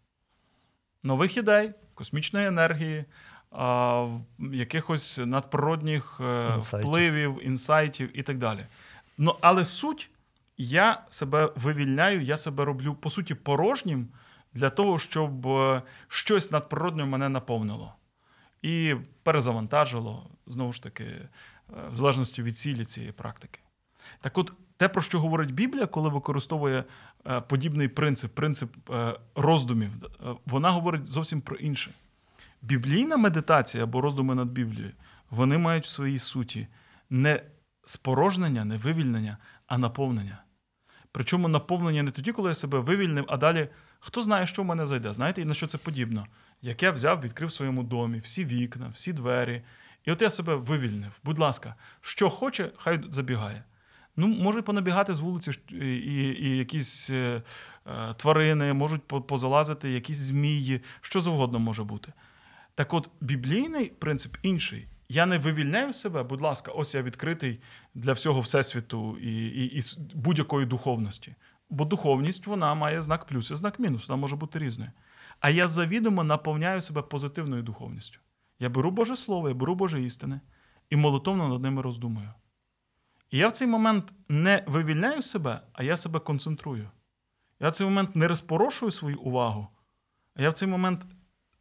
нових 1.02 1.36
ідей, 1.36 1.72
космічної 1.94 2.46
енергії, 2.46 3.04
а, 3.50 4.08
якихось 4.52 5.20
надприродних 5.24 6.20
е, 6.20 6.56
впливів, 6.56 7.46
інсайтів 7.46 8.18
і 8.18 8.22
так 8.22 8.38
далі. 8.38 8.66
Ну, 9.18 9.36
Але 9.40 9.64
суть, 9.64 10.10
я 10.56 11.02
себе 11.08 11.52
вивільняю, 11.56 12.22
я 12.22 12.36
себе 12.36 12.64
роблю, 12.64 12.94
по 12.94 13.10
суті, 13.10 13.34
порожнім 13.34 14.08
для 14.54 14.70
того, 14.70 14.98
щоб 14.98 15.46
е, 15.46 15.82
щось 16.08 16.50
надприродне 16.50 17.04
мене 17.04 17.28
наповнило 17.28 17.94
і 18.62 18.94
перезавантажило, 19.22 20.30
знову 20.46 20.72
ж 20.72 20.82
таки, 20.82 21.04
е, 21.04 21.28
в 21.90 21.94
залежності 21.94 22.42
від 22.42 22.58
цілі 22.58 22.84
цієї 22.84 23.12
практики. 23.12 23.60
Так 24.20 24.38
от, 24.38 24.52
те, 24.76 24.88
про 24.88 25.02
що 25.02 25.20
говорить 25.20 25.54
Біблія, 25.54 25.86
коли 25.86 26.08
використовує 26.08 26.84
е, 27.26 27.40
подібний 27.40 27.88
принцип, 27.88 28.34
принцип 28.34 28.90
е, 28.90 29.18
роздумів, 29.34 29.90
вона 30.46 30.70
говорить 30.70 31.06
зовсім 31.06 31.40
про 31.40 31.56
інше. 31.56 31.90
Біблійна 32.62 33.16
медитація 33.16 33.84
або 33.84 34.00
роздуми 34.00 34.34
над 34.34 34.48
Біблією, 34.48 34.92
вони 35.30 35.58
мають 35.58 35.84
в 35.84 35.88
своїй 35.88 36.18
суті 36.18 36.66
не 37.10 37.42
спорожнення, 37.86 38.64
не 38.64 38.76
вивільнення, 38.76 39.38
а 39.66 39.78
наповнення. 39.78 40.42
Причому 41.12 41.48
наповнення 41.48 42.02
не 42.02 42.10
тоді, 42.10 42.32
коли 42.32 42.50
я 42.50 42.54
себе 42.54 42.78
вивільнив, 42.78 43.24
а 43.28 43.36
далі 43.36 43.68
хто 44.00 44.22
знає, 44.22 44.46
що 44.46 44.62
в 44.62 44.64
мене 44.64 44.86
зайде. 44.86 45.12
Знаєте, 45.12 45.42
і 45.42 45.44
на 45.44 45.54
що 45.54 45.66
це 45.66 45.78
подібно? 45.78 46.26
Я 46.62 46.90
взяв, 46.90 47.20
відкрив 47.20 47.48
в 47.48 47.52
своєму 47.52 47.82
домі 47.82 48.18
всі 48.18 48.44
вікна, 48.44 48.88
всі 48.94 49.12
двері. 49.12 49.62
І 50.04 50.12
от 50.12 50.22
я 50.22 50.30
себе 50.30 50.54
вивільнив. 50.54 51.12
Будь 51.24 51.38
ласка, 51.38 51.74
що 52.00 52.30
хоче, 52.30 52.70
хай 52.76 53.00
забігає. 53.10 53.64
Ну, 54.16 54.26
може 54.26 54.62
понабігати 54.62 55.14
з 55.14 55.20
вулиці 55.20 55.52
і, 55.70 55.76
і 56.40 56.56
якісь 56.56 57.10
е, 57.10 57.42
е, 57.86 58.14
тварини, 58.14 58.72
можуть 58.72 59.02
позалазити, 59.02 59.90
якісь 59.90 60.16
змії, 60.16 60.80
що 61.00 61.20
завгодно 61.20 61.58
може 61.58 61.84
бути. 61.84 62.12
Так 62.74 62.94
от, 62.94 63.10
біблійний 63.20 63.86
принцип 63.86 64.36
інший. 64.42 64.86
Я 65.08 65.26
не 65.26 65.38
вивільняю 65.38 65.92
себе, 65.92 66.22
будь 66.22 66.40
ласка, 66.40 66.72
ось 66.72 66.94
я 66.94 67.02
відкритий 67.02 67.60
для 67.94 68.12
всього 68.12 68.40
всесвіту 68.40 69.18
і, 69.18 69.46
і, 69.46 69.78
і 69.78 69.82
будь-якої 70.14 70.66
духовності. 70.66 71.34
Бо 71.70 71.84
духовність 71.84 72.46
вона 72.46 72.74
має 72.74 73.02
знак 73.02 73.24
плюс 73.24 73.50
і 73.50 73.56
знак 73.56 73.78
мінус, 73.78 74.08
вона 74.08 74.20
може 74.20 74.36
бути 74.36 74.58
різною. 74.58 74.90
А 75.42 75.50
я 75.50 75.68
завідомо 75.68 76.24
наповняю 76.24 76.80
себе 76.80 77.02
позитивною 77.02 77.62
духовністю. 77.62 78.18
Я 78.58 78.68
беру 78.68 78.90
Боже 78.90 79.16
Слово, 79.16 79.48
я 79.48 79.54
беру 79.54 79.74
Боже 79.74 80.02
істини 80.02 80.40
і 80.90 80.96
молитовно 80.96 81.48
над 81.48 81.62
ними 81.62 81.82
роздумую. 81.82 82.28
І 83.30 83.38
я 83.38 83.48
в 83.48 83.52
цей 83.52 83.68
момент 83.68 84.12
не 84.28 84.64
вивільняю 84.66 85.22
себе, 85.22 85.60
а 85.72 85.82
я 85.82 85.96
себе 85.96 86.20
концентрую. 86.20 86.90
Я 87.60 87.68
в 87.68 87.72
цей 87.72 87.86
момент 87.86 88.16
не 88.16 88.28
розпорошую 88.28 88.90
свою 88.90 89.20
увагу, 89.20 89.68
а 90.34 90.42
я 90.42 90.50
в 90.50 90.54
цей 90.54 90.68
момент 90.68 91.06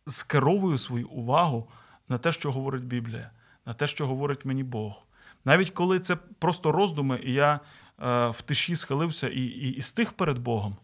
скеровую 0.07 0.77
свою 0.77 1.09
увагу 1.09 1.69
на 2.07 2.17
те, 2.17 2.31
що 2.31 2.51
говорить 2.51 2.85
Біблія, 2.85 3.31
на 3.65 3.73
те, 3.73 3.87
що 3.87 4.07
говорить 4.07 4.45
мені 4.45 4.63
Бог. 4.63 5.07
Навіть 5.45 5.69
коли 5.69 5.99
це 5.99 6.15
просто 6.15 6.71
роздуми, 6.71 7.19
і 7.23 7.33
я 7.33 7.53
е, 7.53 8.27
в 8.29 8.41
тиші 8.41 8.75
схилився 8.75 9.29
і, 9.29 9.41
і, 9.41 9.69
і 9.69 9.81
стих 9.81 10.13
перед 10.13 10.39
Богом, 10.39 10.77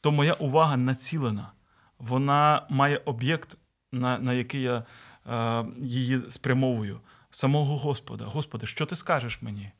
то 0.00 0.12
моя 0.12 0.34
увага 0.34 0.76
націлена. 0.76 1.52
Вона 1.98 2.66
має 2.70 2.96
об'єкт, 3.04 3.56
на, 3.92 4.18
на 4.18 4.32
який 4.32 4.62
я 4.62 4.84
е, 5.26 5.64
її 5.78 6.22
спрямовую. 6.28 7.00
Самого 7.30 7.76
Господа. 7.76 8.24
Господи, 8.24 8.66
що 8.66 8.86
ти 8.86 8.96
скажеш 8.96 9.42
мені? 9.42 9.72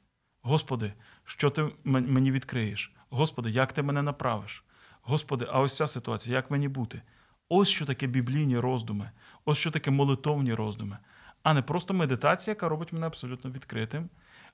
Господи, 0.43 0.93
що 1.25 1.51
ти 1.51 1.71
мені 1.85 2.31
відкриєш? 2.31 2.93
Господи, 3.11 3.51
як 3.51 3.73
ти 3.73 3.83
мене 3.83 4.03
направиш? 4.03 4.65
Господи, 5.03 5.47
а 5.53 5.61
ось 5.61 5.77
ця 5.77 5.87
ситуація, 5.87 6.37
як 6.37 6.51
мені 6.51 6.69
бути? 6.69 7.03
Ось 7.49 7.69
що 7.69 7.87
таке 7.87 8.07
біблійні 8.07 8.59
роздуми, 8.59 9.11
ось 9.45 9.59
що 9.59 9.71
таке 9.71 9.91
молитовні 9.91 10.55
роздуми, 10.55 10.99
а 11.43 11.55
не 11.55 11.63
просто 11.63 11.95
медитація, 11.95 12.53
яка 12.53 12.69
робить 12.69 12.93
мене 12.93 13.07
абсолютно 13.07 13.51
відкритим. 13.51 14.09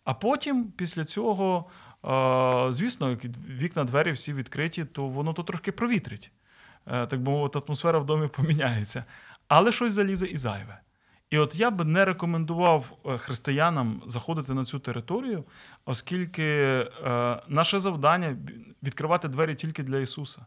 А 0.04 0.14
потім, 0.14 0.64
після 0.64 1.04
цього, 1.04 1.70
звісно, 2.72 3.18
вікна 3.48 3.84
двері 3.84 4.12
всі 4.12 4.32
відкриті, 4.32 4.84
то 4.92 5.06
воно 5.06 5.32
то 5.32 5.42
трошки 5.42 5.72
провітрить. 5.72 6.32
Е, 6.86 7.06
так 7.06 7.22
би 7.22 7.32
мовити, 7.32 7.58
атмосфера 7.66 7.98
в 7.98 8.06
домі 8.06 8.28
поміняється. 8.36 9.04
Але 9.48 9.72
щось 9.72 9.94
залізе 9.94 10.26
і 10.26 10.36
зайве. 10.36 10.80
І 11.30 11.38
от 11.38 11.54
я 11.54 11.70
би 11.70 11.84
не 11.84 12.04
рекомендував 12.04 12.98
е, 13.06 13.18
християнам 13.18 14.02
заходити 14.06 14.54
на 14.54 14.64
цю 14.64 14.78
територію, 14.78 15.44
оскільки 15.84 16.44
е, 16.44 17.42
наше 17.48 17.80
завдання 17.80 18.36
відкривати 18.82 19.28
двері 19.28 19.54
тільки 19.54 19.82
для 19.82 19.98
Ісуса. 19.98 20.46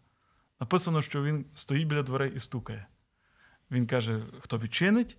Написано, 0.59 1.01
що 1.01 1.23
Він 1.23 1.45
стоїть 1.53 1.87
біля 1.87 2.03
дверей 2.03 2.31
і 2.35 2.39
стукає. 2.39 2.87
Він 3.71 3.87
каже: 3.87 4.21
хто 4.39 4.57
відчинить, 4.57 5.17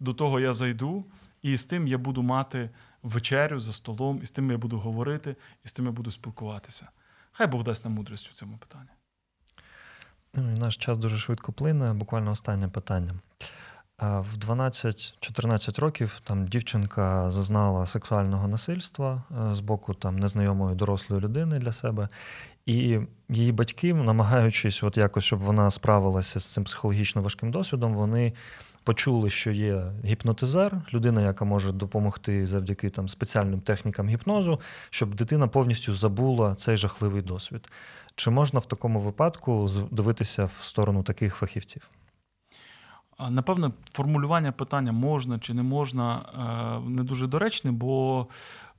до 0.00 0.14
того 0.14 0.40
я 0.40 0.52
зайду, 0.52 1.04
і 1.42 1.56
з 1.56 1.64
тим 1.64 1.88
я 1.88 1.98
буду 1.98 2.22
мати 2.22 2.70
вечерю 3.02 3.60
за 3.60 3.72
столом, 3.72 4.20
і 4.22 4.26
з 4.26 4.30
тим 4.30 4.50
я 4.50 4.58
буду 4.58 4.78
говорити, 4.78 5.36
і 5.64 5.68
з 5.68 5.72
тим 5.72 5.86
я 5.86 5.92
буду 5.92 6.10
спілкуватися. 6.10 6.88
Хай 7.32 7.46
Бог 7.46 7.62
дасть 7.62 7.84
нам 7.84 7.94
мудрість 7.94 8.30
у 8.30 8.34
цьому 8.34 8.58
питанні. 8.58 8.90
Ну, 10.34 10.42
наш 10.42 10.76
час 10.76 10.98
дуже 10.98 11.16
швидко 11.16 11.52
плине. 11.52 11.92
Буквально 11.92 12.30
останнє 12.30 12.68
питання. 12.68 13.12
В 14.00 14.36
12-14 14.38 15.80
років 15.80 16.20
там 16.24 16.46
дівчинка 16.46 17.30
зазнала 17.30 17.86
сексуального 17.86 18.48
насильства 18.48 19.22
е, 19.30 19.54
з 19.54 19.60
боку 19.60 19.94
там 19.94 20.18
незнайомої 20.18 20.76
дорослої 20.76 21.22
людини 21.22 21.58
для 21.58 21.72
себе, 21.72 22.08
і 22.66 23.00
її 23.28 23.52
батьки, 23.52 23.94
намагаючись, 23.94 24.82
от 24.82 24.96
якось, 24.96 25.24
щоб 25.24 25.38
вона 25.38 25.70
справилася 25.70 26.40
з 26.40 26.46
цим 26.46 26.64
психологічно 26.64 27.22
важким 27.22 27.50
досвідом, 27.50 27.94
вони 27.94 28.32
почули, 28.84 29.30
що 29.30 29.50
є 29.50 29.84
гіпнотизер, 30.04 30.80
людина, 30.94 31.22
яка 31.22 31.44
може 31.44 31.72
допомогти 31.72 32.46
завдяки 32.46 32.90
там 32.90 33.08
спеціальним 33.08 33.60
технікам 33.60 34.08
гіпнозу, 34.08 34.60
щоб 34.90 35.14
дитина 35.14 35.48
повністю 35.48 35.92
забула 35.92 36.54
цей 36.54 36.76
жахливий 36.76 37.22
досвід. 37.22 37.68
Чи 38.20 38.30
можна 38.30 38.60
в 38.60 38.66
такому 38.66 39.00
випадку 39.00 39.68
дивитися 39.90 40.44
в 40.44 40.58
сторону 40.62 41.02
таких 41.02 41.34
фахівців? 41.34 41.88
Напевне, 43.30 43.70
формулювання 43.92 44.52
питання 44.52 44.92
можна 44.92 45.38
чи 45.38 45.54
не 45.54 45.62
можна 45.62 46.20
е, 46.84 46.90
не 46.90 47.02
дуже 47.02 47.26
доречне, 47.26 47.72
бо 47.72 48.26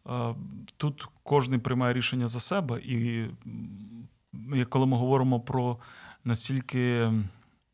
е, 0.08 0.36
тут 0.78 1.08
кожен 1.24 1.60
приймає 1.60 1.94
рішення 1.94 2.28
за 2.28 2.40
себе. 2.40 2.80
І 2.80 3.30
коли 4.70 4.86
ми 4.86 4.98
говоримо 4.98 5.40
про 5.40 5.78
настільки 6.24 7.12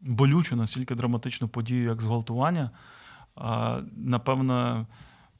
болючу, 0.01 0.55
настільки 0.55 0.95
драматичну 0.95 1.47
подію, 1.47 1.83
як 1.83 2.01
зґвалтування, 2.01 2.71
напевно, 3.95 4.85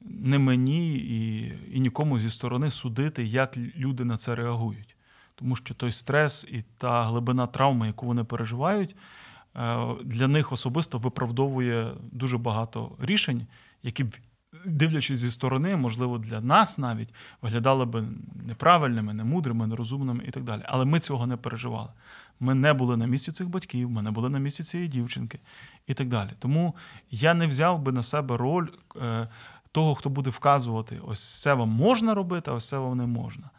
не 0.02 0.40
мені 0.40 0.96
і, 0.96 1.54
і 1.72 1.80
нікому 1.80 2.20
зі 2.20 2.30
сторони 2.30 2.72
судити, 2.72 3.26
як 3.26 3.58
люди 3.58 4.06
на 4.06 4.18
це 4.18 4.36
реагують. 4.36 4.97
Тому 5.40 5.56
що 5.56 5.74
той 5.74 5.92
стрес 5.92 6.48
і 6.52 6.64
та 6.78 7.04
глибина 7.04 7.48
травми, 7.48 7.88
яку 7.88 8.06
вони 8.06 8.24
переживають. 8.24 8.96
Е, 9.56 9.88
для 10.04 10.28
них 10.28 10.52
особисто 10.52 10.98
виправдовує 10.98 11.92
дуже 12.12 12.38
багато 12.38 12.92
рішень, 13.00 13.48
які 13.84 14.04
б, 14.04 14.16
дивлячись 14.66 15.20
зі 15.20 15.32
сторони, 15.32 15.76
можливо, 15.76 16.18
для 16.18 16.42
нас 16.42 16.78
навіть 16.78 17.10
виглядали 17.42 17.86
б 17.86 18.04
неправильними, 18.48 19.14
немудрими, 19.14 19.68
нерозумними 19.68 20.24
і 20.28 20.32
так 20.32 20.44
далі. 20.44 20.62
Але 20.66 20.86
ми 20.86 21.00
цього 21.00 21.28
не 21.28 21.38
переживали. 21.38 21.90
Ми 22.40 22.54
не 22.54 22.74
були 22.74 22.98
на 22.98 23.06
місці 23.06 23.32
цих 23.32 23.50
батьків, 23.50 23.90
ми 23.90 24.02
не 24.02 24.12
були 24.12 24.30
на 24.30 24.40
місці 24.40 24.64
цієї 24.64 24.90
дівчинки 24.90 25.40
і 25.88 25.94
так 25.94 26.08
далі. 26.08 26.30
Тому 26.40 26.76
я 27.12 27.34
не 27.34 27.48
взяв 27.48 27.80
би 27.80 27.92
на 27.92 28.04
себе 28.04 28.38
роль 28.38 28.68
е, 29.02 29.28
того, 29.72 29.96
хто 29.96 30.10
буде 30.10 30.30
вказувати, 30.30 31.00
ось 31.08 31.42
це 31.42 31.54
вам 31.54 31.70
можна 31.70 32.14
робити, 32.14 32.52
а 32.52 32.54
ось 32.54 32.70
це 32.70 32.78
вам 32.78 32.98
не 32.98 33.06
можна. 33.06 33.50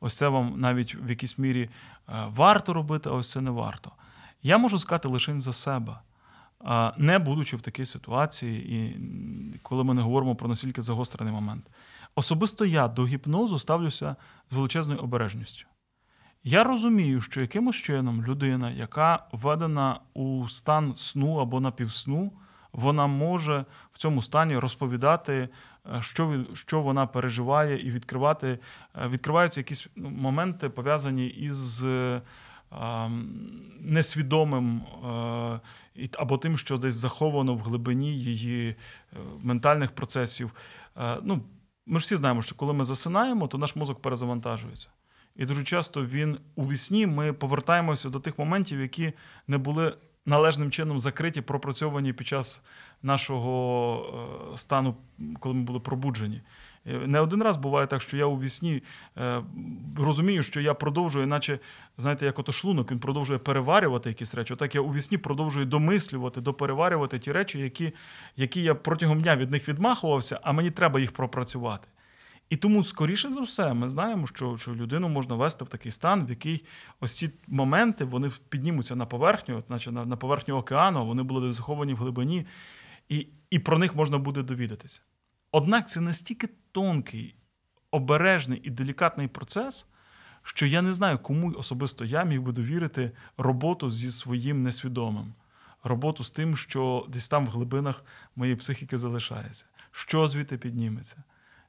Ось 0.00 0.16
це 0.16 0.28
вам 0.28 0.60
навіть 0.60 0.94
в 0.94 1.10
якійсь 1.10 1.38
мірі 1.38 1.62
е, 2.08 2.26
варто 2.34 2.72
робити, 2.72 3.10
а 3.10 3.12
ось 3.12 3.30
це 3.30 3.40
не 3.40 3.50
варто. 3.50 3.92
Я 4.42 4.58
можу 4.58 4.78
сказати 4.78 5.08
лише 5.08 5.40
за 5.40 5.52
себе, 5.52 5.98
не 6.96 7.18
будучи 7.18 7.56
в 7.56 7.60
такій 7.60 7.84
ситуації, 7.84 8.74
і 8.74 9.00
коли 9.62 9.84
ми 9.84 9.94
не 9.94 10.02
говоримо 10.02 10.36
про 10.36 10.48
настільки 10.48 10.82
загострений 10.82 11.34
момент. 11.34 11.66
Особисто 12.14 12.64
я 12.64 12.88
до 12.88 13.06
гіпнозу 13.06 13.58
ставлюся 13.58 14.16
з 14.50 14.54
величезною 14.54 15.00
обережністю. 15.00 15.66
Я 16.44 16.64
розумію, 16.64 17.20
що 17.20 17.40
якимось 17.40 17.76
чином 17.76 18.24
людина, 18.24 18.70
яка 18.70 19.26
введена 19.32 20.00
у 20.14 20.48
стан 20.48 20.96
сну 20.96 21.36
або 21.36 21.60
напівсну, 21.60 22.32
вона 22.72 23.06
може 23.06 23.64
в 23.92 23.98
цьому 23.98 24.22
стані 24.22 24.58
розповідати, 24.58 25.48
е, 25.96 26.02
що 26.02 26.44
що 26.54 26.80
вона 26.80 27.06
переживає, 27.06 27.86
і 27.86 27.90
відкривати, 27.90 28.58
е, 28.94 29.08
відкриваються 29.08 29.60
якісь 29.60 29.88
ну, 29.96 30.10
моменти, 30.10 30.68
пов'язані 30.68 31.26
із 31.26 31.86
несвідомим 33.80 34.82
або 36.18 36.38
тим, 36.38 36.58
що 36.58 36.76
десь 36.76 36.94
заховано 36.94 37.54
в 37.54 37.58
глибині 37.58 38.18
її 38.18 38.68
е, 38.68 38.76
ментальних 39.42 39.92
процесів. 39.92 40.52
Ну, 41.22 41.42
Ми 41.86 41.98
ж 41.98 42.04
всі 42.04 42.16
знаємо, 42.16 42.42
що 42.42 42.54
коли 42.54 42.72
ми 42.72 42.84
засинаємо, 42.84 43.48
то 43.48 43.58
наш 43.58 43.76
мозок 43.76 44.02
перезавантажується. 44.02 44.88
І 45.36 45.46
дуже 45.46 45.64
часто 45.64 46.04
він 46.04 46.38
у 46.56 46.64
вісні 46.64 47.06
ми 47.06 47.32
повертаємося 47.32 48.10
до 48.10 48.20
тих 48.20 48.38
моментів, 48.38 48.80
які 48.80 49.12
не 49.46 49.58
були 49.58 49.96
належним 50.28 50.70
чином 50.70 50.98
закриті, 50.98 51.40
пропрацьовані 51.40 52.12
під 52.12 52.26
час 52.26 52.62
нашого 53.02 54.50
е, 54.52 54.56
стану, 54.56 54.96
коли 55.40 55.54
ми 55.54 55.62
були 55.62 55.80
пробуджені. 55.80 56.42
Е, 56.86 56.92
не 57.06 57.20
один 57.20 57.42
раз 57.42 57.56
буває 57.56 57.86
так, 57.86 58.02
що 58.02 58.16
я 58.16 58.26
у 58.26 58.40
вісні 58.40 58.82
е, 59.18 59.42
розумію, 59.98 60.42
що 60.42 60.60
я 60.60 60.74
продовжую, 60.74 61.26
наче, 61.26 61.58
знаєте, 61.98 62.26
як 62.26 62.38
ото 62.38 62.52
шлунок, 62.52 62.90
він 62.90 62.98
продовжує 62.98 63.38
переварювати 63.38 64.08
якісь 64.08 64.34
речі. 64.34 64.52
Отак 64.52 64.74
я 64.74 64.80
у 64.80 64.88
вісні 64.88 65.18
продовжую 65.18 65.66
домислювати, 65.66 66.40
допереварювати 66.40 67.18
ті 67.18 67.32
речі, 67.32 67.58
які 67.58 67.92
які 68.36 68.62
я 68.62 68.74
протягом 68.74 69.20
дня 69.20 69.36
від 69.36 69.50
них 69.50 69.68
відмахувався, 69.68 70.40
а 70.42 70.52
мені 70.52 70.70
треба 70.70 71.00
їх 71.00 71.12
пропрацювати. 71.12 71.88
І 72.50 72.56
тому, 72.56 72.84
скоріше 72.84 73.32
за 73.32 73.40
все, 73.40 73.74
ми 73.74 73.88
знаємо, 73.88 74.26
що 74.26 74.56
що 74.56 74.74
людину 74.74 75.08
можна 75.08 75.34
вести 75.34 75.64
в 75.64 75.68
такий 75.68 75.92
стан, 75.92 76.26
в 76.26 76.30
який 76.30 76.64
ось 77.00 77.16
ці 77.16 77.30
моменти 77.48 78.04
вони 78.04 78.30
піднімуться 78.48 78.96
на 78.96 79.06
поверхню, 79.06 79.64
наче 79.68 79.92
на 79.92 80.04
на 80.04 80.16
поверхню 80.16 80.56
океану, 80.56 81.06
вони 81.06 81.22
були 81.22 81.52
заховані 81.52 81.94
в 81.94 81.96
глибині, 81.96 82.46
і, 83.08 83.26
і 83.50 83.58
про 83.58 83.78
них 83.78 83.94
можна 83.94 84.18
буде 84.18 84.42
довідатися. 84.42 85.00
Однак 85.52 85.88
це 85.88 86.00
настільки 86.00 86.48
тонкий, 86.72 87.34
обережний 87.90 88.60
і 88.64 88.70
делікатний 88.70 89.28
процес, 89.28 89.86
що 90.42 90.66
я 90.66 90.82
не 90.82 90.94
знаю, 90.94 91.18
кому 91.18 91.52
особисто 91.52 92.04
я 92.04 92.24
міг 92.24 92.42
би 92.42 92.52
довірити 92.52 93.12
роботу 93.36 93.90
зі 93.90 94.10
своїм 94.10 94.62
несвідомим, 94.62 95.34
роботу 95.84 96.24
з 96.24 96.30
тим, 96.30 96.56
що 96.56 97.06
десь 97.08 97.28
там 97.28 97.46
в 97.46 97.50
глибинах 97.50 98.04
моєї 98.36 98.56
психіки 98.56 98.98
залишається, 98.98 99.64
що 99.90 100.28
звідти 100.28 100.58
підніметься, 100.58 101.22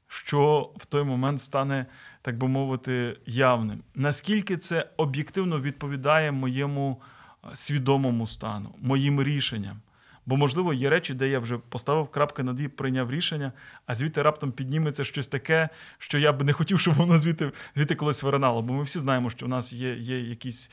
що 0.10 0.72
в 0.78 0.86
той 0.86 1.03
момент 1.03 1.41
стане, 1.41 1.86
так 2.22 2.38
би 2.38 2.47
мовити, 2.47 3.18
явним. 3.26 3.84
Наскільки 3.95 4.57
це 4.57 4.89
об'єктивно 4.97 5.60
відповідає 5.60 6.32
моєму 6.32 7.01
е, 7.43 7.47
свідомому 7.53 8.28
стану, 8.28 8.76
моїм 8.82 9.24
рішенням. 9.24 9.82
Бо, 10.26 10.38
можливо, 10.38 10.74
є 10.74 10.89
речі, 10.89 11.14
де 11.14 11.30
я 11.30 11.39
вже 11.39 11.57
поставив 11.57 12.07
крапки 12.07 12.43
над 12.43 12.62
«і», 12.62 12.68
прийняв 12.68 13.12
рішення, 13.12 13.51
а 13.86 13.95
звідти 13.95 14.22
раптом 14.22 14.51
підніметься 14.51 15.03
щось 15.03 15.28
таке, 15.28 15.70
що 15.97 16.18
я 16.18 16.34
би 16.34 16.45
не 16.45 16.53
хотів, 16.53 16.80
щоб 16.80 16.93
воно 16.93 17.18
звідти, 17.18 17.51
звідти 17.76 17.95
колись 17.95 18.24
виринало. 18.24 18.62
Бо 18.62 18.74
ми 18.74 18.84
всі 18.84 18.99
знаємо, 18.99 19.30
що 19.30 19.45
в 19.45 19.49
нас 19.49 19.74
є, 19.74 19.95
є 19.95 20.20
якісь. 20.20 20.72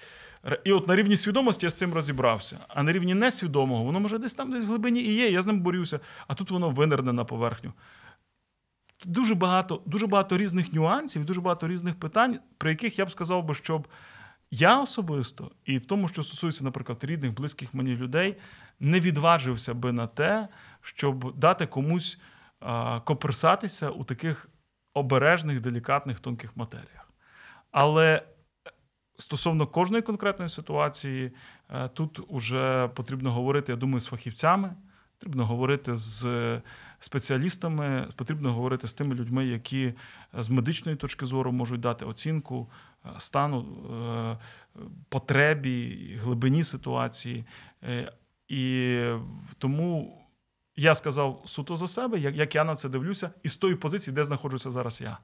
І 0.65 0.73
от 0.73 0.89
на 0.89 0.97
рівні 0.97 1.17
свідомості 1.17 1.67
я 1.67 1.71
з 1.71 1.79
цим 1.79 1.95
розібрався. 1.95 2.59
А 2.69 2.83
на 2.83 2.93
рівні 2.93 3.15
несвідомого, 3.15 3.85
воно 3.85 4.01
може 4.01 4.19
десь 4.19 4.35
там 4.35 4.51
десь 4.51 4.65
в 4.65 4.67
глибині 4.67 5.01
і 5.01 5.15
є, 5.15 5.31
я 5.31 5.43
з 5.43 5.47
ним 5.47 5.61
борюся, 5.61 6.01
а 6.29 6.35
тут 6.35 6.51
воно 6.51 6.71
винирне 6.71 7.13
на 7.13 7.25
поверхню. 7.25 7.73
Дуже 9.05 9.35
багато, 9.35 9.83
дуже 9.87 10.07
багато 10.07 10.39
різних 10.39 10.73
нюансів, 10.73 11.25
дуже 11.25 11.41
багато 11.41 11.69
різних 11.69 11.95
питань, 12.01 12.41
про 12.59 12.71
яких 12.71 12.99
я 12.99 13.05
б 13.05 13.11
сказав 13.11 13.45
би, 13.45 13.55
щоб 13.55 13.89
я 14.51 14.81
особисто, 14.81 15.51
і 15.65 15.79
в 15.79 15.87
тому, 15.87 16.09
що 16.09 16.23
стосується, 16.23 16.65
наприклад, 16.65 17.05
рідних, 17.05 17.35
близьких 17.35 17.75
мені 17.75 17.97
людей, 17.97 18.37
не 18.81 19.01
відважився 19.01 19.75
би 19.75 19.93
на 19.93 20.07
те, 20.07 20.49
щоб 20.81 21.39
дати 21.39 21.67
комусь 21.67 22.19
коперсатися 23.05 23.91
у 23.91 24.05
таких 24.05 24.49
обережних, 24.95 25.61
делікатних, 25.61 26.21
тонких 26.21 26.57
матеріях. 26.57 27.11
Але 27.71 28.23
стосовно 29.19 29.67
кожної 29.67 30.03
конкретної 30.03 30.49
ситуації, 30.49 31.33
е, 31.71 31.89
тут 31.89 32.21
уже 32.29 32.89
потрібно 32.89 33.33
говорити, 33.33 33.73
я 33.73 33.77
думаю, 33.77 34.01
з 34.01 34.07
фахівцями, 34.07 34.75
потрібно 35.19 35.47
говорити 35.47 35.97
з 35.97 36.23
спеціалістами, 37.01 38.09
потрібно 38.17 38.53
говорити 38.53 38.89
з 38.89 38.95
тими 38.95 39.15
людьми, 39.15 39.47
які 39.47 39.95
з 40.35 40.49
медичної 40.49 40.97
точки 40.97 41.27
зору 41.27 41.53
можуть 41.53 41.81
дати 41.81 42.05
оцінку 42.05 42.71
е, 43.05 43.09
стану, 43.19 43.67
е, 43.67 44.39
потребі, 45.09 46.19
глибині 46.23 46.65
ситуації. 46.65 47.45
Е, 47.83 48.13
І 48.49 49.01
тому 49.59 50.21
я 50.77 50.95
сказав 50.95 51.43
суто 51.47 51.77
за 51.77 51.87
себе, 51.87 52.19
як 52.19 52.55
я 52.55 52.65
на 52.65 52.77
це 52.77 52.89
дивлюся, 52.89 53.31
і 53.43 53.49
з 53.49 53.57
тої 53.57 53.75
позиції, 53.75 54.15
де 54.15 54.25
знаходжуся 54.25 54.71
зараз 54.71 55.01
я. 55.01 55.19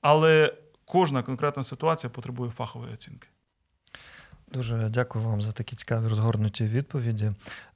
Але 0.00 0.54
кожна 0.84 1.22
конкретна 1.22 1.62
ситуація 1.62 2.10
потребує 2.10 2.50
фахової 2.50 2.92
оцінки. 2.92 3.28
Дуже 4.52 4.88
дякую 4.90 5.24
вам 5.24 5.42
за 5.42 5.52
такі 5.52 5.76
цікаві 5.76 6.08
розгорнуті 6.08 6.64
відповіді. 6.64 7.30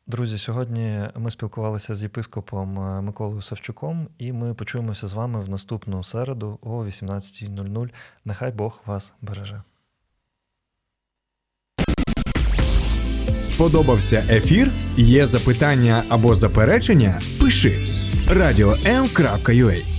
Друзі, 0.09 0.39
сьогодні 0.39 1.09
ми 1.17 1.31
спілкувалися 1.31 1.95
з 1.95 2.03
єпископом 2.03 2.79
е, 2.79 3.01
Миколою 3.01 3.43
Савчуком, 3.43 4.09
і 4.19 4.33
ми 4.33 4.55
почуємося 4.55 5.09
з 5.09 5.13
вами 5.13 5.41
в 5.41 5.49
наступну 5.49 6.03
середу 6.03 6.59
о 6.63 6.85
18.00. 6.85 7.89
Нехай 8.25 8.53
Бог 8.53 8.83
вас 8.87 9.15
береже. 9.23 9.63
Сподобався 13.43 14.25
ефір? 14.31 14.71
Є 14.97 15.27
запитання 15.27 16.05
або 16.09 16.35
заперечення? 16.35 17.21
Пиши 17.41 17.79
радіом.ua 18.31 19.98